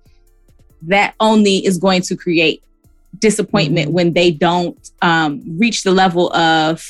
that 0.82 1.14
only 1.18 1.64
is 1.64 1.78
going 1.78 2.02
to 2.02 2.16
create 2.16 2.62
disappointment 3.18 3.86
mm-hmm. 3.86 3.96
when 3.96 4.12
they 4.12 4.30
don't 4.30 4.90
um, 5.00 5.40
reach 5.58 5.84
the 5.84 5.90
level 5.90 6.30
of 6.34 6.86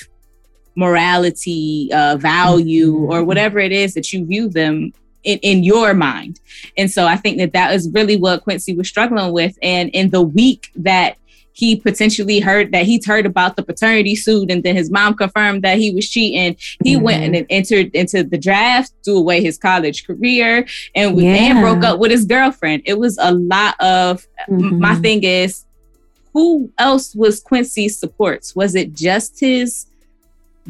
morality, 0.74 1.88
uh, 1.92 2.16
value, 2.16 2.94
mm-hmm. 2.94 3.12
or 3.12 3.22
whatever 3.22 3.60
it 3.60 3.70
is 3.70 3.94
that 3.94 4.12
you 4.12 4.26
view 4.26 4.48
them 4.48 4.92
in, 5.26 5.38
in 5.40 5.64
your 5.64 5.92
mind. 5.92 6.40
And 6.78 6.90
so 6.90 7.06
I 7.06 7.16
think 7.16 7.38
that 7.38 7.52
that 7.52 7.74
is 7.74 7.90
really 7.92 8.16
what 8.16 8.44
Quincy 8.44 8.74
was 8.74 8.88
struggling 8.88 9.32
with. 9.32 9.58
And 9.60 9.90
in 9.90 10.10
the 10.10 10.22
week 10.22 10.70
that 10.76 11.18
he 11.52 11.74
potentially 11.74 12.38
heard 12.38 12.70
that 12.72 12.84
he's 12.84 13.06
heard 13.06 13.24
about 13.24 13.56
the 13.56 13.62
paternity 13.62 14.14
suit 14.14 14.50
and 14.50 14.62
then 14.62 14.76
his 14.76 14.90
mom 14.90 15.14
confirmed 15.14 15.62
that 15.62 15.78
he 15.78 15.90
was 15.90 16.06
cheating 16.06 16.54
he 16.84 16.96
mm-hmm. 16.96 17.04
went 17.04 17.34
and 17.34 17.46
entered 17.48 17.90
into 17.94 18.22
the 18.22 18.36
draft 18.36 18.92
threw 19.02 19.16
away 19.16 19.40
his 19.42 19.56
college 19.56 20.06
career 20.06 20.66
and 20.94 21.18
yeah. 21.18 21.32
then 21.32 21.62
broke 21.62 21.82
up 21.82 21.98
with 21.98 22.10
his 22.10 22.26
girlfriend 22.26 22.82
it 22.84 22.98
was 22.98 23.16
a 23.22 23.32
lot 23.32 23.74
of 23.80 24.26
mm-hmm. 24.50 24.78
my 24.78 24.96
thing 24.96 25.22
is 25.22 25.64
who 26.34 26.70
else 26.76 27.14
was 27.14 27.40
quincy's 27.40 27.98
supports 27.98 28.54
was 28.54 28.74
it 28.74 28.92
just 28.92 29.40
his 29.40 29.86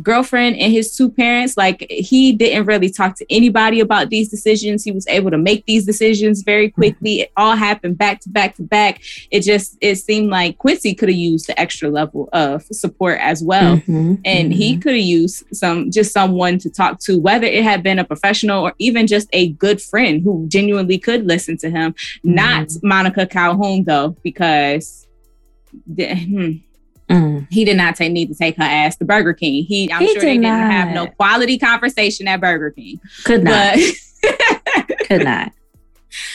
girlfriend 0.03 0.57
and 0.57 0.73
his 0.73 0.97
two 0.97 1.11
parents, 1.11 1.57
like 1.57 1.87
he 1.91 2.33
didn't 2.33 2.67
really 2.67 2.91
talk 2.91 3.17
to 3.17 3.27
anybody 3.31 3.81
about 3.81 4.11
these 4.11 4.29
decisions. 4.29 4.85
He 4.85 4.93
was 4.93 5.07
able 5.09 5.31
to 5.31 5.39
make 5.39 5.65
these 5.67 5.85
decisions 5.87 6.43
very 6.43 6.71
quickly. 6.71 7.21
It 7.21 7.33
all 7.37 7.57
happened 7.57 7.99
back 7.99 8.21
to 8.21 8.29
back 8.29 8.57
to 8.57 8.63
back. 8.63 9.01
It 9.31 9.41
just 9.41 9.77
it 9.81 9.97
seemed 9.97 10.31
like 10.31 10.59
Quincy 10.59 10.95
could 10.95 11.09
have 11.09 11.17
used 11.19 11.47
the 11.47 11.59
extra 11.59 11.89
level 11.89 12.29
of 12.33 12.63
support 12.65 13.19
as 13.21 13.43
well. 13.43 13.77
Mm-hmm, 13.77 14.15
And 14.25 14.53
he 14.53 14.77
mhm. 14.77 14.83
could 14.83 14.95
have 14.95 15.05
used 15.05 15.45
some 15.53 15.91
just 15.91 16.13
someone 16.13 16.59
to 16.59 16.71
talk 16.71 17.01
to, 17.01 17.19
whether 17.19 17.47
it 17.47 17.65
had 17.65 17.83
been 17.83 17.99
a 17.99 18.05
professional 18.05 18.65
or 18.65 18.75
even 18.79 19.07
just 19.07 19.29
a 19.33 19.49
good 19.51 19.81
friend 19.81 20.23
who 20.23 20.47
genuinely 20.49 20.99
could 20.99 21.27
listen 21.27 21.57
to 21.59 21.71
him. 21.71 21.95
Not 22.23 22.69
Monica 22.83 23.27
Calhoun 23.27 23.85
though, 23.85 24.17
because 24.23 25.07
the- 25.87 26.15
hmm, 26.15 26.53
Mm. 27.09 27.47
he 27.51 27.65
did 27.65 27.77
not 27.77 27.95
take 27.97 28.13
need 28.13 28.29
to 28.29 28.35
take 28.35 28.57
her 28.57 28.63
ass 28.65 28.97
to 28.97 29.05
Burger 29.05 29.33
King. 29.35 29.65
He, 29.65 29.91
I'm 29.93 30.01
He 30.03 30.13
sure 30.13 30.23
they 30.23 30.35
did 30.35 30.43
didn't 30.43 30.71
have 30.71 30.95
no 30.95 31.07
quality 31.07 31.59
conversation 31.59 32.27
at 32.29 32.41
Burger 32.41 32.71
King. 32.73 32.99
could 33.25 33.45
not, 33.45 33.77
But 34.23 34.99
could 35.07 35.25
not. 35.25 35.53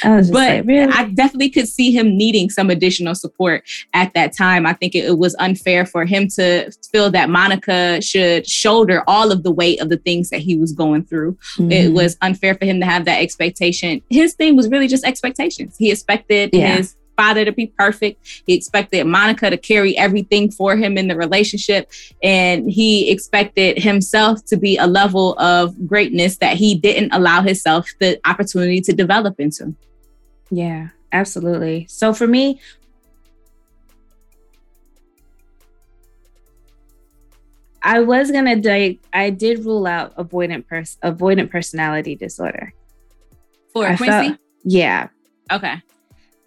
I 0.03 0.09
but 0.21 0.31
like, 0.31 0.65
really? 0.67 0.91
I 0.93 1.05
definitely 1.09 1.49
could 1.49 1.67
see 1.67 1.91
him 1.91 2.15
needing 2.15 2.49
some 2.51 2.69
additional 2.69 3.15
support 3.15 3.63
at 3.93 4.13
that 4.13 4.35
time. 4.37 4.67
I 4.67 4.73
think 4.73 4.93
it, 4.93 5.05
it 5.05 5.17
was 5.17 5.35
unfair 5.39 5.87
for 5.87 6.05
him 6.05 6.27
to 6.35 6.71
feel 6.91 7.09
that 7.11 7.29
Monica 7.31 7.99
should 8.01 8.47
shoulder 8.47 9.03
all 9.07 9.31
of 9.31 9.41
the 9.41 9.49
weight 9.51 9.81
of 9.81 9.89
the 9.89 9.97
things 9.97 10.29
that 10.29 10.39
he 10.41 10.55
was 10.55 10.71
going 10.71 11.03
through. 11.05 11.35
It 11.57 11.89
Mhm. 11.89 11.93
was 11.93 12.15
unfair 12.21 12.53
for 12.55 12.65
him 12.65 12.79
to 12.79 12.85
have 12.85 13.05
that 13.05 13.21
expectation. 13.21 14.01
His 14.11 14.35
thing 14.35 14.55
was 14.55 14.69
really 14.69 14.87
just 14.87 15.03
expectations. 15.03 15.75
He 15.79 15.89
expected 15.91 16.51
Yeah. 16.53 16.75
his 16.77 16.95
father 17.21 17.45
to 17.45 17.51
be 17.51 17.67
perfect. 17.77 18.43
He 18.47 18.53
expected 18.53 19.05
Monica 19.05 19.49
to 19.49 19.57
carry 19.57 19.95
everything 19.97 20.49
for 20.49 20.75
him 20.75 20.97
in 20.97 21.07
the 21.07 21.15
relationship. 21.15 21.91
And 22.23 22.69
he 22.71 23.11
expected 23.11 23.77
himself 23.77 24.43
to 24.45 24.57
be 24.57 24.77
a 24.77 24.87
level 24.87 25.37
of 25.37 25.87
greatness 25.87 26.37
that 26.37 26.57
he 26.57 26.73
didn't 26.75 27.11
allow 27.13 27.41
himself 27.43 27.87
the 27.99 28.19
opportunity 28.25 28.81
to 28.81 28.93
develop 28.93 29.39
into. 29.39 29.75
Yeah, 30.49 30.89
absolutely. 31.11 31.85
So 31.89 32.13
for 32.13 32.27
me, 32.27 32.59
I 37.83 37.99
was 37.99 38.31
gonna 38.31 38.55
di- 38.55 38.99
I 39.13 39.29
did 39.31 39.65
rule 39.65 39.87
out 39.87 40.15
avoidant 40.15 40.67
pers- 40.67 40.97
avoidant 41.03 41.49
personality 41.49 42.15
disorder. 42.15 42.73
For 43.73 43.85
I 43.85 43.95
Quincy? 43.95 44.29
felt- 44.29 44.39
yeah, 44.63 45.07
okay. 45.51 45.81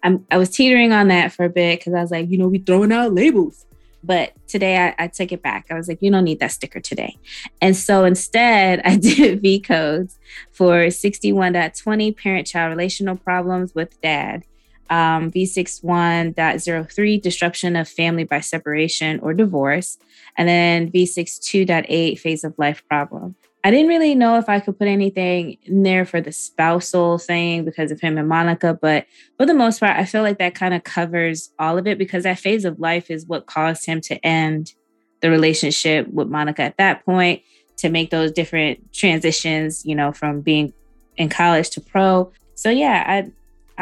I'm, 0.05 0.23
I 0.29 0.37
was 0.37 0.51
teetering 0.51 0.93
on 0.93 1.07
that 1.07 1.33
for 1.33 1.45
a 1.45 1.49
bit 1.49 1.79
because 1.79 1.95
I 1.95 2.01
was 2.01 2.11
like, 2.11 2.29
you 2.29 2.37
know, 2.37 2.47
we 2.47 2.59
throwing 2.59 2.91
out 2.91 3.13
labels. 3.13 3.65
But 4.03 4.33
today 4.47 4.77
I, 4.77 5.05
I 5.05 5.07
took 5.07 5.31
it 5.31 5.41
back. 5.41 5.65
I 5.71 5.73
was 5.73 5.87
like, 5.87 5.97
you 5.99 6.11
don't 6.11 6.23
need 6.23 6.39
that 6.41 6.51
sticker 6.51 6.79
today. 6.79 7.17
And 7.59 7.75
so 7.75 8.05
instead, 8.05 8.81
I 8.85 8.97
did 8.97 9.41
V 9.41 9.59
codes 9.59 10.19
for 10.51 10.85
61.20 10.85 12.15
parent 12.15 12.45
child 12.45 12.69
relational 12.69 13.15
problems 13.17 13.73
with 13.73 13.99
dad, 14.01 14.43
um, 14.91 15.31
V61.03 15.31 17.21
disruption 17.21 17.75
of 17.75 17.89
family 17.89 18.25
by 18.25 18.41
separation 18.41 19.19
or 19.21 19.33
divorce, 19.33 19.97
and 20.37 20.47
then 20.47 20.91
V62.8 20.91 22.19
phase 22.19 22.43
of 22.43 22.53
life 22.59 22.83
problem. 22.87 23.35
I 23.65 23.71
didn't 23.71 23.87
really 23.87 24.13
know 24.13 24.37
if 24.37 24.47
I 24.47 24.59
could 24.59 24.77
put 24.77 24.87
anything 24.87 25.57
in 25.63 25.81
there 25.81 26.05
for 26.05 26.21
the 26.21 26.31
spousal 26.31 27.17
thing 27.17 27.65
because 27.65 27.89
of 27.89 27.99
him 27.99 28.15
and 28.15 28.29
Monica, 28.29 28.77
but 28.79 29.07
for 29.37 29.47
the 29.47 29.55
most 29.55 29.79
part, 29.79 29.97
I 29.97 30.05
feel 30.05 30.21
like 30.21 30.37
that 30.37 30.53
kind 30.53 30.75
of 30.75 30.83
covers 30.83 31.49
all 31.57 31.79
of 31.79 31.87
it 31.87 31.97
because 31.97 32.25
that 32.25 32.37
phase 32.37 32.63
of 32.63 32.79
life 32.79 33.09
is 33.09 33.25
what 33.25 33.47
caused 33.47 33.87
him 33.87 34.01
to 34.01 34.23
end 34.23 34.75
the 35.21 35.31
relationship 35.31 36.07
with 36.09 36.27
Monica 36.27 36.61
at 36.61 36.77
that 36.77 37.03
point, 37.05 37.41
to 37.77 37.89
make 37.89 38.11
those 38.11 38.31
different 38.31 38.93
transitions, 38.93 39.83
you 39.83 39.95
know, 39.95 40.11
from 40.11 40.41
being 40.41 40.71
in 41.17 41.27
college 41.27 41.71
to 41.71 41.81
pro. 41.81 42.31
So 42.53 42.69
yeah, 42.69 43.03
I 43.07 43.31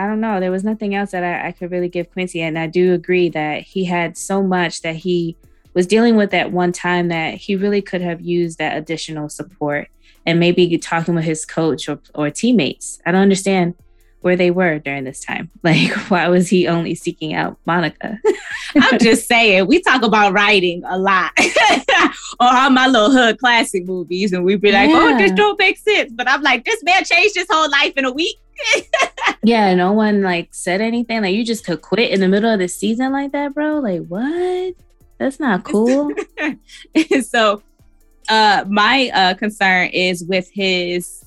I 0.02 0.08
don't 0.08 0.22
know. 0.22 0.40
There 0.40 0.50
was 0.50 0.64
nothing 0.64 0.96
else 0.96 1.12
that 1.12 1.26
I, 1.26 1.50
I 1.50 1.52
could 1.52 1.72
really 1.72 1.90
give 1.90 2.10
Quincy. 2.10 2.40
And 2.40 2.58
I 2.58 2.68
do 2.68 2.94
agree 2.94 3.28
that 3.32 3.64
he 3.64 3.84
had 3.84 4.18
so 4.18 4.42
much 4.42 4.82
that 4.84 4.96
he 4.96 5.36
was 5.74 5.88
dealing 5.88 6.15
with 6.15 6.34
at 6.34 6.51
one 6.51 6.71
time 6.71 7.07
that 7.09 7.36
he 7.36 7.55
really 7.55 7.82
could 7.82 8.01
have 8.01 8.21
used 8.21 8.57
that 8.59 8.78
additional 8.78 9.30
support 9.30 9.89
and 10.26 10.39
maybe 10.39 10.78
talking 10.78 11.15
with 11.15 11.26
his 11.26 11.45
coach 11.45 11.89
or, 11.89 11.99
or 12.15 12.30
teammates. 12.30 12.99
I 13.05 13.11
don't 13.11 13.21
understand 13.21 13.76
where 14.24 14.38
they 14.38 14.51
were 14.51 14.80
during 14.80 15.03
this 15.03 15.24
time. 15.24 15.49
Like, 15.63 15.93
why 16.09 16.28
was 16.28 16.49
he 16.49 16.67
only 16.67 16.93
seeking 16.93 17.34
out 17.34 17.57
Monica? 17.65 18.19
I'm 18.76 18.99
just 18.99 19.30
saying, 19.30 19.65
we 19.65 19.82
talk 19.82 20.03
about 20.03 20.34
writing 20.34 20.84
a 20.86 20.97
lot 20.97 21.32
on 22.41 22.55
all 22.55 22.69
my 22.69 22.88
little 22.88 23.11
hood 23.11 23.39
classic 23.39 23.86
movies, 23.86 24.34
and 24.34 24.43
we'd 24.43 24.59
be 24.59 24.74
like, 24.74 24.89
oh, 24.91 25.17
this 25.17 25.32
don't 25.32 25.57
make 25.57 25.78
sense. 25.78 26.11
But 26.11 26.28
I'm 26.28 26.41
like, 26.41 26.65
this 26.65 26.84
man 26.84 27.05
changed 27.05 27.36
his 27.36 27.47
whole 27.49 27.69
life 27.69 27.93
in 27.95 28.03
a 28.03 28.11
week. 28.11 28.36
yeah, 29.43 29.74
no 29.74 29.93
one 29.93 30.21
like 30.21 30.53
said 30.53 30.82
anything. 30.82 31.21
Like, 31.21 31.34
you 31.34 31.45
just 31.45 31.65
could 31.65 31.82
quit 31.82 32.11
in 32.11 32.19
the 32.19 32.28
middle 32.28 32.51
of 32.51 32.59
the 32.59 32.67
season 32.67 33.13
like 33.13 33.32
that, 33.32 33.53
bro. 33.53 33.80
Like, 33.80 34.01
what? 34.01 34.76
That's 35.24 35.39
not 35.39 35.63
cool. 35.71 36.11
so 37.21 37.61
uh 38.30 38.65
my 38.69 39.09
uh 39.13 39.34
concern 39.36 39.88
is 39.93 40.24
with 40.26 40.49
his 40.53 41.24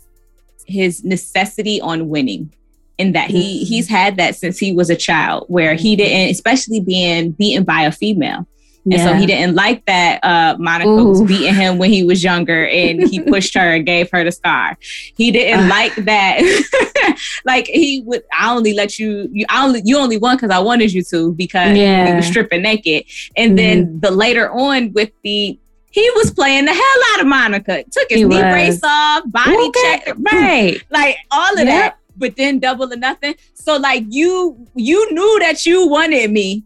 his 0.67 1.03
necessity 1.05 1.81
on 1.81 2.09
winning 2.09 2.53
in 2.99 3.13
that 3.13 3.31
he 3.31 3.65
he's 3.65 3.89
had 3.89 4.17
that 4.17 4.35
since 4.35 4.59
he 4.59 4.73
was 4.73 4.91
a 4.91 4.97
child 4.97 5.45
where 5.49 5.75
he 5.75 5.95
Mhm. 5.95 5.99
didn't 5.99 6.31
especially 6.31 6.81
being 6.81 7.31
beaten 7.33 7.65
by 7.65 7.83
a 7.83 7.93
female 7.93 8.47
and 8.91 9.01
so 9.01 9.15
he 9.15 9.27
didn't 9.27 9.55
like 9.55 9.85
that 9.87 10.21
uh 10.23 10.57
Monica 10.59 10.89
was 11.05 11.23
beating 11.25 11.55
him 11.55 11.79
when 11.79 11.91
he 11.91 12.05
was 12.05 12.23
younger 12.23 12.67
and 12.69 13.03
he 13.09 13.21
pushed 13.33 13.55
her 13.55 13.73
and 13.75 13.85
gave 13.85 14.11
her 14.13 14.23
the 14.25 14.31
scar. 14.33 14.77
He 15.17 15.31
didn't 15.31 15.65
Ah. 15.65 15.69
like 15.69 15.95
that. 16.05 17.17
like 17.45 17.67
he 17.67 18.03
would 18.07 18.23
I 18.39 18.55
only 18.55 18.73
let 18.75 18.99
you 18.99 19.29
you 19.33 19.45
I 19.49 19.65
only 19.67 19.83
you 19.85 19.99
only 19.99 20.17
won 20.19 20.37
because 20.37 20.51
I 20.51 20.59
wanted 20.59 20.93
you 20.93 21.03
to 21.05 21.33
because 21.33 21.73
he 21.75 21.83
Yeah. 21.83 22.07
Mm-hmm. 22.07 22.17
was 22.17 22.27
stripping 22.27 22.63
naked. 22.63 23.05
And 23.37 23.59
then 23.59 24.01
the 24.01 24.11
later 24.11 24.51
on 24.51 24.93
with 24.93 25.11
the 25.23 25.59
he 25.91 26.11
was 26.17 26.31
playing 26.31 26.67
the 26.67 26.75
hell 26.75 27.01
out 27.15 27.21
of 27.23 27.27
Monica. 27.27 27.83
Took 27.91 28.11
his 28.11 28.19
He 28.19 28.25
knee 28.25 28.37
was. 28.37 28.53
brace 28.53 28.81
off, 28.85 29.23
body 29.27 29.57
Okay, 29.57 30.03
check, 30.05 30.17
right. 30.33 30.83
like 30.91 31.17
all 31.31 31.53
of 31.55 31.59
Yep. 31.59 31.67
that, 31.67 31.97
but 32.17 32.37
then 32.37 32.59
double 32.59 32.93
or 32.93 32.97
nothing. 32.97 33.35
So 33.55 33.77
like 33.79 34.05
you 34.11 34.67
you 34.75 35.13
knew 35.13 35.39
that 35.41 35.65
you 35.65 35.89
wanted 35.89 36.31
me, 36.31 36.65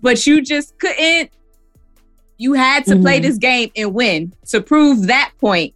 but 0.00 0.26
you 0.26 0.42
just 0.42 0.78
couldn't. 0.78 1.30
You 2.38 2.52
had 2.54 2.84
to 2.86 2.96
play 2.96 3.18
Mhm. 3.18 3.22
this 3.22 3.38
game 3.38 3.70
and 3.76 3.94
win 3.94 4.32
to 4.48 4.60
prove 4.60 5.06
that 5.06 5.30
point. 5.40 5.72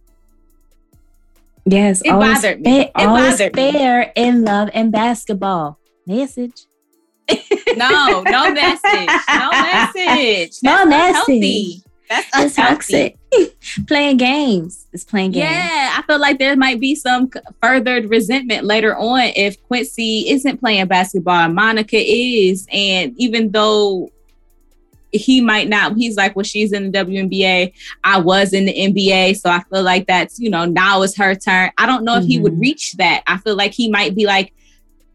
Yes, 1.65 2.01
It 2.03 2.09
bothered 2.09 2.61
me. 2.61 2.83
fa- 2.83 2.91
It 3.01 3.07
always 3.07 3.31
bothered 3.33 3.55
me. 3.55 3.71
fair 3.71 4.11
in 4.15 4.43
love 4.43 4.69
and 4.73 4.91
basketball. 4.91 5.77
Message. 6.07 6.65
No, 7.77 8.21
no 8.23 8.51
message, 8.53 9.09
no 9.29 9.49
message. 9.51 10.57
No 10.63 10.85
That's 10.85 10.89
message. 10.89 11.15
unhealthy. 11.27 11.83
That's 12.09 12.27
It's 12.35 12.55
toxic. 12.55 13.15
playing 13.87 14.17
games. 14.17 14.85
It's 14.91 15.05
playing 15.05 15.31
games. 15.31 15.45
Yeah, 15.45 15.95
I 15.97 16.01
feel 16.01 16.19
like 16.19 16.39
there 16.39 16.57
might 16.57 16.81
be 16.81 16.93
some 16.93 17.29
furthered 17.61 18.09
resentment 18.09 18.65
later 18.65 18.97
on 18.97 19.21
if 19.35 19.61
Quincy 19.63 20.29
isn't 20.29 20.59
playing 20.59 20.87
basketball 20.87 21.35
and 21.45 21.55
Monica 21.55 21.95
is. 21.97 22.67
And 22.73 23.13
even 23.17 23.51
though 23.51 24.09
he 25.11 25.41
might 25.41 25.67
not, 25.69 25.95
he's 25.97 26.15
like, 26.15 26.35
well, 26.35 26.43
she's 26.43 26.71
in 26.73 26.91
the 26.91 26.97
WNBA. 27.03 27.73
I 28.03 28.19
was 28.19 28.53
in 28.53 28.65
the 28.65 28.73
NBA. 28.73 29.37
So 29.37 29.49
I 29.49 29.61
feel 29.63 29.83
like 29.83 30.07
that's, 30.07 30.39
you 30.39 30.49
know, 30.49 30.65
now 30.65 31.01
it's 31.01 31.17
her 31.17 31.35
turn. 31.35 31.71
I 31.77 31.85
don't 31.85 32.03
know 32.03 32.17
if 32.17 32.25
he 32.25 32.39
would 32.39 32.53
Mhm. 32.53 32.61
reach 32.61 32.93
that. 32.93 33.23
I 33.27 33.37
feel 33.37 33.55
like 33.55 33.73
he 33.73 33.89
might 33.89 34.15
be 34.15 34.25
like, 34.25 34.53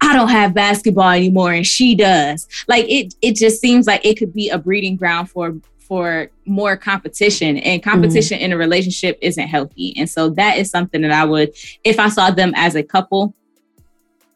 I 0.01 0.13
don't 0.15 0.29
have 0.29 0.53
basketball 0.55 1.11
anymore 1.11 1.53
and 1.53 1.67
she 1.67 1.95
does. 1.95 2.47
Like 2.69 2.85
it 2.89 3.15
it 3.23 3.35
just 3.37 3.61
seems 3.63 3.87
like 3.87 4.05
it 4.05 4.19
could 4.19 4.35
be 4.35 4.51
a 4.51 4.59
breeding 4.59 4.97
ground 4.97 5.31
for 5.31 5.55
for 5.79 6.31
more 6.45 6.77
competition 6.77 7.57
and 7.59 7.83
competition 7.83 8.39
in 8.41 8.53
a 8.53 8.57
relationship 8.57 9.17
isn't 9.23 9.47
healthy. 9.49 9.95
And 9.97 10.11
so 10.11 10.29
that 10.31 10.59
is 10.59 10.69
something 10.71 11.01
that 11.03 11.13
I 11.13 11.25
would 11.25 11.55
if 11.85 11.99
I 11.99 12.09
saw 12.11 12.31
them 12.31 12.53
as 12.57 12.75
a 12.75 12.83
couple 12.83 13.35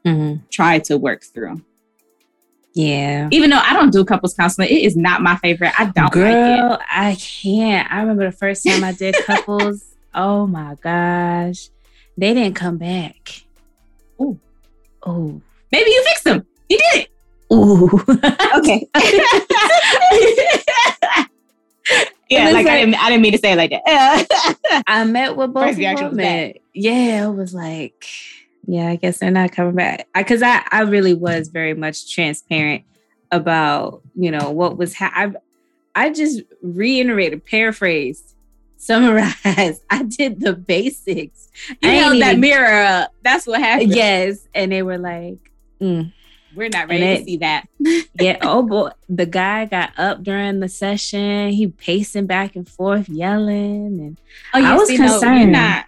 Mhm. 0.06 0.40
try 0.50 0.78
to 0.78 0.96
work 0.96 1.24
through. 1.24 1.60
Yeah. 2.74 3.28
Even 3.32 3.50
though 3.50 3.58
I 3.58 3.72
don't 3.72 3.90
do 3.90 4.04
couples 4.04 4.34
counseling, 4.34 4.68
it 4.68 4.82
is 4.82 4.96
not 4.96 5.22
my 5.22 5.36
favorite. 5.36 5.72
I 5.78 5.86
don't 5.86 6.04
like 6.04 6.14
it. 6.14 6.14
Girl, 6.14 6.78
I 6.90 7.16
can't. 7.16 7.90
I 7.92 8.00
remember 8.00 8.24
the 8.26 8.36
first 8.36 8.64
time 8.64 8.84
I 8.84 8.92
did 8.92 9.16
couples. 9.26 9.84
oh 10.14 10.46
my 10.46 10.76
gosh. 10.76 11.68
They 12.16 12.34
didn't 12.34 12.54
come 12.54 12.78
back. 12.78 13.42
Ooh. 14.20 14.38
Oh. 15.02 15.40
Maybe 15.72 15.90
you 15.90 16.04
fixed 16.04 16.24
them. 16.24 16.46
You 16.68 16.78
did 16.78 17.02
it. 17.02 17.10
Ooh. 17.52 17.88
Okay. 18.52 18.86
yeah, 22.28 22.46
was 22.46 22.54
like, 22.54 22.66
I 22.66 22.80
didn't 22.80 23.02
I 23.02 23.08
didn't 23.08 23.22
mean 23.22 23.32
to 23.32 23.38
say 23.38 23.52
it 23.52 23.56
like 23.56 23.70
that. 23.70 24.82
I 24.86 25.04
met 25.04 25.36
with 25.36 25.52
both 25.52 25.76
First 25.76 26.02
of 26.02 26.16
them. 26.16 26.52
Yeah, 26.74 27.28
it 27.28 27.32
was 27.32 27.54
like, 27.54 28.06
yeah, 28.70 28.88
I 28.88 28.96
guess 28.96 29.18
they're 29.18 29.30
not 29.30 29.52
coming 29.52 29.74
back. 29.74 30.06
Because 30.14 30.42
I, 30.42 30.62
I, 30.70 30.82
really 30.82 31.14
was 31.14 31.48
very 31.48 31.74
much 31.74 32.12
transparent 32.12 32.84
about, 33.32 34.02
you 34.14 34.30
know, 34.30 34.50
what 34.50 34.76
was 34.76 34.94
ha- 34.94 35.12
I, 35.14 35.32
I 35.94 36.10
just 36.10 36.42
reiterated, 36.62 37.44
paraphrased 37.44 38.34
summarize. 38.76 39.80
I 39.90 40.02
did 40.06 40.40
the 40.40 40.54
basics. 40.54 41.48
You 41.82 41.90
I 41.90 41.94
held 41.94 42.22
that 42.22 42.30
even- 42.30 42.40
mirror 42.40 42.84
up. 42.84 43.14
That's 43.22 43.46
what 43.46 43.60
happened. 43.60 43.94
Yes, 43.94 44.46
and 44.54 44.72
they 44.72 44.82
were 44.82 44.98
like, 44.98 45.50
mm. 45.80 46.12
We're 46.54 46.68
not 46.68 46.88
ready 46.88 47.04
it- 47.04 47.18
to 47.18 47.24
see 47.24 47.36
that. 47.38 47.68
yeah. 48.18 48.38
Oh 48.42 48.62
boy, 48.62 48.90
the 49.08 49.26
guy 49.26 49.66
got 49.66 49.92
up 49.98 50.22
during 50.22 50.60
the 50.60 50.68
session. 50.68 51.50
He 51.50 51.68
pacing 51.68 52.26
back 52.26 52.56
and 52.56 52.68
forth, 52.68 53.08
yelling, 53.08 54.00
and 54.00 54.18
Oh, 54.54 54.64
I 54.64 54.74
was 54.76 54.88
see, 54.88 54.98
no, 54.98 55.20
you're 55.20 55.46
not. 55.46 55.86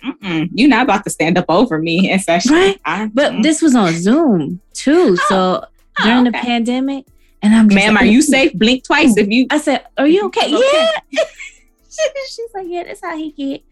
You're 0.55 0.69
not 0.69 0.83
about 0.85 1.05
to 1.05 1.11
stand 1.11 1.37
up 1.39 1.47
over 1.49 1.79
me 1.79 2.11
in 2.11 2.19
session. 2.21 2.53
Right. 2.53 2.81
I- 2.85 3.11
but 3.13 3.33
mm. 3.33 3.43
this 3.43 3.61
was 3.63 3.75
on 3.75 3.93
Zoom 3.93 4.61
too. 4.73 5.17
so 5.29 5.65
Oh, 5.99 6.05
during 6.05 6.25
the 6.25 6.33
pandemic, 6.33 7.05
and 7.43 7.55
I'm 7.55 7.69
just 7.69 7.75
ma'am, 7.75 7.95
like, 7.95 8.05
are 8.05 8.07
you 8.07 8.23
safe? 8.23 8.55
Blink 8.55 8.85
twice 8.85 9.15
if 9.19 9.29
you. 9.29 9.47
I 9.51 9.59
said, 9.59 9.85
"Are 9.99 10.07
you 10.07 10.25
okay?" 10.27 10.47
Okay. 10.55 10.87
Yeah. 11.11 11.25
She's 12.27 12.49
like, 12.55 12.67
"Yeah, 12.69 12.85
that's 12.85 13.03
how 13.03 13.15
he 13.17 13.31
get." 13.33 13.63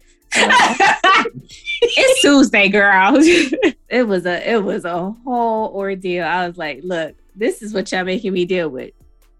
It's 1.83 2.21
Tuesday, 2.21 2.69
girl. 2.69 3.17
it 3.89 4.07
was 4.07 4.25
a 4.25 4.49
it 4.49 4.63
was 4.63 4.85
a 4.85 5.11
whole 5.11 5.73
ordeal. 5.73 6.23
I 6.23 6.47
was 6.47 6.57
like, 6.57 6.81
"Look, 6.83 7.15
this 7.35 7.61
is 7.61 7.73
what 7.73 7.91
y'all 7.91 8.03
making 8.03 8.33
me 8.33 8.45
deal 8.45 8.69
with. 8.69 8.93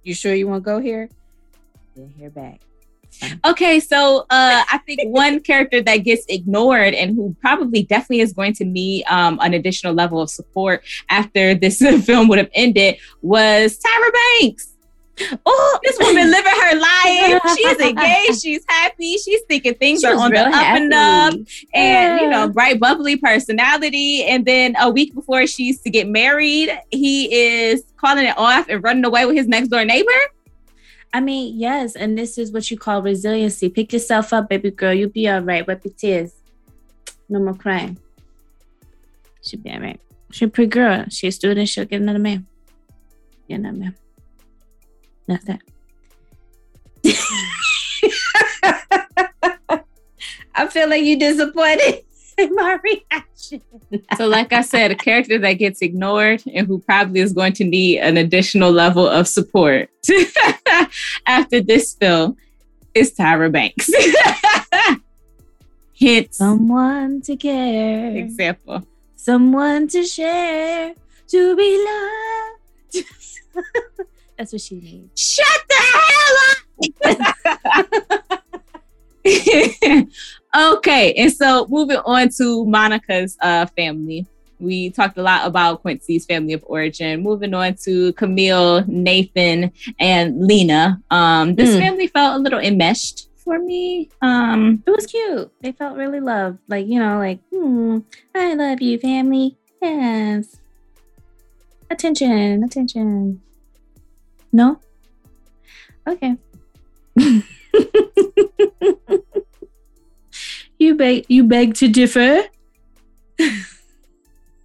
You 0.04 0.16
sure 0.16 0.34
you 0.34 0.48
want 0.48 0.64
to 0.64 0.66
go 0.66 0.80
here?" 0.80 1.10
Then 1.96 2.10
hear 2.10 2.30
back. 2.30 2.62
Okay, 3.46 3.80
so 3.80 4.22
uh, 4.30 4.64
I 4.72 4.80
think 4.86 5.02
one 5.04 5.42
character 5.42 5.82
that 5.82 5.98
gets 5.98 6.26
ignored 6.30 6.94
and 6.94 7.16
who 7.16 7.36
probably 7.42 7.84
definitely 7.84 8.22
is 8.22 8.34
going 8.34 8.54
to 8.54 8.66
need 8.66 9.04
um, 9.06 9.38
an 9.42 9.54
additional 9.54 9.94
level 9.94 10.22
of 10.22 10.30
support 10.30 10.84
after 11.10 11.54
this 11.54 11.80
film 12.06 12.28
would 12.30 12.38
have 12.40 12.50
ended 12.54 12.98
was 13.22 13.78
Tyra 13.78 14.12
Banks. 14.40 14.71
Oh, 15.46 15.80
this 15.84 15.98
woman 16.00 16.30
living 16.30 16.52
her 16.52 16.80
life. 16.80 17.42
She's 17.58 17.80
engaged. 17.80 18.42
She's 18.44 18.64
happy. 18.68 19.18
She's 19.18 19.42
thinking 19.48 19.74
things 19.76 20.02
She 20.02 20.08
are 20.08 20.16
on 20.16 20.32
the 20.32 20.40
up 20.48 20.54
and 20.54 20.94
up. 20.94 21.34
happy. 21.34 21.68
and 21.74 22.22
you 22.22 22.30
know 22.30 22.50
bright 22.50 22.80
bubbly 22.80 23.18
personality 23.18 24.24
and 24.24 24.46
then 24.46 24.76
a 24.80 24.90
week 24.90 25.14
before 25.14 25.46
she's 25.48 25.82
to 25.82 25.90
get 25.90 26.08
married 26.08 26.70
he 26.92 27.34
is 27.34 27.84
calling 27.98 28.26
it 28.26 28.38
off 28.38 28.68
and 28.70 28.84
running 28.84 29.06
away 29.06 29.26
with 29.26 29.36
his 29.36 29.48
next 29.48 29.70
door 29.70 29.84
neighbor 29.86 30.12
I 31.14 31.20
mean, 31.20 31.60
yes, 31.60 31.98
and 31.98 32.18
this 32.18 32.38
is 32.38 32.54
what 32.54 32.72
you 32.72 32.78
call 32.78 33.02
resiliency. 33.02 33.68
Pick 33.68 33.92
yourself 33.92 34.32
up, 34.32 34.48
baby 34.48 34.72
girl. 34.72 34.94
You'll 34.94 35.10
be 35.10 35.28
all 35.28 35.42
right. 35.42 35.68
Wipe 35.68 35.84
your 35.84 35.94
tears. 35.94 36.32
No 37.28 37.40
more 37.40 37.54
crying. 37.54 37.98
She'll 39.44 39.60
be 39.60 39.72
all 39.72 39.82
right. 39.82 40.00
She's 40.32 40.48
a 40.48 40.52
pretty 40.52 40.70
girl. 40.70 41.04
She's 41.10 41.36
a 41.36 41.38
student. 41.38 41.68
She'll 41.68 41.84
get 41.84 42.00
another 42.02 42.18
man. 42.20 42.48
Get 43.50 43.56
another 43.56 43.78
man. 43.78 43.96
That's 45.32 45.46
that. 45.46 45.62
I 50.54 50.68
feel 50.68 50.90
like 50.90 51.04
you 51.04 51.18
disappointed 51.18 52.04
in 52.38 52.54
my 52.56 52.78
reaction. 52.84 53.62
so 54.18 54.26
like 54.28 54.52
i 54.54 54.62
said 54.62 54.90
a 54.90 54.96
character 54.96 55.38
that 55.38 55.54
gets 55.54 55.82
ignored 55.82 56.42
and 56.54 56.66
who 56.66 56.80
probably 56.80 57.20
is 57.20 57.34
going 57.34 57.52
to 57.54 57.64
need 57.66 58.00
an 58.00 58.16
additional 58.18 58.72
level 58.72 59.06
of 59.08 59.28
support 59.28 59.90
after 61.28 61.60
this 61.62 61.94
film 61.96 62.36
is 62.96 63.14
tyra 63.14 63.52
banks 63.52 63.90
hence 66.00 66.38
Someone 66.38 67.22
to 67.22 67.36
care. 67.36 68.16
example 68.16 68.82
someone 69.18 69.88
to 69.90 70.04
share, 70.04 70.96
to 71.28 71.56
be 71.56 71.86
loved. 72.96 73.06
That's 74.42 74.54
what 74.54 74.62
she 74.62 74.80
needs. 74.80 75.22
Shut 75.22 75.62
the 75.70 75.76
hell 75.94 77.22
up. 79.94 80.08
okay, 80.78 81.14
and 81.14 81.32
so 81.32 81.68
moving 81.70 81.98
on 81.98 82.30
to 82.40 82.66
Monica's 82.66 83.38
uh, 83.40 83.68
family. 83.78 84.26
We 84.60 84.90
talked 84.90 85.20
a 85.20 85.22
lot 85.22 85.46
about 85.46 85.84
Quincy's 85.84 86.26
family 86.26 86.54
of 86.54 86.64
origin. 86.66 87.22
Moving 87.22 87.54
on 87.54 87.76
to 87.84 88.14
Camille, 88.14 88.84
Nathan, 88.88 89.72
and 90.00 90.48
Lena. 90.48 91.00
Um, 91.12 91.54
this 91.54 91.76
Mm. 91.76 91.80
family 91.80 92.08
felt 92.08 92.40
a 92.40 92.40
little 92.40 92.60
enmeshed 92.60 93.28
for 93.38 93.60
me. 93.60 94.10
Um, 94.24 94.82
It 94.88 94.90
was 94.90 95.06
cute. 95.06 95.52
They 95.62 95.72
felt 95.72 95.98
really 95.98 96.20
loved. 96.20 96.58
Like, 96.68 96.88
you 96.88 96.98
know, 96.98 97.20
like, 97.20 97.38
hmm, 97.54 98.00
I 98.34 98.56
love 98.56 98.82
you, 98.82 98.98
family. 98.98 99.56
Yes. 99.84 100.58
Attention, 101.92 102.64
attention. 102.64 103.42
No? 104.52 104.80
Okay. 106.08 106.36
you 110.78 110.96
beg 110.96 111.26
you 111.30 111.44
beg 111.44 111.76
to 111.76 111.88
differ. 111.88 112.44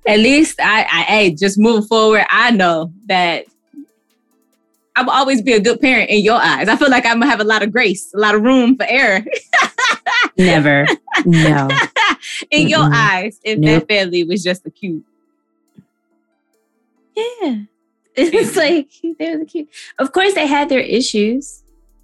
at 0.07 0.19
least 0.19 0.61
I, 0.61 0.83
I, 0.83 1.03
hey, 1.03 1.31
just 1.35 1.59
moving 1.59 1.87
forward, 1.87 2.25
I 2.31 2.51
know 2.53 2.93
that 3.07 3.45
I 4.95 5.03
will 5.03 5.11
always 5.11 5.43
be 5.43 5.53
a 5.53 5.61
good 5.61 5.81
parent 5.81 6.09
in 6.11 6.23
your 6.23 6.41
eyes. 6.41 6.69
I 6.69 6.77
feel 6.77 6.91
like 6.91 7.05
I'm 7.05 7.21
gonna 7.21 7.31
have 7.31 7.41
a 7.41 7.45
lot 7.45 7.63
of 7.63 7.71
grace, 7.73 8.13
a 8.15 8.19
lot 8.19 8.35
of 8.35 8.43
room 8.43 8.77
for 8.77 8.87
error 8.89 9.25
Never. 10.39 10.87
No. 11.25 11.69
in 12.51 12.69
your 12.69 12.81
Mm-mm. 12.81 12.93
eyes 12.95 13.41
if 13.43 13.59
Nope. 13.59 13.81
that 13.81 13.89
family 13.95 14.25
was 14.25 14.43
just 14.43 14.65
a 14.67 14.71
cute. 14.71 15.05
Yeah. 17.15 17.57
It's 18.39 18.57
like 18.65 18.89
they 19.19 19.37
were 19.37 19.45
cute. 19.45 19.69
Of 19.99 20.13
course 20.13 20.35
they 20.35 20.47
had 20.47 20.69
their 20.69 20.81
issues. 20.81 21.63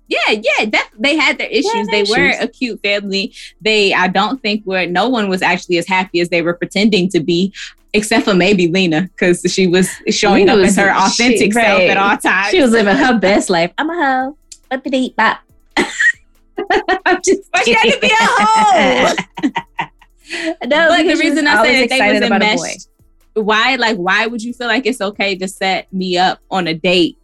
Yeah, 0.08 0.30
yeah, 0.30 0.66
that 0.66 0.90
they 0.98 1.16
had 1.16 1.38
their 1.38 1.46
issues. 1.48 1.86
their 1.86 1.86
they 1.86 2.02
were 2.10 2.28
issues. 2.28 2.42
a 2.44 2.48
cute 2.48 2.80
family. 2.82 3.32
They, 3.62 3.94
I 3.94 4.08
don't 4.08 4.42
think, 4.42 4.66
were 4.66 4.84
no 4.84 5.08
one 5.08 5.28
was 5.30 5.40
actually 5.40 5.78
as 5.78 5.86
happy 5.88 6.20
as 6.20 6.28
they 6.28 6.42
were 6.42 6.52
pretending 6.52 7.08
to 7.10 7.20
be, 7.20 7.52
except 7.94 8.26
for 8.26 8.34
maybe 8.34 8.68
Lena, 8.68 9.02
because 9.02 9.40
she 9.48 9.66
was 9.66 9.88
showing 10.08 10.50
up 10.50 10.58
was- 10.58 10.76
as 10.76 10.84
her 10.84 10.92
she- 10.92 11.24
authentic 11.24 11.52
self 11.54 11.66
right. 11.78 11.88
at 11.90 11.96
all 11.96 12.18
times. 12.18 12.50
She 12.50 12.60
was 12.60 12.72
living 12.72 12.94
her 12.96 13.18
best 13.28 13.48
life. 13.48 13.72
I'm 13.78 13.88
a 13.88 13.94
hoe. 13.94 14.36
What 14.68 14.84
did 14.84 14.94
eat 14.94 15.16
bop? 15.16 15.38
I'm 15.78 17.20
just 17.24 17.50
But 17.50 17.64
she 17.64 17.72
had 17.72 17.90
to 17.92 17.98
be 18.00 18.08
a 18.08 18.14
hoe. 18.18 19.14
no, 20.66 20.88
but 20.88 21.02
the 21.06 21.16
reason 21.18 21.46
I 21.46 21.64
said 21.64 21.82
that 21.82 21.88
they 21.90 22.12
was 22.12 22.22
about 22.26 22.42
a 22.42 22.44
boy. 22.56 22.64
enmeshed, 22.64 22.88
why, 23.34 23.76
like, 23.76 23.96
why 23.96 24.26
would 24.26 24.42
you 24.42 24.52
feel 24.52 24.66
like 24.66 24.86
it's 24.86 25.00
okay 25.00 25.36
to 25.36 25.48
set 25.48 25.92
me 25.92 26.18
up 26.18 26.40
on 26.50 26.66
a 26.66 26.74
date 26.74 27.18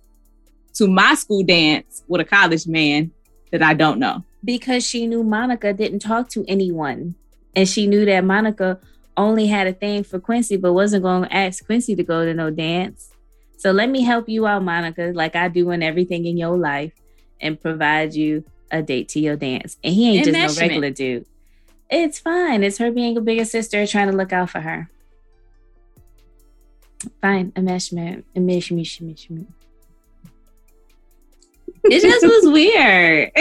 to 0.75 0.87
my 0.87 1.15
school 1.15 1.43
dance 1.43 2.03
with 2.09 2.21
a 2.21 2.25
college 2.25 2.67
man 2.67 3.11
that 3.51 3.63
I 3.63 3.75
don't 3.75 3.99
know? 3.99 4.25
because 4.45 4.87
she 4.87 5.07
knew 5.07 5.23
Monica 5.23 5.73
didn't 5.73 6.01
talk 6.01 6.29
to 6.31 6.45
anyone. 6.47 7.15
And 7.55 7.69
she 7.69 7.87
knew 7.87 8.05
that 8.05 8.25
Monica 8.25 8.79
only 9.17 9.47
had 9.47 9.67
a 9.67 9.73
thing 9.73 10.05
for 10.05 10.21
Quincy, 10.21 10.57
but 10.57 10.73
wasn't 10.73 11.03
going 11.03 11.25
to 11.25 11.35
ask 11.35 11.65
Quincy 11.67 11.97
to 11.97 12.03
go 12.03 12.25
to 12.25 12.35
no 12.35 12.51
dance. 12.51 13.11
So 13.57 13.73
let 13.73 13.91
me 13.91 14.03
help 14.03 14.29
you 14.29 14.47
out, 14.47 14.63
Monica, 14.63 15.11
like 15.15 15.35
I 15.35 15.49
do 15.49 15.71
in 15.71 15.83
everything 15.83 16.27
in 16.27 16.37
your 16.37 16.57
life, 16.57 16.93
and 17.41 17.61
provide 17.61 18.15
you 18.15 18.45
a 18.71 18.83
date 18.83 19.09
to 19.11 19.21
your 19.21 19.35
dance. 19.35 19.77
And 19.83 19.93
he 19.93 20.11
ain't 20.11 20.25
just 20.25 20.59
no 20.59 20.63
regular 20.63 20.91
dude. 20.91 21.27
It's 21.91 22.19
fine. 22.19 22.63
It's 22.63 22.79
her 22.79 22.93
being 22.93 23.17
a 23.17 23.21
bigger 23.21 23.45
sister 23.45 23.87
trying 23.87 24.11
to 24.11 24.17
look 24.17 24.33
out 24.33 24.51
for 24.51 24.61
her. 24.61 24.89
Fine, 27.21 27.53
enmeshment, 27.53 28.25
enmeshment. 28.37 29.47
It 31.85 32.01
just 32.03 32.25
was 32.27 32.53
weird. 32.53 33.31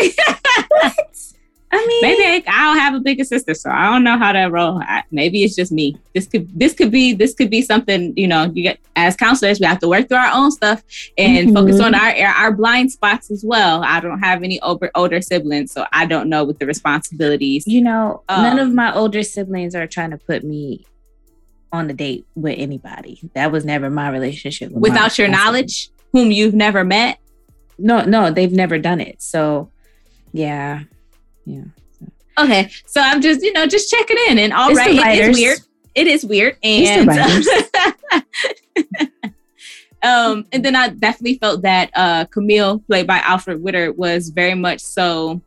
I 1.69 1.85
mean, 1.85 2.01
maybe 2.01 2.23
I, 2.23 2.43
I 2.47 2.63
don't 2.65 2.77
have 2.79 2.93
a 2.93 3.01
bigger 3.01 3.25
sister, 3.25 3.53
so 3.53 3.69
I 3.69 3.91
don't 3.91 4.03
know 4.05 4.17
how 4.17 4.31
that 4.31 4.51
roll. 4.53 4.79
I, 4.81 5.03
maybe 5.11 5.43
it's 5.43 5.53
just 5.53 5.69
me. 5.71 5.97
This 6.15 6.25
could 6.25 6.47
this 6.57 6.73
could 6.73 6.91
be 6.91 7.11
this 7.13 7.33
could 7.33 7.49
be 7.49 7.61
something. 7.61 8.13
You 8.15 8.27
know, 8.27 8.45
you 8.53 8.63
get 8.63 8.79
as 8.95 9.17
counselors, 9.17 9.59
we 9.59 9.65
have 9.65 9.79
to 9.79 9.87
work 9.89 10.07
through 10.07 10.17
our 10.17 10.31
own 10.33 10.51
stuff 10.51 10.81
and 11.17 11.49
Mhm. 11.49 11.53
focus 11.53 11.81
on 11.81 11.93
our 11.93 12.13
our 12.25 12.53
blind 12.53 12.93
spots 12.93 13.29
as 13.31 13.43
well. 13.43 13.83
I 13.83 13.99
don't 13.99 14.19
have 14.19 14.43
any 14.43 14.61
older 14.61 14.89
older 14.95 15.19
siblings, 15.21 15.73
so 15.73 15.85
I 15.91 16.05
don't 16.05 16.29
know 16.29 16.45
with 16.45 16.57
the 16.59 16.65
responsibilities. 16.65 17.65
You 17.67 17.81
know, 17.81 18.23
none 18.29 18.59
of 18.59 18.67
Um, 18.69 18.75
my 18.75 18.93
older 18.95 19.21
siblings 19.23 19.75
are 19.75 19.87
trying 19.87 20.11
to 20.11 20.17
put 20.17 20.45
me 20.45 20.85
on 21.71 21.89
a 21.89 21.93
date 21.93 22.25
with 22.35 22.55
anybody. 22.57 23.19
That 23.33 23.51
was 23.51 23.65
never 23.65 23.89
my 23.89 24.09
relationship. 24.09 24.71
with 24.71 24.81
my- 24.81 24.89
without 24.89 25.17
your 25.17 25.27
my 25.27 25.37
knowledge, 25.37 25.89
whom 26.13 26.31
you've 26.31 26.53
never 26.53 26.83
met. 26.83 27.19
No, 27.77 28.03
no, 28.03 28.31
they've 28.31 28.51
never 28.51 28.77
done 28.79 28.99
it. 28.99 29.21
So, 29.21 29.69
yeah, 30.33 30.83
yeah. 31.45 31.63
Okay, 32.39 32.69
so 32.85 33.01
I'm 33.01 33.21
just 33.21 33.41
you 33.41 33.51
know 33.53 33.65
just 33.65 33.89
checking 33.89 34.17
in, 34.29 34.37
and 34.39 34.53
all 34.53 34.69
It's 34.69 34.77
right, 34.77 35.17
it 35.17 35.29
is 35.29 35.37
weird. 35.37 35.59
It 35.95 36.07
is 36.07 36.23
weird, 36.23 36.57
and 36.61 37.09
um, 40.03 40.45
and 40.51 40.63
then 40.63 40.75
I 40.75 40.89
definitely 40.89 41.39
felt 41.39 41.63
that 41.63 41.89
uh, 41.95 42.25
Camille, 42.25 42.79
played 42.79 43.07
by 43.07 43.17
Alfre 43.19 43.59
Woodard, 43.59 43.97
was 43.97 44.29
very 44.29 44.53
much 44.53 44.81
so 44.81 45.41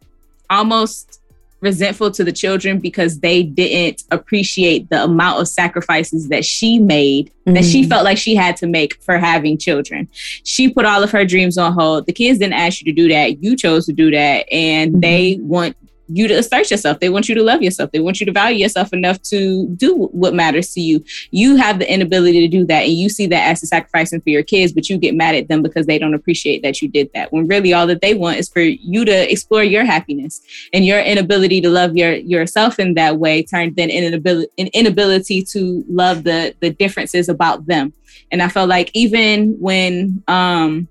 almost 0.49 1.20
resentful 1.61 2.11
to 2.13 2.25
the 2.25 2.33
children 2.33 2.79
because 2.79 3.21
they 3.21 3.43
didn't 3.43 4.03
appreciate 4.11 4.89
the 4.91 5.05
amount 5.05 5.41
of 5.41 5.49
sacrifices 5.49 6.29
that 6.29 6.45
she 6.45 6.79
made 6.79 7.31
that 7.47 7.65
she 7.65 7.83
Mhm. 7.85 7.89
felt 7.89 8.05
like 8.05 8.17
she 8.17 8.35
had 8.37 8.57
to 8.59 8.67
make 8.69 8.95
for 9.03 9.19
having 9.19 9.59
children. 9.59 10.07
She 10.45 10.69
put 10.69 10.85
all 10.85 11.03
of 11.03 11.11
her 11.11 11.25
dreams 11.25 11.59
on 11.59 11.73
hold. 11.73 12.07
The 12.07 12.13
kids 12.13 12.39
didn't 12.39 12.53
ask 12.55 12.81
you 12.81 12.93
to 12.93 12.97
do 13.03 13.09
that. 13.09 13.43
You 13.43 13.57
chose 13.57 13.87
to 13.87 13.93
do 13.93 14.11
that. 14.13 14.47
And 14.53 14.95
Mhm. 14.95 15.01
they 15.03 15.39
want 15.41 15.75
you 16.13 16.29
to 16.29 16.35
assert 16.35 16.71
yourself. 16.71 17.01
They 17.01 17.09
want 17.09 17.29
you 17.29 17.35
to 17.35 17.43
love 17.43 17.63
yourself. 17.63 17.91
They 17.93 18.01
want 18.01 18.21
you 18.21 18.27
to 18.27 18.33
value 18.33 18.59
yourself 18.59 18.93
enough 18.93 19.21
to 19.23 19.69
do 19.77 19.95
what 20.13 20.35
matters 20.35 20.73
to 20.75 20.81
you. 20.81 21.05
You 21.31 21.57
have 21.57 21.79
the 21.79 21.93
inability 21.93 22.41
to 22.41 22.49
do 22.49 22.67
that, 22.67 22.85
and 22.85 22.93
you 22.93 23.09
see 23.09 23.27
that 23.29 23.49
as 23.49 23.63
a 23.63 23.67
sacrificing 23.67 24.21
for 24.21 24.31
your 24.31 24.43
kids, 24.43 24.73
but 24.73 24.89
you 24.89 24.99
get 24.99 25.15
mad 25.15 25.35
at 25.35 25.49
them 25.49 25.63
because 25.63 25.87
they 25.87 25.99
don't 25.99 26.15
appreciate 26.15 26.63
that 26.63 26.83
you 26.83 26.89
did 26.89 27.11
that. 27.15 27.33
When 27.33 27.47
really 27.47 27.73
all 27.73 27.87
that 27.87 28.01
they 28.01 28.15
want 28.15 28.39
is 28.39 28.49
for 28.49 28.61
you 28.61 29.05
to 29.05 29.33
explore 29.33 29.63
your 29.63 29.85
happiness 29.85 30.41
and 30.73 30.85
your 30.85 31.01
inability 31.01 31.61
to 31.61 31.71
love 31.71 31.97
your 31.97 32.15
yourself 32.15 32.79
in 32.79 32.95
that 32.95 33.19
way 33.19 33.43
turned 33.43 33.77
then 33.77 33.91
inability 33.91 34.51
an 34.59 34.69
inability 34.69 35.43
to 35.43 35.85
love 35.89 36.25
the 36.25 36.55
the 36.61 36.71
differences 36.71 37.29
about 37.29 37.67
them. 37.67 37.93
And 38.31 38.43
I 38.43 38.49
felt 38.49 38.69
like 38.69 38.91
even 38.95 39.59
when 39.61 40.23
um 40.29 40.89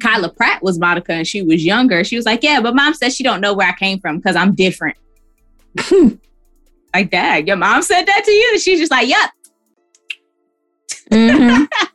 Kyla 0.00 0.30
Pratt 0.30 0.62
was 0.62 0.78
Monica 0.78 1.12
and 1.12 1.26
she 1.26 1.42
was 1.42 1.64
younger, 1.64 2.04
she 2.04 2.16
was 2.16 2.26
like, 2.26 2.42
Yeah, 2.42 2.60
but 2.60 2.74
mom 2.74 2.94
says 2.94 3.14
she 3.14 3.22
don't 3.22 3.40
know 3.40 3.54
where 3.54 3.68
I 3.68 3.72
came 3.72 4.00
from 4.00 4.18
because 4.18 4.36
I'm 4.36 4.54
different. 4.54 4.96
like, 6.94 7.10
dad, 7.10 7.46
your 7.46 7.56
mom 7.56 7.82
said 7.82 8.04
that 8.04 8.22
to 8.24 8.30
you? 8.30 8.50
And 8.52 8.60
she's 8.60 8.78
just 8.78 8.90
like, 8.90 9.08
Yep. 9.08 9.30
Mm-hmm. 11.10 11.64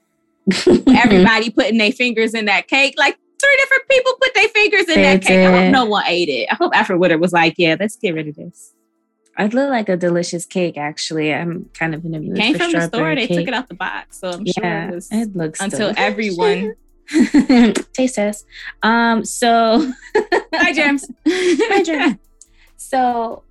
Everybody 0.95 1.49
putting 1.49 1.77
their 1.77 1.91
fingers 1.91 2.33
in 2.33 2.45
that 2.45 2.67
cake. 2.67 2.95
Like 2.97 3.17
three 3.41 3.55
different 3.57 3.83
people 3.89 4.13
put 4.21 4.33
their 4.33 4.47
fingers 4.49 4.81
in 4.81 4.95
they 4.95 5.01
that 5.01 5.21
cake. 5.21 5.45
I 5.45 5.63
hope 5.63 5.71
no 5.71 5.85
one 5.85 6.03
ate 6.07 6.29
it. 6.29 6.47
I 6.51 6.55
hope 6.55 6.73
Alfre 6.73 6.97
Woodard 6.97 7.19
was 7.19 7.33
like, 7.33 7.55
Yeah, 7.57 7.75
let's 7.79 7.95
get 7.97 8.13
rid 8.13 8.27
of 8.27 8.35
this. 8.35 8.73
It 9.39 9.53
looked 9.53 9.69
like 9.69 9.87
a 9.87 9.97
delicious 9.97 10.45
cake, 10.45 10.77
actually. 10.77 11.31
I'm 11.31 11.69
kind 11.73 11.93
of 11.93 12.03
in 12.05 12.15
a 12.15 12.19
mood. 12.19 12.37
Came 12.37 12.57
from 12.57 12.71
the 12.71 12.87
store. 12.87 13.13
Cake. 13.13 13.29
They 13.29 13.35
took 13.35 13.47
it 13.47 13.53
out 13.53 13.67
the 13.67 13.75
box, 13.75 14.19
so 14.19 14.31
I'm 14.31 14.43
yeah, 14.45 14.53
sure 14.53 14.89
it 14.89 14.95
was. 14.95 15.11
It 15.11 15.35
looks 15.35 15.61
until 15.61 15.93
delicious. 15.93 16.03
everyone 16.03 16.75
taste 17.93 18.15
test. 18.15 18.45
Um, 18.83 19.25
so 19.25 19.91
hi 20.53 20.73
James. 20.73 21.05
hi 21.27 21.83
James. 21.83 22.17
So 22.77 23.43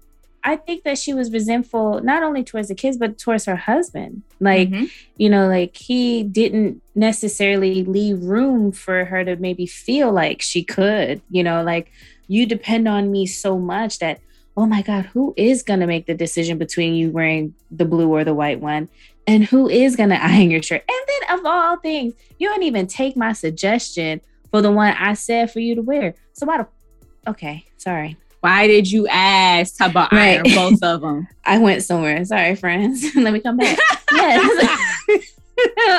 I 0.44 0.56
think 0.56 0.84
that 0.84 0.98
she 0.98 1.12
was 1.12 1.32
resentful 1.32 2.00
not 2.02 2.22
only 2.22 2.44
towards 2.44 2.68
the 2.68 2.74
kids 2.74 2.96
but 2.96 3.18
towards 3.18 3.46
her 3.46 3.56
husband. 3.56 4.22
Like, 4.40 4.70
mm-hmm. 4.70 4.84
you 5.16 5.28
know, 5.28 5.48
like 5.48 5.76
he 5.76 6.22
didn't 6.22 6.82
necessarily 6.94 7.84
leave 7.84 8.22
room 8.22 8.72
for 8.72 9.04
her 9.06 9.24
to 9.24 9.36
maybe 9.36 9.66
feel 9.66 10.12
like 10.12 10.42
she 10.42 10.62
could, 10.62 11.20
you 11.30 11.42
know, 11.42 11.62
like 11.62 11.90
you 12.28 12.46
depend 12.46 12.88
on 12.88 13.10
me 13.10 13.26
so 13.26 13.58
much 13.58 13.98
that 13.98 14.20
oh 14.56 14.66
my 14.66 14.80
God, 14.82 15.04
who 15.06 15.34
is 15.36 15.62
going 15.62 15.80
to 15.80 15.86
make 15.86 16.06
the 16.06 16.14
decision 16.14 16.56
between 16.56 16.94
you 16.94 17.10
wearing 17.10 17.54
the 17.70 17.84
blue 17.84 18.08
or 18.08 18.24
the 18.24 18.34
white 18.34 18.60
one? 18.60 18.88
And 19.26 19.44
who 19.44 19.68
is 19.68 19.96
going 19.96 20.08
to 20.10 20.22
iron 20.22 20.50
your 20.50 20.62
shirt? 20.62 20.84
And 20.88 21.08
then, 21.08 21.38
of 21.38 21.46
all 21.46 21.76
things, 21.78 22.14
you 22.38 22.48
don't 22.48 22.62
even 22.62 22.86
take 22.86 23.16
my 23.16 23.32
suggestion 23.32 24.20
for 24.50 24.62
the 24.62 24.70
one 24.70 24.94
I 24.98 25.14
said 25.14 25.50
for 25.50 25.60
you 25.60 25.74
to 25.74 25.82
wear. 25.82 26.14
So, 26.32 26.46
why 26.46 26.58
the, 26.58 27.30
okay, 27.30 27.64
sorry. 27.76 28.16
Why 28.40 28.66
did 28.66 28.90
you 28.90 29.08
ask 29.08 29.80
about 29.80 30.12
right. 30.12 30.38
iron 30.38 30.44
both 30.54 30.82
of 30.82 31.00
them? 31.02 31.26
I 31.44 31.58
went 31.58 31.82
somewhere. 31.82 32.24
Sorry, 32.24 32.54
friends. 32.54 33.04
Let 33.16 33.32
me 33.32 33.40
come 33.40 33.56
back. 33.56 33.78
yes. 34.12 34.94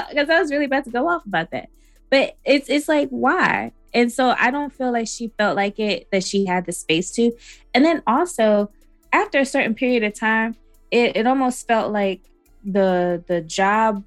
Because 0.10 0.30
I 0.30 0.40
was 0.40 0.52
really 0.52 0.66
about 0.66 0.86
to 0.86 0.92
go 0.92 1.10
off 1.10 1.26
about 1.26 1.52
that. 1.52 1.70
But 2.10 2.38
it's 2.46 2.70
it's 2.70 2.88
like, 2.88 3.10
why? 3.10 3.74
And 3.94 4.12
so 4.12 4.36
I 4.38 4.52
don't 4.52 4.72
feel 4.72 4.94
like 4.94 5.08
she 5.08 5.32
felt 5.38 5.56
like 5.56 5.80
it 5.80 6.08
that 6.12 6.24
she 6.24 6.46
had 6.46 6.66
the 6.66 6.72
space 6.72 7.12
to. 7.12 7.32
And 7.74 7.84
then 7.84 8.04
also 8.08 8.72
after 9.12 9.40
a 9.40 9.46
certain 9.46 9.74
period 9.74 10.04
of 10.04 10.14
time, 10.14 10.56
it, 10.92 11.18
it 11.18 11.28
almost 11.28 11.68
felt 11.68 11.92
like 11.92 12.22
the 12.68 13.24
the 13.28 13.42
job 13.42 14.04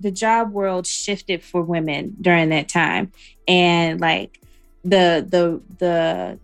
the 0.00 0.10
job 0.10 0.52
world 0.52 0.86
shifted 0.86 1.42
for 1.42 1.62
women 1.62 2.16
during 2.20 2.50
that 2.50 2.68
time. 2.68 3.12
And 3.46 4.00
like 4.00 4.40
the 4.84 5.26
the 5.28 5.62
the 5.78 6.38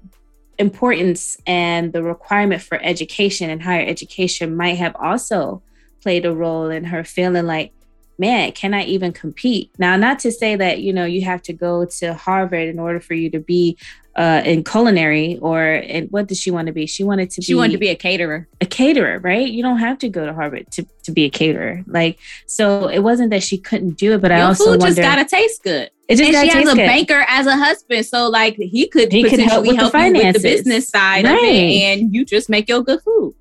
importance 0.59 1.37
and 1.47 1.93
the 1.93 2.03
requirement 2.03 2.63
for 2.63 2.81
education 2.83 3.51
and 3.51 3.63
higher 3.63 3.85
education 3.87 4.57
might 4.57 4.79
have 4.79 4.95
also 4.97 5.63
played 6.01 6.25
a 6.25 6.35
role 6.35 6.71
in 6.71 6.85
her 6.85 7.05
feeling 7.05 7.47
like 7.47 7.73
man, 8.17 8.53
can 8.53 8.75
I 8.75 8.85
even 8.85 9.13
compete? 9.13 9.73
Now, 9.77 9.97
not 9.97 10.21
to 10.21 10.31
say 10.31 10.55
that, 10.55 10.81
you 10.81 10.93
know, 10.93 11.05
you 11.05 11.23
have 11.23 11.43
to 11.43 11.53
go 11.53 11.85
to 11.85 12.15
Harvard 12.15 12.69
in 12.69 12.79
order 12.79 13.01
for 13.01 13.15
you 13.15 13.29
to 13.31 13.41
be 13.41 13.77
uh, 14.17 14.43
in 14.45 14.63
culinary 14.63 15.39
or 15.41 15.65
in, 15.65 16.07
what 16.07 16.29
did 16.29 16.37
she 16.37 16.51
want 16.51 16.67
to 16.67 16.73
be? 16.73 16.87
She 16.87 17.03
wanted 17.03 17.31
to 17.31 17.43
she 17.43 17.53
be. 17.53 17.57
wanted 17.57 17.73
to 17.73 17.79
be 17.79 17.89
a 17.89 17.97
caterer. 17.97 18.47
A 18.61 18.67
caterer, 18.67 19.19
right? 19.19 19.49
You 19.49 19.63
don't 19.63 19.79
have 19.79 19.99
to 19.99 20.09
go 20.09 20.25
to 20.25 20.33
Harvard 20.33 20.71
to, 20.73 20.87
to 21.03 21.13
be 21.13 21.25
a 21.25 21.31
caterer. 21.31 21.83
Like, 21.87 22.19
so 22.47 22.89
it 22.89 23.01
wasn't 23.01 23.31
that 23.31 23.43
she 23.43 23.59
couldn't 23.59 23.99
do 23.99 24.13
it, 24.13 24.21
but 24.21 24.31
Your 24.31 24.41
I 24.41 24.43
also 24.43 24.73
food 24.73 24.81
just 24.81 24.99
gotta 24.99 25.25
taste 25.25 25.63
good. 25.65 25.91
It 26.09 26.17
just 26.17 26.33
and 26.33 26.51
she 26.51 26.57
has 26.57 26.69
a 26.69 26.77
good. 26.77 26.87
banker 26.87 27.25
as 27.29 27.47
a 27.47 27.57
husband, 27.57 28.07
so 28.07 28.29
like 28.29 28.57
he 28.57 28.87
could 28.87 29.11
he 29.11 29.29
could 29.29 29.41
help 29.41 29.67
with 29.67 29.77
help 29.77 29.93
the 29.93 29.99
finances, 29.99 30.35
with 30.35 30.43
the 30.43 30.49
business 30.49 30.89
side 30.89 31.25
right. 31.25 31.37
of 31.37 31.45
it, 31.45 31.83
and 31.83 32.15
you 32.15 32.25
just 32.25 32.49
make 32.49 32.69
your 32.69 32.83
good 32.83 33.01
food. 33.03 33.35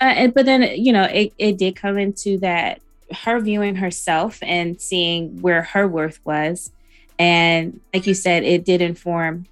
Uh, 0.00 0.26
but 0.28 0.44
then 0.44 0.62
you 0.76 0.92
know 0.92 1.04
it, 1.04 1.32
it 1.38 1.56
did 1.56 1.76
come 1.76 1.96
into 1.96 2.36
that 2.38 2.80
her 3.24 3.40
viewing 3.40 3.76
herself 3.76 4.38
and 4.42 4.80
seeing 4.80 5.40
where 5.40 5.62
her 5.62 5.88
worth 5.88 6.20
was 6.24 6.70
and 7.18 7.80
like 7.92 8.06
you 8.06 8.14
said 8.14 8.44
it 8.44 8.64
did 8.64 8.80
inform 8.80 9.46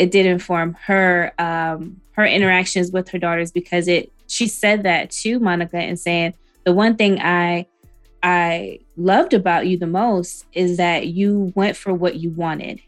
it 0.00 0.10
did 0.10 0.26
inform 0.26 0.74
her 0.74 1.32
um 1.38 2.00
her 2.12 2.24
interactions 2.24 2.90
with 2.90 3.08
her 3.08 3.18
daughters 3.18 3.52
because 3.52 3.86
it 3.86 4.12
she 4.26 4.46
said 4.46 4.82
that 4.82 5.10
to 5.10 5.38
monica 5.38 5.76
and 5.76 5.98
saying 5.98 6.34
the 6.64 6.72
one 6.72 6.96
thing 6.96 7.20
i 7.20 7.66
i 8.22 8.78
loved 8.96 9.34
about 9.34 9.66
you 9.66 9.76
the 9.76 9.86
most 9.86 10.46
is 10.52 10.76
that 10.76 11.06
you 11.08 11.52
went 11.54 11.76
for 11.76 11.92
what 11.92 12.16
you 12.16 12.30
wanted 12.30 12.80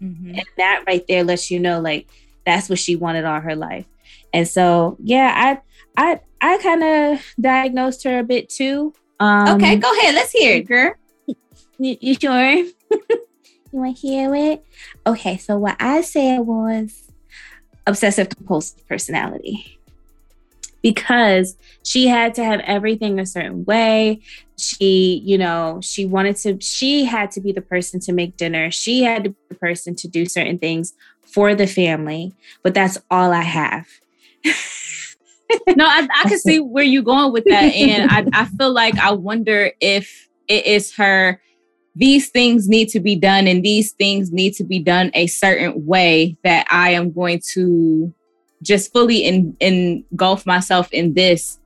mm-hmm. 0.00 0.30
and 0.30 0.44
that 0.56 0.84
right 0.86 1.04
there 1.08 1.24
lets 1.24 1.50
you 1.50 1.58
know 1.58 1.80
like 1.80 2.08
that's 2.46 2.68
what 2.68 2.78
she 2.78 2.96
wanted 2.96 3.24
all 3.24 3.40
her 3.40 3.56
life 3.56 3.86
and 4.32 4.46
so 4.46 4.96
yeah 5.02 5.60
i 5.96 6.12
i 6.12 6.20
i 6.40 6.58
kind 6.58 6.82
of 6.82 7.24
diagnosed 7.40 8.04
her 8.04 8.18
a 8.18 8.24
bit 8.24 8.48
too 8.48 8.94
um, 9.20 9.56
okay, 9.56 9.76
go 9.76 9.90
ahead. 9.98 10.14
Let's 10.14 10.32
hear 10.32 10.56
it, 10.56 10.66
girl. 10.66 10.94
You, 11.78 11.96
you 12.00 12.14
sure? 12.14 12.64
you 13.74 13.80
want 13.80 13.96
to 13.96 14.06
hear 14.06 14.34
it? 14.34 14.64
Okay, 15.06 15.36
so 15.36 15.58
what 15.58 15.76
I 15.80 16.00
said 16.00 16.40
was 16.40 17.10
obsessive 17.86 18.28
compulsive 18.30 18.86
personality 18.88 19.78
because 20.80 21.56
she 21.82 22.06
had 22.06 22.34
to 22.34 22.44
have 22.44 22.60
everything 22.60 23.18
a 23.18 23.26
certain 23.26 23.64
way. 23.64 24.20
She, 24.58 25.22
you 25.24 25.38
know, 25.38 25.80
she 25.82 26.04
wanted 26.04 26.36
to, 26.36 26.60
she 26.60 27.04
had 27.04 27.30
to 27.32 27.40
be 27.40 27.52
the 27.52 27.62
person 27.62 28.00
to 28.00 28.12
make 28.12 28.36
dinner. 28.36 28.70
She 28.70 29.02
had 29.02 29.24
to 29.24 29.30
be 29.30 29.36
the 29.48 29.54
person 29.56 29.96
to 29.96 30.08
do 30.08 30.26
certain 30.26 30.58
things 30.58 30.92
for 31.22 31.54
the 31.54 31.66
family, 31.66 32.32
but 32.62 32.74
that's 32.74 32.98
all 33.10 33.32
I 33.32 33.42
have. 33.42 33.88
no, 35.74 35.86
I, 35.86 36.06
I 36.14 36.28
can 36.28 36.38
see 36.38 36.60
where 36.60 36.84
you're 36.84 37.02
going 37.02 37.32
with 37.32 37.44
that. 37.46 37.74
And 37.74 38.10
I, 38.10 38.42
I 38.42 38.44
feel 38.44 38.72
like 38.72 38.96
I 38.98 39.12
wonder 39.12 39.72
if 39.80 40.28
it 40.48 40.66
is 40.66 40.94
her, 40.96 41.40
these 41.94 42.30
things 42.30 42.68
need 42.68 42.88
to 42.88 43.00
be 43.00 43.16
done 43.16 43.46
and 43.46 43.64
these 43.64 43.92
things 43.92 44.32
need 44.32 44.52
to 44.54 44.64
be 44.64 44.78
done 44.78 45.10
a 45.14 45.26
certain 45.26 45.86
way 45.86 46.36
that 46.42 46.66
I 46.70 46.90
am 46.90 47.12
going 47.12 47.40
to 47.52 48.12
just 48.62 48.92
fully 48.92 49.18
in, 49.18 49.56
engulf 49.60 50.44
myself 50.46 50.92
in 50.92 51.14
this. 51.14 51.60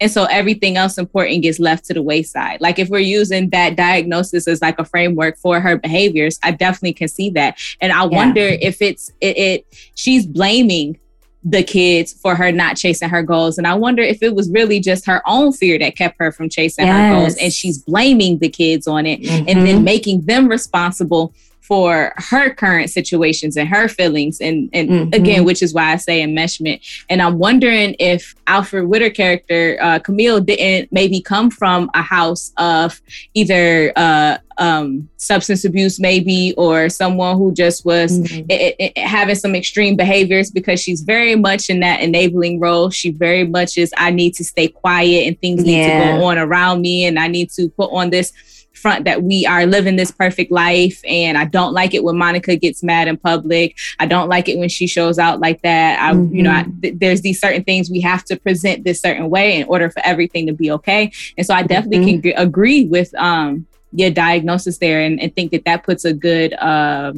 And 0.00 0.10
so 0.10 0.24
everything 0.24 0.76
else 0.76 0.96
important 0.96 1.42
gets 1.42 1.58
left 1.58 1.84
to 1.86 1.94
the 1.94 2.02
wayside. 2.02 2.60
Like 2.60 2.78
if 2.78 2.88
we're 2.88 3.00
using 3.00 3.50
that 3.50 3.76
diagnosis 3.76 4.46
as 4.46 4.62
like 4.62 4.78
a 4.78 4.84
framework 4.84 5.36
for 5.36 5.60
her 5.60 5.76
behaviors, 5.76 6.38
I 6.42 6.52
definitely 6.52 6.94
can 6.94 7.08
see 7.08 7.30
that. 7.30 7.58
And 7.80 7.92
I 7.92 8.02
yeah. 8.02 8.16
wonder 8.16 8.40
if 8.42 8.80
it's 8.80 9.10
it, 9.20 9.36
it 9.36 9.90
she's 9.96 10.24
blaming 10.24 10.98
the 11.44 11.62
kids 11.62 12.12
for 12.12 12.34
her 12.34 12.50
not 12.50 12.76
chasing 12.76 13.08
her 13.08 13.22
goals. 13.22 13.58
And 13.58 13.66
I 13.66 13.74
wonder 13.74 14.02
if 14.02 14.22
it 14.22 14.34
was 14.34 14.50
really 14.50 14.80
just 14.80 15.06
her 15.06 15.22
own 15.26 15.52
fear 15.52 15.78
that 15.78 15.96
kept 15.96 16.16
her 16.18 16.32
from 16.32 16.48
chasing 16.48 16.86
yes. 16.86 16.96
her 16.96 17.20
goals. 17.20 17.36
And 17.36 17.52
she's 17.52 17.78
blaming 17.78 18.38
the 18.38 18.48
kids 18.48 18.86
on 18.86 19.06
it 19.06 19.22
mm-hmm. 19.22 19.48
and 19.48 19.66
then 19.66 19.76
mm-hmm. 19.76 19.84
making 19.84 20.20
them 20.22 20.48
responsible 20.48 21.32
for 21.68 22.14
her 22.16 22.48
current 22.54 22.88
situations 22.88 23.54
and 23.58 23.68
her 23.68 23.88
feelings 23.88 24.40
and 24.40 24.70
and 24.72 24.88
mm-hmm. 24.88 25.12
again 25.12 25.44
which 25.44 25.62
is 25.62 25.74
why 25.74 25.92
i 25.92 25.96
say 25.96 26.22
enmeshment 26.22 26.80
and 27.10 27.20
i'm 27.20 27.38
wondering 27.38 27.94
if 27.98 28.34
alfre 28.46 28.88
woodard 28.88 29.14
character 29.14 29.76
uh, 29.82 29.98
camille 29.98 30.40
didn't 30.40 30.90
maybe 30.90 31.20
come 31.20 31.50
from 31.50 31.90
a 31.92 32.00
house 32.00 32.52
of 32.56 33.02
either 33.34 33.92
uh, 33.96 34.38
um, 34.56 35.08
substance 35.18 35.64
abuse 35.64 36.00
maybe 36.00 36.54
or 36.56 36.88
someone 36.88 37.36
who 37.36 37.52
just 37.52 37.84
was 37.84 38.18
mm-hmm. 38.18 38.46
it, 38.48 38.74
it, 38.78 38.98
having 38.98 39.36
some 39.36 39.54
extreme 39.54 39.94
behaviors 39.94 40.50
because 40.50 40.80
she's 40.80 41.02
very 41.02 41.36
much 41.36 41.68
in 41.68 41.80
that 41.80 42.00
enabling 42.00 42.58
role 42.58 42.88
she 42.88 43.10
very 43.10 43.46
much 43.46 43.76
is 43.76 43.92
i 43.98 44.10
need 44.10 44.32
to 44.34 44.42
stay 44.42 44.68
quiet 44.68 45.26
and 45.26 45.38
things 45.40 45.62
need 45.62 45.86
to 45.86 46.18
go 46.18 46.24
on 46.24 46.38
around 46.38 46.80
me 46.80 47.04
and 47.04 47.18
i 47.18 47.28
need 47.28 47.50
to 47.50 47.68
put 47.68 47.92
on 47.92 48.08
this 48.08 48.32
front 48.78 49.04
that 49.04 49.22
we 49.22 49.44
are 49.46 49.66
living 49.66 49.96
this 49.96 50.10
perfect 50.10 50.50
life. 50.50 51.02
And 51.06 51.36
I 51.36 51.44
don't 51.44 51.72
like 51.72 51.94
it 51.94 52.04
when 52.04 52.16
Monica 52.16 52.56
gets 52.56 52.82
mad 52.82 53.08
in 53.08 53.16
public. 53.16 53.76
I 53.98 54.06
don't 54.06 54.28
like 54.28 54.48
it 54.48 54.58
when 54.58 54.68
she 54.68 54.86
shows 54.86 55.18
out 55.18 55.40
like 55.40 55.62
that. 55.62 56.00
I, 56.00 56.12
mm-hmm. 56.12 56.34
you 56.34 56.42
know, 56.42 56.52
I, 56.52 56.62
mm-hmm. 56.62 56.80
th- 56.80 56.94
there's 56.98 57.20
these 57.20 57.40
certain 57.40 57.64
things 57.64 57.90
we 57.90 58.00
have 58.00 58.24
to 58.24 58.36
present 58.36 58.84
this 58.84 59.00
certain 59.00 59.28
way 59.30 59.60
in 59.60 59.66
order 59.68 59.90
for 59.90 60.00
everything 60.04 60.46
to 60.46 60.52
be 60.52 60.70
okay. 60.72 61.10
And 61.36 61.46
so 61.46 61.54
I 61.54 61.62
definitely 61.62 61.98
mm-hmm. 61.98 62.22
can 62.22 62.22
g- 62.22 62.32
agree 62.32 62.84
with 62.84 63.14
um, 63.16 63.66
your 63.92 64.10
diagnosis 64.10 64.78
there 64.78 65.00
and, 65.00 65.20
and, 65.20 65.34
think 65.34 65.50
that 65.52 65.64
that 65.64 65.82
puts 65.82 66.04
a 66.04 66.12
good 66.12 66.52
uh, 66.54 67.12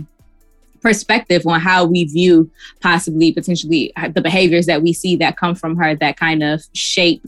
perspective 0.80 1.46
on 1.46 1.60
how 1.60 1.84
we 1.84 2.04
view 2.04 2.50
possibly 2.80 3.32
potentially 3.32 3.92
the 4.12 4.20
behaviors 4.20 4.66
that 4.66 4.82
we 4.82 4.92
see 4.92 5.16
that 5.16 5.36
come 5.36 5.54
from 5.54 5.76
her 5.76 5.94
that 5.96 6.16
kind 6.16 6.42
of 6.42 6.62
shape 6.72 7.22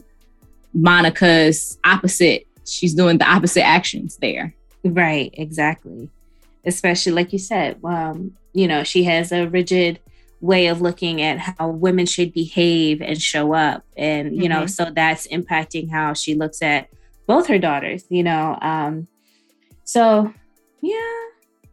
Monica's 0.73 1.77
opposite. 1.83 2.47
She's 2.65 2.93
doing 2.93 3.17
the 3.17 3.29
opposite 3.29 3.65
actions 3.65 4.17
there. 4.17 4.55
Right, 4.83 5.33
exactly. 5.33 6.09
Especially 6.65 7.11
like 7.11 7.33
you 7.33 7.39
said, 7.39 7.79
um, 7.83 8.37
you 8.53 8.67
know, 8.67 8.83
she 8.83 9.03
has 9.03 9.31
a 9.31 9.47
rigid 9.47 9.99
way 10.41 10.67
of 10.67 10.81
looking 10.81 11.21
at 11.21 11.39
how 11.39 11.69
women 11.69 12.05
should 12.05 12.33
behave 12.33 13.01
and 13.01 13.21
show 13.21 13.53
up. 13.53 13.85
And, 13.95 14.35
you 14.35 14.43
mm-hmm. 14.43 14.59
know, 14.59 14.65
so 14.65 14.91
that's 14.93 15.27
impacting 15.27 15.89
how 15.89 16.13
she 16.13 16.35
looks 16.35 16.61
at 16.61 16.89
both 17.27 17.47
her 17.47 17.57
daughters, 17.57 18.05
you 18.09 18.23
know. 18.23 18.57
Um, 18.61 19.07
so 19.85 20.33
yeah, 20.81 21.23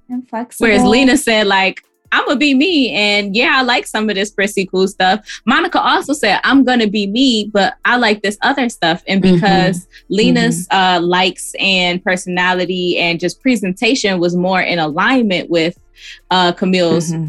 and 0.08 0.28
flexible. 0.28 0.68
Whereas 0.68 0.84
Lena 0.84 1.16
said, 1.16 1.46
like, 1.46 1.82
I'm 2.12 2.26
gonna 2.26 2.38
be 2.38 2.54
me. 2.54 2.90
And 2.92 3.34
yeah, 3.36 3.52
I 3.54 3.62
like 3.62 3.86
some 3.86 4.08
of 4.08 4.16
this 4.16 4.30
pretty 4.30 4.66
cool 4.66 4.88
stuff. 4.88 5.26
Monica 5.46 5.80
also 5.80 6.12
said, 6.12 6.40
I'm 6.44 6.64
gonna 6.64 6.88
be 6.88 7.06
me, 7.06 7.50
but 7.52 7.74
I 7.84 7.96
like 7.96 8.22
this 8.22 8.38
other 8.42 8.68
stuff. 8.68 9.02
And 9.06 9.22
mm-hmm. 9.22 9.34
because 9.34 9.78
mm-hmm. 9.78 10.14
Lena's 10.14 10.66
mm-hmm. 10.66 10.76
Uh, 10.80 11.00
likes 11.00 11.54
and 11.58 12.02
personality 12.02 12.98
and 12.98 13.20
just 13.20 13.40
presentation 13.40 14.18
was 14.18 14.36
more 14.36 14.60
in 14.60 14.78
alignment 14.78 15.50
with 15.50 15.78
uh, 16.30 16.52
Camille's 16.52 17.12
mm-hmm. 17.12 17.28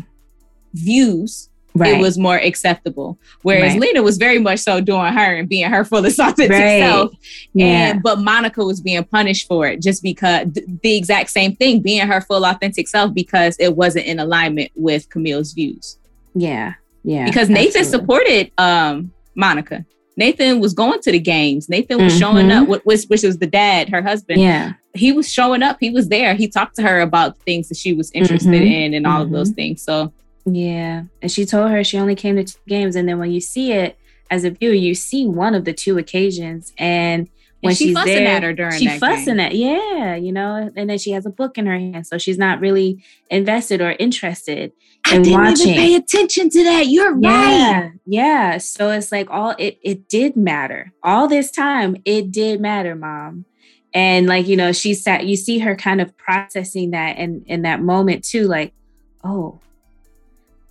views, 0.73 1.49
Right. 1.73 1.93
it 1.93 2.01
was 2.01 2.17
more 2.17 2.37
acceptable. 2.37 3.17
Whereas 3.43 3.73
right. 3.73 3.81
Lena 3.81 4.01
was 4.03 4.17
very 4.17 4.39
much 4.39 4.59
so 4.59 4.81
doing 4.81 5.13
her 5.13 5.35
and 5.35 5.47
being 5.47 5.69
her 5.69 5.85
full 5.85 6.05
authentic 6.05 6.49
right. 6.49 6.79
self. 6.79 7.13
Yeah. 7.53 7.65
And 7.65 8.03
but 8.03 8.19
Monica 8.19 8.63
was 8.63 8.81
being 8.81 9.03
punished 9.03 9.47
for 9.47 9.67
it 9.67 9.81
just 9.81 10.03
because 10.03 10.47
th- 10.53 10.67
the 10.81 10.95
exact 10.95 11.29
same 11.29 11.55
thing, 11.55 11.81
being 11.81 12.05
her 12.05 12.21
full 12.21 12.45
authentic 12.45 12.87
self 12.87 13.13
because 13.13 13.55
it 13.59 13.75
wasn't 13.75 14.05
in 14.05 14.19
alignment 14.19 14.71
with 14.75 15.09
Camille's 15.09 15.53
views. 15.53 15.97
Yeah. 16.33 16.73
Yeah. 17.03 17.25
Because 17.25 17.49
Nathan 17.49 17.81
absolutely. 17.81 17.99
supported 17.99 18.51
um 18.57 19.11
Monica. 19.35 19.85
Nathan 20.17 20.59
was 20.59 20.73
going 20.73 21.01
to 21.01 21.11
the 21.11 21.19
games. 21.19 21.69
Nathan 21.69 21.97
was 21.97 22.13
mm-hmm. 22.13 22.19
showing 22.19 22.51
up, 22.51 22.67
which, 22.67 23.05
which 23.05 23.23
was 23.23 23.37
the 23.37 23.47
dad, 23.47 23.89
her 23.89 24.01
husband. 24.01 24.41
Yeah. 24.41 24.73
He 24.93 25.13
was 25.13 25.31
showing 25.31 25.63
up. 25.63 25.77
He 25.79 25.89
was 25.89 26.09
there. 26.09 26.35
He 26.35 26.47
talked 26.47 26.75
to 26.75 26.83
her 26.83 26.99
about 26.99 27.37
things 27.39 27.69
that 27.69 27.77
she 27.77 27.93
was 27.93 28.11
interested 28.11 28.61
mm-hmm. 28.61 28.71
in 28.71 28.93
and 28.93 29.07
all 29.07 29.23
mm-hmm. 29.23 29.23
of 29.23 29.31
those 29.31 29.49
mm-hmm. 29.49 29.55
things. 29.55 29.81
So 29.81 30.11
yeah. 30.45 31.03
And 31.21 31.31
she 31.31 31.45
told 31.45 31.71
her 31.71 31.83
she 31.83 31.97
only 31.97 32.15
came 32.15 32.35
to 32.35 32.43
two 32.43 32.59
games. 32.67 32.95
And 32.95 33.07
then 33.07 33.19
when 33.19 33.31
you 33.31 33.41
see 33.41 33.71
it 33.71 33.97
as 34.29 34.43
a 34.43 34.51
viewer, 34.51 34.73
you 34.73 34.95
see 34.95 35.27
one 35.27 35.55
of 35.55 35.65
the 35.65 35.73
two 35.73 35.97
occasions. 35.97 36.73
And 36.77 37.29
when 37.61 37.71
and 37.71 37.77
she 37.77 37.87
she's 37.87 37.95
fussing 37.95 38.15
there, 38.15 38.37
at 38.37 38.43
her 38.43 38.53
during 38.53 38.79
she 38.79 38.87
fussing 38.97 39.37
game. 39.37 39.39
at 39.39 39.55
yeah, 39.55 40.15
you 40.15 40.31
know, 40.31 40.71
and 40.75 40.89
then 40.89 40.97
she 40.97 41.11
has 41.11 41.27
a 41.27 41.29
book 41.29 41.59
in 41.59 41.67
her 41.67 41.77
hand, 41.77 42.07
so 42.07 42.17
she's 42.17 42.39
not 42.39 42.59
really 42.59 43.03
invested 43.29 43.81
or 43.81 43.91
interested 43.99 44.71
I 45.05 45.17
in 45.17 45.21
didn't 45.21 45.39
watching. 45.39 45.67
even 45.69 45.81
pay 45.81 45.95
attention 45.95 46.49
to 46.49 46.63
that. 46.63 46.87
You're 46.87 47.15
yeah, 47.19 47.81
right. 47.81 47.91
Yeah, 48.07 48.57
so 48.57 48.89
it's 48.89 49.11
like 49.11 49.29
all 49.29 49.53
it 49.59 49.77
it 49.83 50.09
did 50.09 50.35
matter. 50.35 50.91
All 51.03 51.27
this 51.27 51.51
time, 51.51 51.97
it 52.03 52.31
did 52.31 52.61
matter, 52.61 52.95
mom. 52.95 53.45
And 53.93 54.25
like 54.25 54.47
you 54.47 54.57
know, 54.57 54.71
she 54.71 54.95
sat. 54.95 55.27
You 55.27 55.35
see 55.35 55.59
her 55.59 55.75
kind 55.75 56.01
of 56.01 56.17
processing 56.17 56.91
that, 56.91 57.17
and 57.17 57.43
in 57.45 57.61
that 57.61 57.81
moment 57.81 58.23
too, 58.23 58.47
like, 58.47 58.73
oh, 59.23 59.59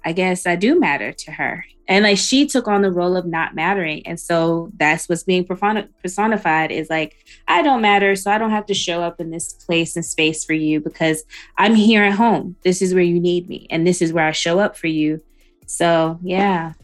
I 0.05 0.13
guess 0.13 0.47
I 0.47 0.57
do 0.57 0.79
matter 0.79 1.13
to 1.13 1.33
her. 1.33 1.65
And 1.89 2.05
like 2.05 2.19
she 2.19 2.47
took 2.47 2.69
on 2.69 2.83
the 2.83 2.93
role 2.93 3.17
of 3.17 3.27
not 3.27 3.57
mattering. 3.57 4.07
And 4.07 4.19
so 4.19 4.71
that's 4.77 5.09
what's 5.09 5.25
being 5.25 5.45
personified 5.45 6.71
is 6.71 6.89
like, 6.89 7.17
I 7.49 7.63
don't 7.63 7.83
matter. 7.83 8.15
So 8.15 8.31
I 8.31 8.39
don't 8.39 8.53
have 8.53 8.67
to 8.67 8.75
show 8.75 9.03
up 9.03 9.21
in 9.21 9.31
this 9.31 9.53
place 9.53 9.97
and 9.97 10.05
space 10.05 10.45
for 10.45 10.53
you 10.53 10.79
because 10.79 11.25
I'm 11.59 11.75
here 11.75 12.05
at 12.05 12.13
home. 12.13 12.55
This 12.63 12.81
is 12.81 12.95
where 12.95 13.03
you 13.03 13.19
need 13.19 13.49
me. 13.49 13.67
And 13.71 13.85
this 13.85 14.01
is 14.01 14.13
where 14.13 14.25
I 14.25 14.31
show 14.31 14.61
up 14.61 14.77
for 14.77 14.87
you. 14.87 15.21
So 15.67 16.21
yeah. 16.23 16.75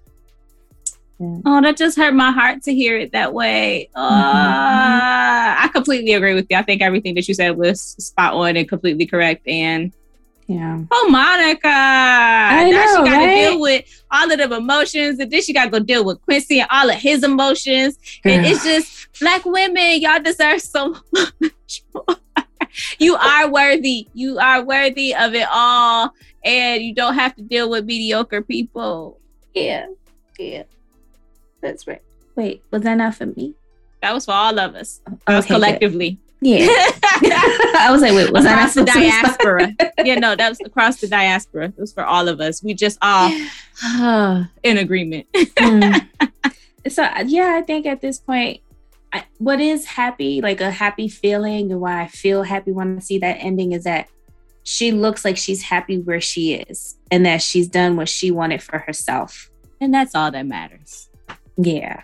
yeah. 1.21 1.39
Oh, 1.47 1.63
that 1.63 1.77
just 1.77 1.97
hurt 1.97 2.13
my 2.13 2.33
heart 2.33 2.63
to 2.65 2.75
hear 2.75 2.99
it 2.99 3.13
that 3.13 3.33
way. 3.33 3.89
Uh, 3.95 4.11
mm-hmm. 4.11 5.65
I 5.65 5.69
completely 5.73 6.15
agree 6.15 6.35
with 6.35 6.47
you. 6.51 6.57
I 6.57 6.63
think 6.63 6.83
everything 6.83 7.15
that 7.15 7.29
you 7.29 7.35
said 7.35 7.57
was 7.57 7.81
spot 7.81 8.35
on 8.35 8.57
and 8.57 8.69
completely 8.69 9.07
correct. 9.07 9.47
And 9.47 9.93
yeah. 10.49 10.79
Oh, 10.91 11.09
Monica. 11.11 11.69
I 11.69 12.71
now 12.71 12.85
know, 12.85 12.87
she 13.05 13.11
got 13.11 13.19
to 13.19 13.27
right? 13.27 13.35
deal 13.35 13.61
with 13.61 14.05
all 14.11 14.31
of 14.31 14.39
the 14.39 14.57
emotions. 14.57 15.19
And 15.19 15.31
then 15.31 15.43
she 15.43 15.53
got 15.53 15.65
to 15.67 15.71
go 15.71 15.79
deal 15.81 16.05
with 16.05 16.21
Quincy 16.23 16.61
and 16.61 16.69
all 16.71 16.89
of 16.89 16.97
his 16.97 17.25
emotions. 17.25 17.99
And 18.25 18.47
it's 18.47 18.63
just 18.65 19.09
black 19.21 19.45
women, 19.45 20.01
y'all 20.01 20.21
deserve 20.23 20.61
so 20.61 20.97
much 21.13 21.83
more. 21.95 22.17
you 22.99 23.17
are 23.17 23.51
worthy. 23.51 24.09
You 24.15 24.39
are 24.39 24.63
worthy 24.65 25.15
of 25.15 25.35
it 25.35 25.49
all. 25.51 26.13
And 26.45 26.83
you 26.83 26.95
don't 26.95 27.15
have 27.15 27.35
to 27.37 27.43
deal 27.43 27.69
with 27.71 27.85
mediocre 27.85 28.43
people. 28.43 29.19
Yeah. 29.55 29.87
Yeah. 30.39 30.63
That's 31.61 31.87
right. 31.89 32.03
Wait, 32.37 32.63
was 32.71 32.83
that 32.83 32.95
not 32.99 33.15
for 33.17 33.27
me? 33.27 33.55
That 34.03 34.13
was 34.15 34.27
for 34.27 34.33
all 34.33 34.59
of 34.61 34.75
us. 34.77 35.01
That 35.27 35.37
was 35.37 35.45
Okay, 35.45 35.49
good. 35.49 35.55
collectively. 35.55 36.19
Yeah. 36.41 36.67
I 36.69 37.89
was 37.91 38.03
like, 38.03 38.13
wait, 38.13 38.31
was 38.33 38.45
that 38.45 38.53
across 38.59 38.75
the 38.75 38.81
supposed 38.81 38.93
to 38.93 39.01
be- 39.01 39.11
diaspora. 39.11 39.75
yeah, 40.05 40.15
no, 40.17 40.37
that 40.37 40.49
was 40.49 40.61
across 40.65 41.01
the 41.01 41.09
diaspora. 41.09 41.67
It 41.69 41.79
was 41.79 41.93
for 41.93 42.05
all 42.05 42.29
of 42.29 42.41
us. 42.41 42.63
We 42.63 42.75
just 42.75 42.99
all 43.03 43.31
in 44.63 44.79
agreement. 44.79 45.27
Mm. 45.57 46.07
so 46.89 47.09
yeah, 47.25 47.57
I 47.57 47.63
think 47.63 47.87
at 47.87 48.01
this 48.01 48.19
point, 48.19 48.61
I, 49.13 49.25
what 49.39 49.61
is 49.61 49.87
happy, 49.87 50.41
like 50.41 50.61
a 50.61 50.71
happy 50.71 51.09
feeling, 51.09 51.73
and 51.73 51.81
why 51.81 52.03
I 52.03 52.07
feel 52.09 52.43
happy 52.43 52.71
when 52.73 52.97
I 52.97 53.01
see 53.01 53.19
that 53.19 53.39
ending 53.41 53.73
is 53.73 53.85
that 53.85 54.09
she 54.63 54.93
looks 54.93 55.25
like 55.25 55.37
she's 55.37 55.63
happy 55.63 55.99
where 55.99 56.21
she 56.21 56.55
is, 56.55 56.97
and 57.11 57.25
that 57.25 57.41
she's 57.41 57.69
done 57.69 57.97
what 57.97 58.09
she 58.09 58.31
wanted 58.31 58.63
for 58.63 58.79
herself. 58.79 59.51
and 59.81 59.93
that's 59.95 60.15
all 60.15 60.31
that 60.31 60.47
matters. 60.47 61.09
Yeah. 61.57 62.03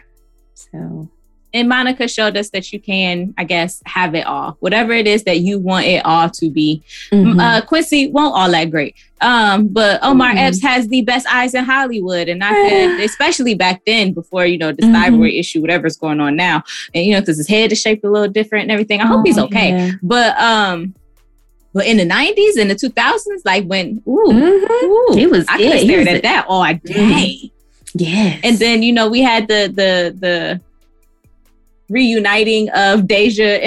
So 0.55 1.09
And 1.55 1.69
Monica 1.69 2.09
showed 2.09 2.37
us 2.37 2.49
that 2.51 2.73
you 2.73 2.81
can, 2.81 3.35
I 3.37 3.45
guess, 3.45 3.83
have 3.85 4.15
it 4.15 4.27
all. 4.27 4.57
Whatever 4.61 4.93
it 4.93 5.07
is 5.07 5.25
that 5.25 5.41
you 5.41 5.59
want 5.59 5.85
it 5.87 6.05
all 6.05 6.31
to 6.31 6.49
be. 6.51 6.83
mhm. 7.13 7.41
Uh, 7.41 7.61
Quincy 7.67 8.09
won't 8.09 8.35
all 8.35 8.51
that 8.51 8.71
great. 8.71 8.95
Um, 9.21 9.69
but 9.69 10.01
Omar 10.03 10.33
Mhm. 10.33 10.39
Epps 10.39 10.63
has 10.63 10.89
the 10.89 11.03
best 11.03 11.27
eyes 11.33 11.55
in 11.55 11.65
Hollywood. 11.65 12.29
And 12.29 12.43
I 12.43 12.49
could, 12.69 13.01
especially 13.01 13.55
back 13.55 13.83
then, 13.87 14.13
before, 14.13 14.47
you 14.47 14.57
know, 14.59 14.73
the 14.73 14.83
Mhm. 14.83 14.93
thyroid 14.93 15.33
issue, 15.35 15.61
whatever's 15.61 15.97
going 15.97 16.21
on 16.21 16.37
now. 16.37 16.63
And, 16.95 17.05
you 17.05 17.13
know, 17.13 17.21
because 17.21 17.37
his 17.37 17.49
head 17.49 17.71
is 17.71 17.81
shaped 17.81 18.03
a 18.05 18.11
little 18.11 18.29
different 18.29 18.63
and 18.63 18.73
everything. 18.73 19.01
I 19.01 19.07
hope 19.07 19.27
he's 19.27 19.39
Oh, 19.39 19.45
okay. 19.45 19.71
yeah. 19.71 19.91
But 20.03 20.41
um, 20.41 20.95
but 21.75 21.87
in 21.87 21.97
the 21.97 22.05
90s 22.05 22.57
and 22.59 22.71
the 22.71 22.75
2000s, 22.75 23.43
like 23.45 23.65
when, 23.65 24.03
ooh, 24.07 24.27
Mhm. 24.29 24.83
ooh, 24.85 25.15
He 25.17 25.27
was 25.27 25.45
I 25.49 25.57
could 25.59 25.67
have 25.73 25.81
stared 25.81 26.09
at 26.09 26.23
that 26.23 26.47
all 26.49 26.67
day. 26.85 27.51
Yes. 27.95 28.41
And 28.43 28.59
then, 28.59 28.83
you 28.83 28.93
know, 28.93 29.09
we 29.09 29.21
had 29.21 29.49
the 29.49 29.71
the 29.75 30.15
the 30.19 30.61
reuniting 31.93 32.69
of 32.71 33.07
Deja 33.07 33.61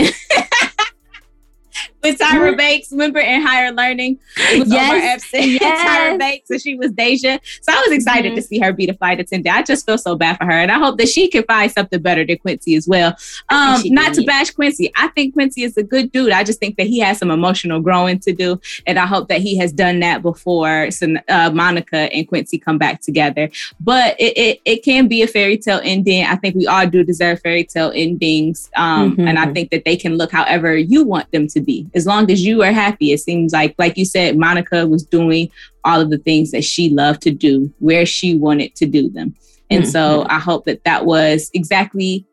with 2.06 2.20
Tyra 2.20 2.58
Banks, 2.58 2.92
remember 2.92 3.20
in 3.20 3.42
higher 3.42 3.72
learning. 3.72 4.20
It 4.38 4.60
was 4.60 4.72
Yes. 4.72 4.90
Omar 5.34 5.46
Yes. 5.46 5.86
Tyra 5.86 6.20
Banks, 6.20 6.50
and 6.50 6.62
she 6.62 6.76
was 6.76 6.92
Deja. 6.92 7.40
So 7.62 7.72
I 7.72 7.82
was 7.88 7.92
excited 7.92 8.32
Mhm. 8.34 8.36
to 8.36 8.42
see 8.42 8.60
her 8.60 8.72
be 8.74 8.86
the 8.86 8.94
flight 8.94 9.20
attendant. 9.20 9.56
I 9.56 9.64
just 9.64 9.86
feel 9.86 9.98
so 9.98 10.16
bad 10.16 10.38
for 10.38 10.46
her. 10.46 10.52
And 10.52 10.72
I 10.72 10.78
hope 10.80 10.98
that 10.98 11.10
she 11.10 11.28
can 11.28 11.44
find 11.44 11.72
something 11.72 12.02
better 12.02 12.26
than 12.26 12.38
Quincy 12.38 12.76
as 12.76 12.88
well. 12.88 13.16
Um, 13.50 13.82
not 13.86 14.14
to 14.16 14.24
bash 14.24 14.52
Quincy. 14.52 14.92
I 14.96 15.08
think 15.10 15.34
Quincy 15.34 15.64
is 15.64 15.78
a 15.78 15.84
good 15.84 16.12
dude. 16.12 16.32
I 16.32 16.44
just 16.44 16.60
think 16.60 16.78
that 16.78 16.88
he 16.88 17.00
has 17.00 17.18
some 17.18 17.32
emotional 17.32 17.80
growing 17.82 18.20
to 18.20 18.34
do. 18.34 18.60
And 18.88 18.98
I 19.00 19.06
hope 19.06 19.28
that 19.30 19.42
he 19.42 19.58
has 19.58 19.72
done 19.72 20.00
that 20.02 20.22
before 20.22 20.90
uh, 21.30 21.52
Monica 21.54 22.14
and 22.14 22.28
Quincy 22.28 22.58
come 22.58 22.78
back 22.78 23.02
together. 23.02 23.50
But 23.80 24.20
it, 24.20 24.38
it, 24.38 24.62
it 24.66 24.84
can 24.84 25.08
be 25.08 25.22
a 25.22 25.28
fairy 25.28 25.58
tale 25.58 25.82
ending. 25.84 26.24
I 26.26 26.36
think 26.36 26.56
we 26.56 26.68
all 26.68 26.88
do 26.88 27.04
deserve 27.04 27.42
fairy 27.42 27.64
tale 27.64 27.92
endings. 27.96 28.70
Um, 28.76 29.16
Mhm. 29.16 29.28
And 29.30 29.40
I 29.40 29.52
think 29.54 29.70
that 29.72 29.86
they 29.86 29.96
can 29.96 30.18
look 30.18 30.32
however 30.32 30.76
you 30.78 31.04
want 31.04 31.32
them 31.32 31.48
to 31.50 31.60
be. 31.62 31.86
As 31.96 32.06
long 32.06 32.30
as 32.30 32.46
you 32.46 32.62
are 32.62 32.72
happy, 32.72 33.14
it 33.14 33.20
seems 33.22 33.54
like, 33.54 33.74
like 33.78 33.98
you 33.98 34.06
said, 34.06 34.38
Monica 34.38 34.86
was 34.86 35.04
doing 35.04 35.50
all 35.84 36.02
of 36.02 36.10
the 36.10 36.18
things 36.18 36.52
that 36.52 36.64
she 36.64 36.90
loved 36.90 37.22
to 37.22 37.32
do 37.32 37.74
where 37.80 38.06
she 38.06 38.36
wanted 38.36 38.76
to 38.76 38.86
do 38.86 39.10
them. 39.10 39.34
And 39.72 39.88
so 39.88 40.28
I 40.30 40.40
hope 40.40 40.66
that 40.66 40.84
that 40.84 41.06
was 41.06 41.50
exactly 41.54 42.26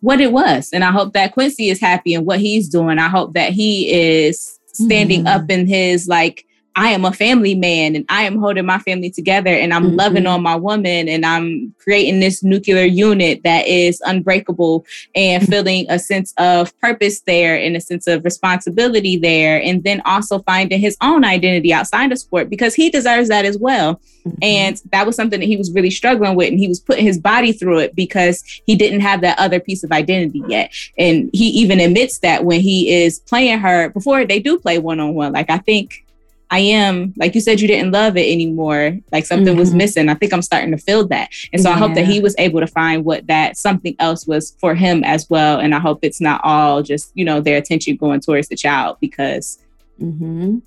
what 0.00 0.20
it 0.20 0.32
was. 0.32 0.70
And 0.72 0.84
I 0.84 0.92
hope 0.92 1.12
that 1.14 1.32
Quincy 1.32 1.70
is 1.70 1.80
happy 1.80 2.14
in 2.14 2.24
what 2.24 2.38
he's 2.38 2.68
doing. 2.68 2.98
I 2.98 3.08
hope 3.08 3.34
that 3.34 3.52
he 3.52 3.90
is 3.90 4.58
standing 4.72 5.24
Mhm. 5.24 5.34
up 5.34 5.50
in 5.50 5.66
his 5.66 6.06
like, 6.06 6.44
I 6.74 6.90
am 6.90 7.04
a 7.04 7.12
family 7.12 7.54
man 7.54 7.94
and 7.94 8.04
I 8.08 8.22
am 8.22 8.38
holding 8.38 8.64
my 8.64 8.78
family 8.78 9.10
together 9.10 9.50
and 9.50 9.74
I'm 9.74 9.94
loving 9.96 10.24
Mhm. 10.24 10.30
on 10.34 10.42
my 10.42 10.56
woman 10.56 11.08
and 11.08 11.26
I'm 11.26 11.74
creating 11.78 12.20
this 12.20 12.42
nuclear 12.42 12.84
unit 12.84 13.42
that 13.44 13.66
is 13.66 14.00
unbreakable 14.06 14.86
and 15.14 15.46
feeling 15.46 15.84
a 15.90 15.98
sense 15.98 16.32
of 16.38 16.76
purpose 16.80 17.20
there 17.26 17.56
and 17.58 17.76
a 17.76 17.80
sense 17.80 18.06
of 18.06 18.24
responsibility 18.24 19.16
there. 19.16 19.60
And 19.62 19.84
then 19.84 20.00
also 20.06 20.38
finding 20.40 20.80
his 20.80 20.96
own 21.02 21.24
identity 21.24 21.72
outside 21.74 22.10
of 22.10 22.18
sport 22.18 22.48
because 22.48 22.74
he 22.74 22.88
deserves 22.88 23.28
that 23.28 23.44
as 23.44 23.58
well. 23.58 24.00
Mhm. 24.26 24.34
And 24.42 24.80
that 24.92 25.06
was 25.06 25.14
something 25.14 25.40
that 25.40 25.46
he 25.46 25.56
was 25.58 25.70
really 25.72 25.90
struggling 25.90 26.36
with. 26.36 26.48
And 26.50 26.58
he 26.58 26.68
was 26.68 26.80
putting 26.80 27.04
his 27.04 27.18
body 27.18 27.52
through 27.52 27.78
it 27.80 27.94
because 27.94 28.42
he 28.66 28.76
didn't 28.76 29.00
have 29.00 29.20
that 29.20 29.38
other 29.38 29.60
piece 29.60 29.84
of 29.84 29.92
identity 29.92 30.42
yet. 30.48 30.70
And 30.96 31.28
he 31.34 31.48
even 31.48 31.80
admits 31.80 32.18
that 32.20 32.44
when 32.46 32.60
he 32.60 32.90
is 32.90 33.18
playing 33.20 33.58
her 33.58 33.90
before 33.90 34.24
they 34.24 34.38
do 34.38 34.58
play 34.58 34.78
one 34.78 35.00
on 35.00 35.14
one. 35.14 35.32
Like, 35.32 35.50
I 35.50 35.58
think. 35.58 36.04
I 36.52 36.58
am, 36.58 37.14
like 37.16 37.34
you 37.34 37.40
said, 37.40 37.60
you 37.62 37.66
didn't 37.66 37.92
love 37.92 38.16
it 38.18 38.30
anymore. 38.30 38.98
Like 39.10 39.24
something 39.24 39.56
was 39.56 39.70
Mhm. 39.72 39.76
missing. 39.78 40.08
I 40.10 40.14
think 40.14 40.34
I'm 40.34 40.42
starting 40.42 40.70
to 40.72 40.76
feel 40.76 41.08
that. 41.08 41.30
And 41.52 41.62
so 41.62 41.70
I 41.70 41.78
hope 41.78 41.94
that 41.94 42.06
he 42.06 42.20
was 42.20 42.34
able 42.38 42.60
to 42.60 42.66
find 42.66 43.06
what 43.06 43.26
that 43.26 43.56
something 43.56 43.96
else 43.98 44.26
was 44.26 44.54
for 44.60 44.74
him 44.74 45.02
as 45.02 45.28
well. 45.30 45.58
And 45.60 45.74
I 45.74 45.78
hope 45.80 46.00
it's 46.02 46.20
not 46.20 46.42
all 46.44 46.82
just, 46.82 47.10
you 47.14 47.24
know, 47.24 47.40
their 47.40 47.56
attention 47.56 47.96
going 47.96 48.20
towards 48.20 48.48
the 48.48 48.56
child 48.56 48.98
because 49.00 49.58
Mm-hmm. 50.00 50.58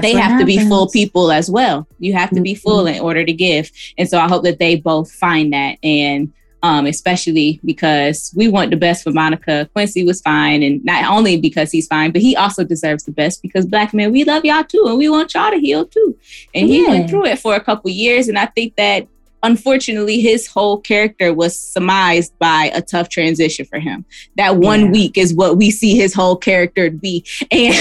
they 0.00 0.12
have 0.14 0.38
to 0.38 0.44
be 0.46 0.58
full 0.68 0.88
people 0.88 1.32
as 1.32 1.50
well. 1.50 1.86
You 1.98 2.12
have 2.12 2.30
to 2.30 2.40
be 2.40 2.54
full 2.54 2.84
Mhm. 2.84 2.94
in 2.96 3.00
order 3.00 3.24
to 3.24 3.32
give. 3.32 3.70
And 3.98 4.08
so 4.08 4.18
I 4.18 4.28
hope 4.28 4.44
that 4.44 4.58
they 4.60 4.76
both 4.76 5.10
find 5.10 5.52
that. 5.52 5.78
And 5.82 6.30
um, 6.62 6.86
especially 6.86 7.60
because 7.64 8.32
we 8.36 8.48
want 8.48 8.70
the 8.70 8.76
best 8.76 9.02
for 9.02 9.10
Monica. 9.10 9.68
Quincy 9.72 10.04
was 10.04 10.20
fine. 10.20 10.62
And 10.62 10.84
not 10.84 11.10
only 11.10 11.36
because 11.40 11.72
he's 11.72 11.86
fine, 11.88 12.12
but 12.12 12.22
he 12.22 12.36
also 12.36 12.62
deserves 12.64 13.04
the 13.04 13.12
best 13.12 13.42
because 13.42 13.66
black 13.66 13.92
men, 13.92 14.12
we 14.12 14.24
love 14.24 14.44
y'all 14.44 14.62
too. 14.64 14.84
And 14.86 14.96
we 14.98 15.08
want 15.08 15.34
y'all 15.34 15.50
to 15.50 15.58
heal 15.58 15.84
too. 15.86 16.16
And 16.54 16.68
he 16.68 16.86
went 16.86 17.10
through 17.10 17.26
it 17.26 17.38
for 17.40 17.54
a 17.54 17.60
couple 17.60 17.90
years. 17.90 18.28
And 18.28 18.38
I 18.38 18.46
think 18.46 18.76
that 18.76 19.08
unfortunately 19.44 20.20
his 20.20 20.46
whole 20.46 20.78
character 20.78 21.34
was 21.34 21.58
surmised 21.58 22.32
by 22.38 22.70
a 22.74 22.80
tough 22.80 23.08
transition 23.08 23.66
for 23.66 23.80
him 23.80 24.04
that 24.36 24.56
one 24.58 24.82
Yeah. 24.84 24.90
week 24.92 25.18
is 25.18 25.34
what 25.34 25.56
we 25.56 25.72
see 25.72 25.96
his 25.96 26.14
whole 26.14 26.36
character 26.36 26.90
be 26.92 27.24
and 27.50 27.74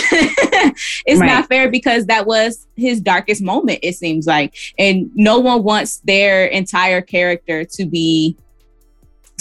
it's 1.05 1.19
Right. 1.19 1.27
not 1.27 1.47
fair 1.47 1.69
because 1.69 2.07
that 2.07 2.25
was 2.25 2.65
his 2.75 2.99
darkest 2.99 3.43
moment 3.43 3.77
it 3.84 3.95
seems 3.95 4.25
like 4.25 4.55
and 4.79 5.11
no 5.13 5.38
one 5.38 5.61
wants 5.61 5.97
their 5.99 6.45
entire 6.47 6.99
character 6.99 7.63
to 7.63 7.86
be 7.86 8.36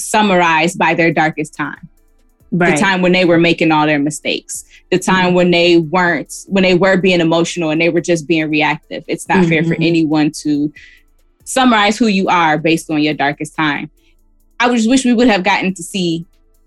summarized 0.04 0.78
by 0.78 0.94
their 0.94 1.12
darkest 1.12 1.54
time 1.54 1.88
Right. 2.52 2.74
the 2.74 2.80
time 2.80 3.00
when 3.00 3.12
they 3.12 3.24
were 3.24 3.38
making 3.38 3.70
all 3.70 3.86
their 3.86 4.00
mistakes 4.00 4.64
the 4.90 4.98
time 4.98 5.34
when 5.34 5.52
they 5.52 5.76
weren't 5.76 6.34
when 6.48 6.64
they 6.64 6.74
were 6.74 6.96
being 6.96 7.20
emotional 7.20 7.70
and 7.70 7.80
they 7.80 7.90
were 7.90 8.00
just 8.00 8.26
being 8.26 8.50
reactive 8.50 9.04
it's 9.06 9.28
not 9.28 9.46
fair 9.46 9.62
for 9.62 9.76
Mhm. 9.76 9.86
anyone 9.86 10.30
to 10.42 10.72
summarize 11.44 11.96
who 11.96 12.06
you 12.08 12.28
are 12.28 12.58
based 12.58 12.90
on 12.90 13.00
your 13.02 13.14
darkest 13.14 13.54
time 13.54 13.88
i 14.58 14.68
just 14.74 14.88
wish 14.88 15.04
we 15.04 15.12
would 15.12 15.28
have 15.28 15.44
gotten 15.44 15.72
to 15.74 15.82
see 15.82 16.24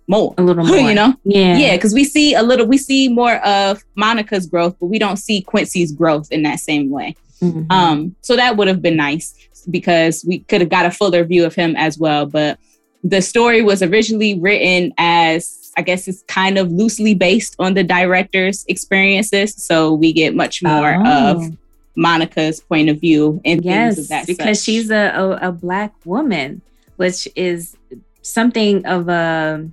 more 0.08 0.34
a 0.38 0.42
little 0.44 0.66
more. 0.68 0.78
you 0.78 0.94
know 0.94 1.14
Yeah. 1.26 1.58
yeah 1.58 1.76
because 1.76 1.94
we 1.94 2.06
see 2.06 2.34
a 2.34 2.42
little 2.44 2.66
we 2.66 2.78
see 2.78 3.10
more 3.10 3.36
of 3.46 3.84
monica's 3.96 4.46
growth 4.46 4.76
but 4.80 4.86
we 4.88 5.00
don't 5.00 5.18
see 5.18 5.42
quincy's 5.42 5.92
growth 5.92 6.32
in 6.32 6.44
that 6.44 6.60
same 6.62 6.90
way 6.90 7.16
Mhm. 7.42 7.70
um, 7.70 8.16
so 8.22 8.38
that 8.38 8.56
would 8.56 8.70
have 8.70 8.82
been 8.82 8.96
nice 8.96 9.34
because 9.70 10.24
we 10.26 10.40
could 10.40 10.62
have 10.62 10.70
got 10.70 10.86
a 10.86 10.92
fuller 10.92 11.26
view 11.26 11.46
of 11.46 11.54
him 11.56 11.76
as 11.76 11.98
well. 11.98 12.26
But 12.26 12.58
the 13.04 13.22
story 13.22 13.62
was 13.62 13.82
originally 13.84 14.40
written 14.40 14.94
as 14.98 15.72
I 15.76 15.82
guess 15.82 16.08
it's 16.08 16.24
kind 16.28 16.58
of 16.58 16.72
loosely 16.72 17.16
based 17.16 17.56
on 17.60 17.74
the 17.74 17.84
director's 17.84 18.64
experiences. 18.68 19.56
So 19.56 19.94
we 19.94 20.14
get 20.14 20.36
much 20.36 20.62
more 20.62 20.96
Oh. 21.04 21.32
of 21.32 21.58
Monica's 21.96 22.60
point 22.62 22.90
of 22.90 23.00
view 23.02 23.42
and 23.44 23.62
things 23.62 23.66
yes, 23.66 23.98
of 24.00 24.08
that 24.10 24.28
because 24.28 24.60
such. 24.60 24.66
she's 24.66 24.90
a, 24.92 25.12
a 25.16 25.50
a 25.50 25.52
black 25.52 25.94
woman, 26.06 26.62
which 26.98 27.28
is 27.36 27.76
something 28.22 28.86
of 28.86 29.10
a 29.10 29.68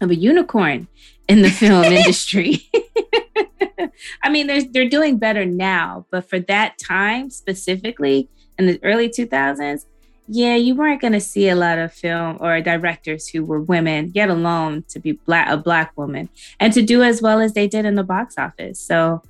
of 0.00 0.10
a 0.10 0.14
unicorn 0.14 0.86
in 1.28 1.42
the 1.42 1.50
film 1.50 1.84
industry. 2.00 2.68
I 4.22 4.28
mean, 4.30 4.46
they're 4.46 4.62
they're 4.64 4.88
doing 4.88 5.18
better 5.18 5.44
now, 5.44 6.06
but 6.10 6.28
for 6.28 6.38
that 6.40 6.78
time 6.78 7.30
specifically 7.30 8.28
in 8.58 8.66
the 8.66 8.80
early 8.82 9.08
two 9.08 9.26
thousands, 9.26 9.86
yeah, 10.28 10.54
you 10.56 10.74
weren't 10.74 11.00
going 11.00 11.14
to 11.14 11.20
see 11.20 11.48
a 11.48 11.54
lot 11.56 11.78
of 11.78 11.92
film 11.92 12.36
or 12.40 12.60
directors 12.60 13.28
who 13.28 13.44
were 13.44 13.60
women, 13.60 14.12
yet 14.14 14.28
alone 14.30 14.84
to 14.90 15.00
be 15.00 15.12
black 15.12 15.48
a 15.50 15.56
black 15.56 15.96
woman 15.96 16.28
and 16.60 16.72
to 16.74 16.82
do 16.82 17.02
as 17.02 17.22
well 17.22 17.40
as 17.40 17.54
they 17.54 17.66
did 17.66 17.84
in 17.84 17.94
the 17.94 18.04
box 18.04 18.36
office. 18.38 18.78
So, 18.80 19.22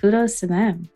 kudos 0.00 0.40
to 0.40 0.46
them. 0.46 0.88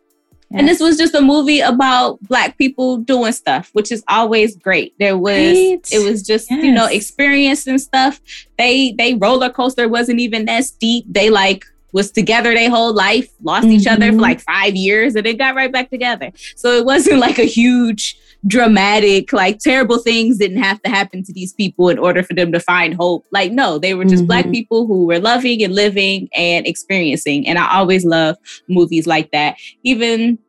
And 0.55 0.67
this 0.67 0.79
was 0.79 0.97
just 0.99 1.15
a 1.15 1.21
movie 1.21 1.61
about 1.61 2.21
black 2.21 2.59
people 2.59 2.97
doing 2.97 3.31
stuff, 3.31 3.71
which 3.73 3.91
is 3.91 4.03
always 4.07 4.55
great. 4.55 4.93
There 4.99 5.17
was 5.17 5.31
Right. 5.57 5.79
it 5.91 6.07
was 6.07 6.21
just, 6.21 6.51
you 6.51 6.71
know, 6.71 6.83
Yes. 6.83 6.93
experience 6.93 7.65
and 7.65 7.81
stuff. 7.81 8.21
They 8.59 8.91
they 8.91 9.15
roller 9.15 9.49
coaster 9.49 9.89
wasn't 9.89 10.19
even 10.19 10.45
that 10.45 10.65
steep. 10.65 11.05
They 11.09 11.31
like 11.31 11.65
was 11.93 12.11
together 12.11 12.53
their 12.53 12.69
whole 12.69 12.93
life, 12.93 13.29
lost 13.41 13.67
each 13.67 13.87
other 13.87 14.07
for 14.11 14.17
Mhm. 14.17 14.21
like 14.21 14.41
five 14.41 14.75
years, 14.75 15.15
and 15.15 15.25
then 15.25 15.37
got 15.37 15.55
right 15.55 15.71
back 15.71 15.89
together. 15.89 16.31
So 16.55 16.71
it 16.77 16.85
wasn't 16.85 17.19
like 17.27 17.39
a 17.39 17.45
huge 17.45 18.17
dramatic, 18.45 19.31
like 19.31 19.59
terrible 19.59 19.97
things 19.99 20.37
didn't 20.37 20.61
have 20.61 20.81
to 20.81 20.89
happen 20.89 21.23
to 21.23 21.31
these 21.31 21.53
people 21.53 21.87
in 21.87 21.97
order 21.97 22.21
for 22.23 22.33
them 22.33 22.51
to 22.51 22.59
find 22.59 22.93
hope. 22.93 23.25
Like, 23.31 23.53
no, 23.53 23.77
they 23.79 23.93
were 23.93 24.03
just 24.03 24.27
black 24.27 24.45
Mhm. 24.47 24.51
people 24.51 24.85
who 24.85 25.05
were 25.05 25.19
loving 25.19 25.63
and 25.63 25.73
living 25.73 26.27
and 26.35 26.67
experiencing. 26.67 27.47
And 27.47 27.57
I 27.57 27.77
always 27.77 28.03
love 28.03 28.35
movies 28.67 29.07
like 29.07 29.31
that. 29.31 29.55
Even 29.83 30.39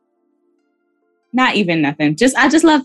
not 1.31 1.55
even 1.55 1.81
nothing. 1.81 2.15
Just 2.15 2.35
I 2.37 2.49
just 2.49 2.65
love 2.65 2.81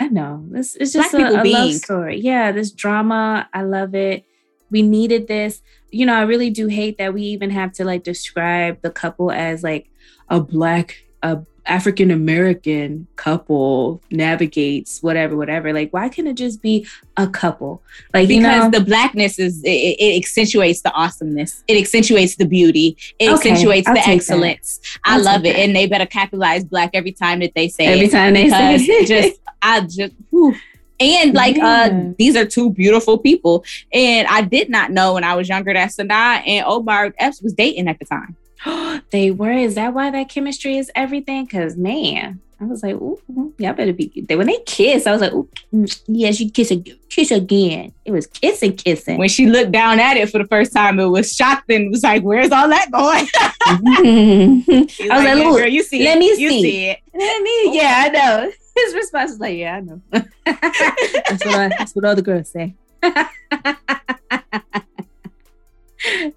I 0.00 0.08
know. 0.08 0.44
This 0.50 0.74
it's 0.76 0.92
just 0.92 1.12
Black 1.12 1.32
a, 1.32 1.42
a 1.42 1.44
love 1.44 1.72
story. 1.74 2.18
Yeah, 2.20 2.50
this 2.50 2.72
drama. 2.72 3.48
I 3.54 3.62
love 3.62 3.94
it. 3.94 4.24
We 4.70 4.82
needed 4.82 5.28
this. 5.28 5.62
You 5.92 6.06
know, 6.06 6.14
I 6.14 6.22
really 6.22 6.50
do 6.50 6.66
hate 6.66 6.98
that 6.98 7.14
we 7.14 7.22
even 7.22 7.50
have 7.50 7.72
to 7.74 7.84
like 7.84 8.02
describe 8.02 8.82
the 8.82 8.90
couple 8.90 9.30
as 9.30 9.62
like 9.62 9.90
a 10.28 10.40
black, 10.40 11.04
a 11.22 11.42
African 11.66 12.10
American 12.10 13.06
couple 13.16 14.02
navigates 14.10 15.00
whatever, 15.02 15.36
whatever. 15.36 15.72
Like, 15.72 15.92
why 15.92 16.08
can't 16.08 16.26
it 16.26 16.34
just 16.34 16.60
be 16.60 16.86
a 17.16 17.28
couple? 17.28 17.82
Like, 18.12 18.28
you 18.28 18.40
because 18.40 18.64
know, 18.72 18.78
the 18.78 18.84
blackness 18.84 19.38
is 19.38 19.62
it, 19.62 19.68
it 19.68 20.16
accentuates 20.18 20.82
the 20.82 20.92
awesomeness. 20.92 21.62
It 21.68 21.78
accentuates 21.78 22.36
the 22.36 22.46
beauty. 22.46 22.96
It 23.18 23.30
Okay, 23.30 23.50
accentuates 23.50 23.86
I'll 23.86 23.94
the 23.94 24.08
excellence. 24.08 24.80
I 25.04 25.18
love 25.18 25.44
it, 25.44 25.52
that. 25.54 25.60
and 25.60 25.76
they 25.76 25.86
better 25.86 26.06
capitalize 26.06 26.64
black 26.64 26.90
every 26.94 27.12
time 27.12 27.40
that 27.40 27.52
they 27.54 27.68
say 27.68 27.86
every 27.86 28.06
it. 28.06 28.10
time 28.10 28.34
they 28.34 28.48
say 28.48 28.74
it. 28.74 29.06
just 29.06 29.40
I 29.60 29.80
just 29.82 30.14
whew. 30.30 30.54
And 31.02 31.34
like 31.34 31.56
Yeah. 31.56 31.66
uh 31.90 32.12
these 32.18 32.36
are 32.36 32.44
two 32.46 32.70
beautiful 32.70 33.18
people, 33.18 33.64
and 33.92 34.26
I 34.28 34.42
did 34.42 34.68
not 34.70 34.90
know 34.90 35.14
when 35.14 35.24
I 35.24 35.34
was 35.34 35.48
younger 35.48 35.72
that 35.74 35.90
Sanaa 35.90 36.42
and 36.46 36.64
Omar 36.66 37.12
Epps 37.18 37.42
was 37.42 37.52
dating 37.52 37.88
at 37.88 37.98
the 37.98 38.04
time. 38.04 38.36
they 39.10 39.30
were. 39.30 39.52
Is 39.52 39.74
that 39.74 39.92
why 39.94 40.10
that 40.10 40.28
chemistry 40.28 40.76
is 40.78 40.90
everything? 40.94 41.44
Because 41.44 41.76
man, 41.76 42.40
I 42.60 42.64
was 42.64 42.82
like, 42.84 42.94
ooh, 42.94 43.18
ooh, 43.30 43.52
y'all 43.58 43.72
better 43.72 43.92
be. 43.92 44.24
They, 44.28 44.36
when 44.36 44.46
they 44.46 44.58
kiss, 44.64 45.04
I 45.08 45.10
was 45.12 45.20
like, 45.20 45.32
ooh, 45.32 45.48
mm, 45.74 46.02
yes, 46.06 46.38
you 46.40 46.48
kiss 46.48 46.70
again, 46.70 46.96
kiss 47.10 47.32
again. 47.32 47.92
It 48.04 48.12
was 48.12 48.28
kissing, 48.28 48.76
kissing. 48.76 49.18
When 49.18 49.28
she 49.28 49.46
looked 49.46 49.72
down 49.72 49.98
at 49.98 50.16
it 50.16 50.30
for 50.30 50.38
the 50.38 50.46
first 50.46 50.72
time, 50.72 51.00
it 51.00 51.06
was 51.06 51.32
shocked 51.34 51.68
and 51.70 51.90
was 51.90 52.04
like, 52.04 52.22
"Where's 52.22 52.52
all 52.52 52.68
that 52.68 52.88
going?" 52.92 53.26
I 53.66 54.62
was 54.64 55.24
like, 55.24 55.24
"Yeah, 55.26 55.34
look, 55.34 55.58
girl, 55.58 55.66
you 55.66 55.82
see, 55.82 56.04
let 56.04 56.16
it. 56.16 56.20
me 56.20 56.26
you 56.28 56.36
see." 56.50 56.62
see 56.62 56.86
it." 56.90 56.98
Let 57.14 57.42
me, 57.42 57.76
yeah, 57.76 58.04
I 58.06 58.08
know. 58.10 58.52
His 58.74 58.94
response 58.94 59.32
was 59.32 59.40
like, 59.40 59.56
yeah, 59.58 59.76
I 59.76 59.80
know. 59.80 60.00
that's, 60.10 61.44
what 61.44 61.54
I, 61.54 61.68
that's 61.68 61.94
what 61.94 62.04
all 62.04 62.14
the 62.14 62.22
girls 62.22 62.50
say. 62.50 62.74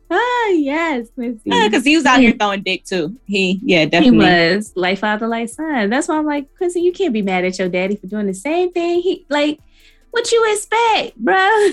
ah, 0.10 0.48
yes, 0.50 1.08
because 1.16 1.84
he 1.86 1.96
was 1.96 2.06
out 2.06 2.20
here 2.20 2.34
throwing 2.34 2.62
dick 2.64 2.84
too. 2.84 3.18
He, 3.26 3.60
yeah, 3.64 3.82
He 3.82 3.86
definitely. 3.88 4.18
was 4.18 4.74
like 4.76 5.00
father, 5.00 5.28
like 5.28 5.50
son. 5.50 5.90
That's 5.90 6.08
why 6.08 6.18
I'm 6.18 6.26
like, 6.26 6.56
Quincy, 6.58 6.82
you 6.82 6.92
can't 6.92 7.14
be 7.14 7.22
mad 7.22 7.46
at 7.46 7.58
your 7.58 7.70
daddy 7.70 7.96
for 7.96 8.08
doing 8.08 8.28
the 8.28 8.34
same 8.34 8.72
thing. 8.72 9.02
He 9.02 9.26
like, 9.30 9.60
what 10.12 10.32
you 10.32 10.54
expect, 10.54 11.18
bro? 11.18 11.70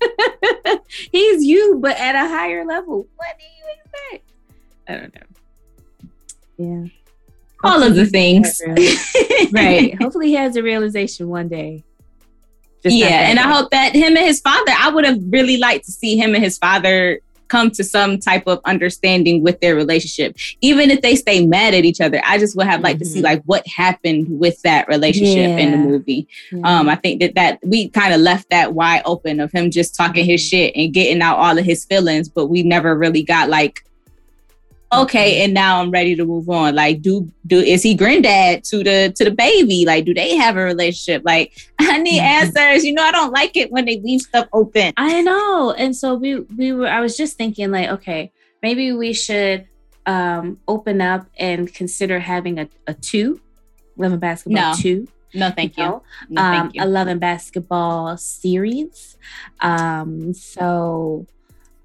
He's 1.12 1.44
you, 1.44 1.78
but 1.80 1.96
at 1.96 2.14
a 2.14 2.28
higher 2.28 2.64
level. 2.64 3.06
What 3.16 3.36
do 3.38 3.44
you 3.44 3.64
expect? 3.74 4.32
I 4.88 4.96
don't 4.96 5.14
know. 5.14 5.22
Yeah. 6.58 6.88
All 7.64 7.82
of 7.82 7.94
the 7.94 8.02
Hopefully 8.04 8.20
he 8.20 8.36
has 8.36 8.58
things. 8.60 9.52
right. 9.52 10.00
Hopefully, 10.02 10.26
he 10.28 10.34
has 10.34 10.56
a 10.56 10.62
realization 10.62 11.28
one 11.28 11.48
day. 11.48 11.82
Just 12.82 12.94
yeah, 12.96 13.28
and 13.30 13.38
I 13.38 13.42
hope 13.50 13.70
that 13.70 13.94
him 13.94 14.16
and 14.16 14.26
his 14.26 14.40
father. 14.40 14.72
I 14.78 14.90
would 14.90 15.04
have 15.04 15.18
really 15.30 15.56
liked 15.56 15.86
to 15.86 15.92
see 15.92 16.16
him 16.16 16.34
and 16.34 16.44
his 16.44 16.58
father 16.58 17.20
come 17.48 17.70
to 17.70 17.84
some 17.84 18.18
type 18.18 18.42
of 18.48 18.60
understanding 18.64 19.40
with 19.42 19.60
their 19.60 19.76
relationship, 19.76 20.36
even 20.62 20.90
if 20.90 21.00
they 21.00 21.14
stay 21.14 21.46
mad 21.46 21.74
at 21.74 21.84
each 21.84 22.00
other. 22.00 22.20
I 22.24 22.38
just 22.38 22.56
would 22.56 22.66
have 22.66 22.80
liked 22.80 22.98
to 22.98 23.04
see 23.04 23.20
Mhm. 23.20 23.24
like 23.24 23.42
what 23.44 23.64
happened 23.68 24.26
with 24.40 24.60
that 24.62 24.88
relationship 24.88 25.56
in 25.58 25.70
the 25.70 25.76
movie. 25.78 26.26
Yeah. 26.50 26.60
Um, 26.64 26.88
I 26.88 26.96
think 26.96 27.20
that 27.20 27.36
that 27.36 27.60
we 27.64 27.88
kind 27.88 28.12
of 28.12 28.20
left 28.20 28.50
that 28.50 28.74
wide 28.74 29.02
open 29.04 29.38
of 29.40 29.52
him 29.52 29.70
just 29.70 29.94
talking 29.94 30.24
his 30.24 30.40
Mhm. 30.42 30.50
shit 30.50 30.72
and 30.76 30.92
getting 30.92 31.22
out 31.22 31.38
all 31.38 31.56
of 31.56 31.64
his 31.64 31.84
feelings, 31.84 32.28
but 32.28 32.46
we 32.46 32.62
never 32.64 32.96
really 32.98 33.22
got 33.22 33.48
like, 33.48 33.84
okay, 34.92 35.42
and 35.44 35.52
now 35.54 35.80
I'm 35.80 35.90
ready 35.90 36.14
to 36.16 36.24
move 36.24 36.48
on. 36.48 36.74
Like, 36.74 37.02
do 37.02 37.30
do 37.46 37.58
is 37.58 37.82
he 37.82 37.94
granddad 37.94 38.64
to 38.64 38.82
the 38.84 39.12
to 39.16 39.24
the 39.24 39.30
baby? 39.30 39.84
Like, 39.86 40.04
do 40.04 40.14
they 40.14 40.36
have 40.36 40.56
a 40.56 40.62
relationship? 40.62 41.22
Like, 41.24 41.52
I 41.78 41.98
need 41.98 42.20
Mhm. 42.20 42.24
answers. 42.24 42.84
You 42.84 42.94
know, 42.94 43.02
I 43.02 43.12
don't 43.12 43.32
like 43.32 43.56
it 43.56 43.70
when 43.72 43.84
they 43.84 44.00
leave 44.00 44.20
stuff 44.22 44.48
open. 44.52 44.92
I 44.96 45.22
know. 45.22 45.72
And 45.72 45.94
so 45.96 46.14
we 46.14 46.40
we 46.56 46.72
were 46.72 46.88
I 46.88 47.00
was 47.00 47.16
just 47.16 47.36
thinking 47.36 47.70
like, 47.70 47.88
okay, 47.90 48.32
maybe 48.62 48.92
we 48.92 49.12
should 49.12 49.66
um 50.06 50.58
open 50.68 51.00
up 51.00 51.26
and 51.38 51.72
consider 51.74 52.20
having 52.20 52.58
a, 52.60 52.68
a 52.86 52.94
two, 52.94 53.40
love 53.96 54.12
and 54.12 54.20
basketball 54.20 54.70
No. 54.72 54.74
two. 54.76 55.08
No, 55.34 55.50
thank 55.50 55.76
you. 55.76 55.84
know? 55.84 56.02
No, 56.30 56.42
um 56.42 56.52
thank 56.52 56.74
you. 56.76 56.82
a 56.82 56.86
love 56.86 57.08
and 57.08 57.20
basketball 57.20 58.16
series. 58.16 59.16
Um 59.60 60.32
so 60.32 61.26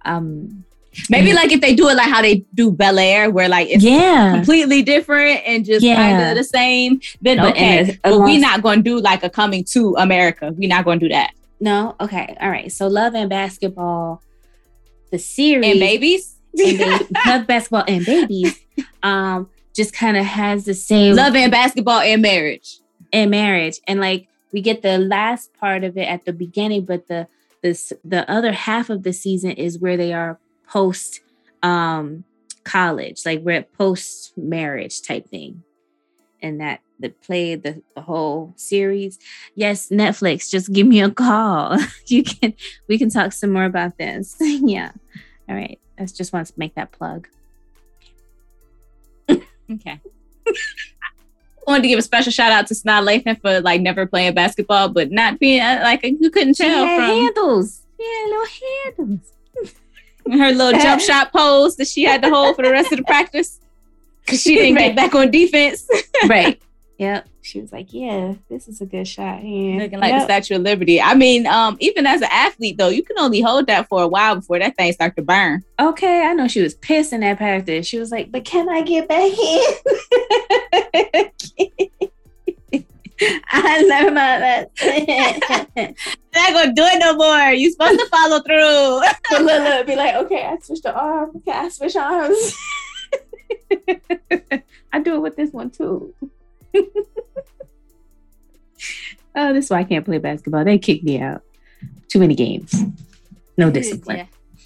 um 0.06 0.64
Maybe 1.10 1.32
like 1.34 1.52
if 1.52 1.62
they 1.62 1.74
do 1.74 1.88
it 1.90 1.96
like 1.96 2.10
how 2.10 2.22
they 2.22 2.44
do 2.54 2.72
Bel 2.72 3.00
Air, 3.00 3.30
where 3.30 3.48
like 3.48 3.70
it's 3.70 3.84
yeah. 3.84 4.34
completely 4.36 4.84
different 4.84 5.42
and 5.46 5.64
just 5.64 5.84
Yeah. 5.86 5.96
kind 5.96 6.30
of 6.30 6.38
the 6.38 6.44
same, 6.44 7.00
then 7.22 7.40
okay. 7.40 7.98
But 8.04 8.20
we're 8.20 8.40
not 8.40 8.62
going 8.62 8.80
to 8.80 8.84
do 8.84 9.00
like 9.00 9.24
a 9.24 9.30
coming 9.30 9.64
to 9.72 9.96
America. 9.98 10.54
We're 10.56 10.68
not 10.70 10.84
going 10.84 11.00
to 11.00 11.06
do 11.08 11.14
that. 11.14 11.32
No, 11.62 11.96
okay, 12.02 12.36
all 12.42 12.50
right. 12.50 12.72
So 12.72 12.88
love 12.88 13.14
and 13.16 13.30
basketball, 13.30 14.22
the 15.12 15.20
series 15.20 15.72
And 15.72 15.80
babies, 15.80 16.36
and 16.60 17.08
love 17.26 17.48
basketball 17.48 17.84
and 17.88 18.06
babies, 18.06 18.60
um, 19.04 19.50
just 19.76 19.94
kind 19.94 20.18
of 20.18 20.26
has 20.26 20.66
the 20.66 20.74
same 20.74 21.16
love 21.16 21.36
and 21.36 21.52
basketball 21.52 22.00
and 22.02 22.22
marriage. 22.22 22.80
and 23.14 23.32
marriage, 23.32 23.80
and 23.88 24.00
like 24.02 24.28
we 24.52 24.60
get 24.60 24.82
the 24.82 24.98
last 24.98 25.54
part 25.54 25.84
of 25.86 25.96
it 25.98 26.08
at 26.08 26.26
the 26.26 26.34
beginning, 26.34 26.84
but 26.84 27.08
the 27.08 27.28
this 27.62 27.94
the 28.04 28.30
other 28.30 28.52
half 28.52 28.90
of 28.90 29.04
the 29.04 29.14
season 29.14 29.52
is 29.52 29.78
where 29.80 29.96
they 29.96 30.12
are 30.14 30.40
post 30.72 31.22
um 31.64 32.24
college, 32.64 33.26
like 33.26 33.42
we're 33.42 33.58
at 33.58 33.74
post 33.74 34.38
marriage 34.38 35.02
type 35.02 35.28
thing, 35.30 35.64
and 36.42 36.62
that 36.62 36.82
that 37.00 37.22
played 37.22 37.64
the, 37.64 37.82
the 37.96 38.02
whole 38.02 38.54
series. 38.56 39.20
Yes, 39.56 39.90
Netflix, 39.90 40.50
just 40.50 40.72
give 40.72 40.88
me 40.88 41.02
a 41.02 41.10
call. 41.10 41.78
you 42.08 42.24
can 42.24 42.54
we 42.88 42.98
can 42.98 43.10
talk 43.10 43.34
some 43.34 43.52
more 43.52 43.66
about 43.66 43.98
this. 43.98 44.36
yeah. 44.40 44.92
All 45.50 45.56
right. 45.56 45.80
I 46.00 46.06
just 46.06 46.34
want 46.34 46.48
to 46.48 46.54
make 46.58 46.76
that 46.76 46.92
plug. 46.92 47.28
Okay. 49.72 50.02
wanted 51.66 51.84
to 51.84 51.88
give 51.88 51.98
a 51.98 52.02
special 52.02 52.30
shout 52.30 52.52
out 52.52 52.68
to 52.68 52.74
Sanaa 52.74 53.08
Lathan 53.08 53.40
for 53.40 53.62
like 53.62 53.80
never 53.80 54.06
playing 54.06 54.34
basketball, 54.34 54.90
but 54.90 55.12
not 55.12 55.40
being 55.40 55.62
uh, 55.62 55.80
like 55.82 56.04
you 56.04 56.30
couldn't 56.30 56.58
She 56.58 56.64
tell 56.64 56.86
had 56.86 56.98
from 56.98 57.06
handles. 57.06 57.84
Yeah, 57.98 58.26
little 58.26 58.46
handles. 58.98 59.32
Her 60.32 60.52
little 60.52 60.80
jump 60.80 61.02
shot 61.10 61.32
pose 61.32 61.76
that 61.78 61.88
she 61.88 62.04
had 62.04 62.22
to 62.24 62.30
hold 62.30 62.56
for 62.56 62.64
the 62.64 62.72
rest 62.72 62.92
of 62.92 62.98
the 62.98 63.04
practice 63.06 63.60
because 64.26 64.42
she 64.42 64.56
didn't 64.56 64.76
Right. 64.76 64.88
get 64.88 64.96
back 64.96 65.16
on 65.16 65.32
defense, 65.32 65.88
right. 66.28 66.62
Yep. 66.98 67.28
She 67.44 67.60
was 67.60 67.72
like, 67.72 67.88
"Yeah, 67.92 68.36
this 68.48 68.68
is 68.68 68.82
a 68.82 68.86
good 68.86 69.08
shot 69.08 69.40
here." 69.40 69.80
looking 69.80 70.00
like 70.00 70.14
the 70.14 70.24
Statue 70.24 70.58
of 70.58 70.62
Liberty. 70.62 71.02
I 71.02 71.16
mean, 71.16 71.48
um, 71.48 71.76
even 71.80 72.06
as 72.06 72.22
an 72.22 72.28
athlete 72.32 72.78
though, 72.78 72.90
you 72.90 73.02
can 73.02 73.18
only 73.18 73.42
hold 73.42 73.66
that 73.66 73.88
for 73.90 74.04
a 74.04 74.08
while 74.08 74.36
before 74.36 74.60
that 74.60 74.78
thing 74.78 74.94
starts 74.94 75.16
to 75.16 75.24
burn. 75.24 75.64
Okay, 75.80 76.24
I 76.24 76.34
know 76.34 76.48
she 76.48 76.62
was 76.62 76.76
pissed 76.76 77.14
in 77.14 77.22
that 77.22 77.38
practice. 77.38 77.88
She 77.88 77.98
was 77.98 78.12
like, 78.12 78.32
"But 78.32 78.46
can 78.46 78.70
I 78.70 78.84
get 78.84 79.08
back 79.08 79.32
in?" 79.36 79.64
I 83.52 83.84
learned 83.88 84.16
my 84.16 84.40
lesson. 84.40 84.68
Not 86.34 86.54
gonna 86.54 86.74
do 86.74 86.84
it 86.84 87.00
no 87.00 87.16
more. 87.16 87.52
You 87.52 87.72
supposed 87.72 88.00
to 88.00 88.08
follow 88.08 88.40
through. 88.40 89.02
but 89.30 89.42
look, 89.46 89.64
look, 89.64 89.86
be 89.88 89.96
like, 89.96 90.16
"Okay, 90.16 90.44
I 90.44 90.58
switched 90.60 90.84
the 90.84 90.94
arm. 90.94 91.42
Can 91.46 91.66
I 91.66 91.70
switch 91.70 91.96
arms?" 91.96 92.58
I 94.94 95.00
do 95.00 95.16
it 95.16 95.22
with 95.22 95.36
this 95.36 95.52
one 95.52 95.70
too. 95.70 96.14
oh, 99.36 99.54
this 99.54 99.66
is 99.66 99.70
why 99.72 99.80
I 99.80 99.84
can't 99.84 100.06
play 100.06 100.18
basketball. 100.18 100.66
They 100.66 100.80
kicked 100.80 101.04
me 101.04 101.20
out. 101.20 101.44
Too 102.08 102.20
many 102.20 102.36
games. 102.36 102.76
No 103.58 103.70
discipline. 103.70 104.18
Yeah. 104.18 104.26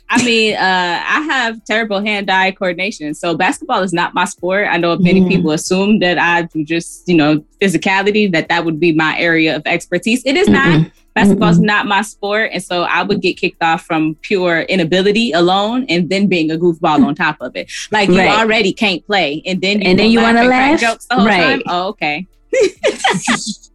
I 0.09 0.23
mean, 0.23 0.55
uh, 0.55 0.59
I 1.03 1.21
have 1.31 1.63
terrible 1.65 1.99
hand-eye 1.99 2.51
coordination, 2.51 3.13
so 3.15 3.35
basketball 3.35 3.81
is 3.81 3.91
not 3.91 4.13
my 4.13 4.25
sport. 4.25 4.67
I 4.69 4.77
know 4.77 4.95
many 4.97 5.21
Yeah. 5.21 5.27
people 5.29 5.51
assume 5.51 5.99
that 5.99 6.17
I 6.19 6.43
do 6.43 6.63
just, 6.63 7.07
you 7.09 7.15
know, 7.15 7.43
physicality. 7.61 8.31
That 8.31 8.47
that 8.49 8.65
would 8.65 8.79
be 8.79 8.91
my 8.93 9.17
area 9.17 9.55
of 9.55 9.63
expertise. 9.65 10.21
It 10.25 10.35
is 10.37 10.47
not. 10.47 10.67
Mm-mm. 10.67 10.91
Basketball's 11.15 11.59
Mm-mm. 11.59 11.65
not 11.65 11.87
my 11.87 12.01
sport, 12.01 12.51
and 12.53 12.61
so 12.61 12.83
I 12.83 13.01
would 13.01 13.21
get 13.21 13.37
kicked 13.37 13.63
off 13.63 13.85
from 13.85 14.15
pure 14.21 14.61
inability 14.63 15.31
alone, 15.31 15.85
and 15.89 16.09
then 16.09 16.27
being 16.27 16.51
a 16.51 16.55
goofball 16.57 17.03
on 17.05 17.15
top 17.15 17.37
of 17.39 17.55
it. 17.55 17.71
Like 17.89 18.09
you 18.09 18.17
Right. 18.17 18.37
already 18.37 18.73
can't 18.73 19.05
play, 19.07 19.41
and 19.45 19.61
then 19.61 19.81
you 19.81 19.87
And 19.89 19.97
then 19.99 20.11
you 20.11 20.19
wanna 20.21 20.41
and 20.41 20.49
laugh? 20.49 20.79
jokes 20.79 21.05
the 21.05 21.15
whole 21.15 21.25
Right. 21.25 21.41
time. 21.41 21.61
Oh, 21.67 21.87
okay. 21.89 22.27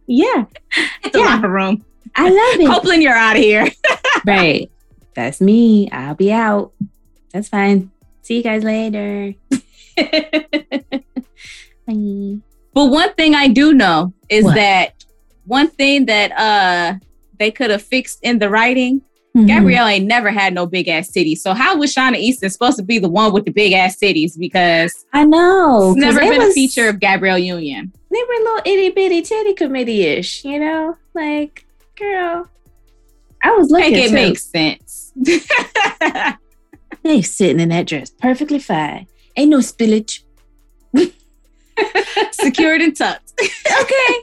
Yeah, 0.07 0.45
It's 1.03 1.17
Yeah. 1.17 1.25
locker 1.25 1.49
room. 1.49 1.83
I 2.15 2.23
love 2.29 2.59
it. 2.59 2.67
Copeland, 2.73 3.01
you're 3.03 3.13
out 3.13 3.35
of 3.37 3.41
here. 3.41 3.67
right. 4.25 4.69
That's 5.15 5.41
me. 5.41 5.89
I'll 5.91 6.15
be 6.15 6.31
out. 6.31 6.71
That's 7.33 7.49
fine. 7.49 7.91
See 8.21 8.37
you 8.37 8.43
guys 8.43 8.63
later. 8.63 9.33
Bye. 11.87 12.37
But 12.73 12.85
one 12.85 13.13
thing 13.15 13.35
I 13.35 13.47
do 13.47 13.73
know 13.73 14.13
is 14.29 14.45
What? 14.45 14.55
that 14.55 15.03
one 15.45 15.67
thing 15.67 16.05
that 16.05 16.31
uh 16.31 16.93
they 17.39 17.51
could 17.51 17.69
have 17.71 17.81
fixed 17.81 18.19
in 18.21 18.39
the 18.39 18.49
writing. 18.49 19.01
Mhm. 19.35 19.47
Gabrielle 19.47 19.87
ain't 19.87 20.05
never 20.05 20.29
had 20.29 20.53
no 20.53 20.65
big 20.65 20.87
ass 20.87 21.09
titties. 21.09 21.37
So 21.39 21.53
how 21.53 21.77
was 21.77 21.93
Shauna 21.95 22.17
Easton 22.17 22.49
supposed 22.49 22.77
to 22.77 22.83
be 22.83 22.99
the 22.99 23.09
one 23.09 23.31
with 23.33 23.45
the 23.45 23.51
big 23.51 23.71
ass 23.73 23.97
cities? 23.97 24.37
Because 24.37 25.05
I 25.13 25.23
know. 25.25 25.91
it's 25.91 25.99
never 25.99 26.19
been 26.19 26.41
a 26.41 26.51
feature 26.51 26.87
of 26.89 26.99
Gabrielle 26.99 27.39
Union. 27.39 27.91
They 28.11 28.17
were 28.23 28.43
little 28.43 28.61
itty 28.65 28.89
bitty 28.89 29.21
titty 29.21 29.53
committee 29.53 30.03
ish, 30.03 30.43
you 30.45 30.59
know? 30.59 30.97
Like, 31.13 31.65
girl. 31.97 32.47
I 33.43 33.51
was 33.55 33.71
looking. 33.71 33.91
Make 33.93 34.03
it 34.03 34.09
too. 34.09 34.13
make 34.15 34.39
sense. 34.39 34.90
They 37.03 37.21
sitting 37.21 37.59
in 37.59 37.69
that 37.69 37.87
dress 37.87 38.09
perfectly 38.11 38.59
fine. 38.59 39.07
Ain't 39.35 39.49
no 39.49 39.57
spillage. 39.59 40.21
Secured 42.31 42.81
and 42.81 42.95
tucked. 42.95 43.33
Okay. 43.41 44.15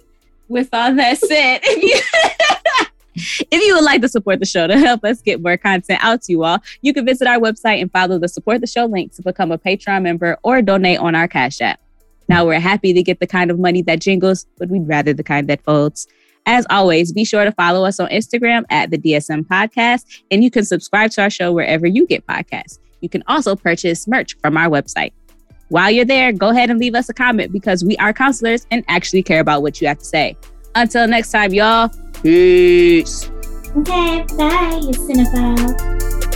With 0.49 0.69
all 0.73 0.95
that 0.95 1.19
said, 1.19 1.61
if 1.65 1.83
you 1.83 2.87
if 3.51 3.67
you 3.67 3.75
would 3.75 3.85
like 3.85 4.01
to 4.03 4.09
support 4.09 4.39
the 4.39 4.47
show 4.47 4.67
to 4.67 4.79
help 4.79 5.05
us 5.05 5.21
get 5.21 5.43
more 5.43 5.57
content 5.57 6.01
out 6.03 6.23
to 6.23 6.33
you 6.33 6.45
all, 6.45 6.59
you 6.83 6.95
can 6.95 7.05
visit 7.05 7.27
our 7.27 7.39
website 7.39 7.81
and 7.81 7.91
follow 7.91 8.19
the 8.19 8.29
support 8.29 8.61
the 8.61 8.67
show 8.67 8.87
link 8.87 9.13
to 9.17 9.23
become 9.23 9.51
a 9.51 9.59
Patreon 9.59 10.03
member 10.03 10.39
or 10.43 10.63
donate 10.63 11.01
on 11.01 11.15
our 11.15 11.27
Cash 11.27 11.61
App. 11.61 11.81
Now 12.29 12.47
we're 12.47 12.61
happy 12.61 12.93
to 12.93 13.03
get 13.03 13.21
the 13.21 13.27
kind 13.27 13.51
of 13.51 13.59
money 13.59 13.83
that 13.83 14.01
jingles, 14.01 14.47
but 14.59 14.69
we'd 14.69 14.87
rather 14.87 15.13
the 15.13 15.25
kind 15.25 15.49
that 15.49 15.63
folds. 15.65 16.07
As 16.49 16.67
always, 16.71 17.13
be 17.13 17.27
sure 17.27 17.45
to 17.45 17.53
follow 17.53 17.85
us 17.85 18.01
on 18.01 18.09
Instagram 18.09 18.65
at 18.71 18.91
the 18.91 18.97
DSM 18.97 19.47
Podcast, 19.47 20.23
and 20.31 20.43
you 20.43 20.51
can 20.51 20.65
subscribe 20.65 21.11
to 21.11 21.21
our 21.21 21.29
show 21.29 21.53
wherever 21.53 21.87
you 21.87 22.07
get 22.07 22.27
podcasts. 22.27 22.79
You 23.03 23.11
can 23.11 23.23
also 23.27 23.55
purchase 23.55 24.09
merch 24.09 24.35
from 24.41 24.57
our 24.57 24.71
website. 24.71 25.13
While 25.69 25.91
you're 25.91 26.07
there, 26.07 26.33
go 26.33 26.49
ahead 26.49 26.71
and 26.71 26.81
leave 26.81 26.95
us 26.95 27.11
a 27.11 27.13
comment 27.13 27.53
because 27.53 27.85
we 27.85 27.99
are 27.99 28.15
counselors 28.15 28.67
and 28.71 28.83
actually 28.89 29.25
care 29.25 29.41
about 29.41 29.61
what 29.61 29.83
you 29.83 29.89
have 29.89 29.99
to 29.99 30.05
say. 30.07 30.39
Until 30.75 31.07
next 31.07 31.33
time, 31.33 31.53
y'all, 31.53 31.91
peace. 32.23 33.31
Okay, 33.77 34.25
bye, 34.39 34.81
cinephile. 34.95 36.28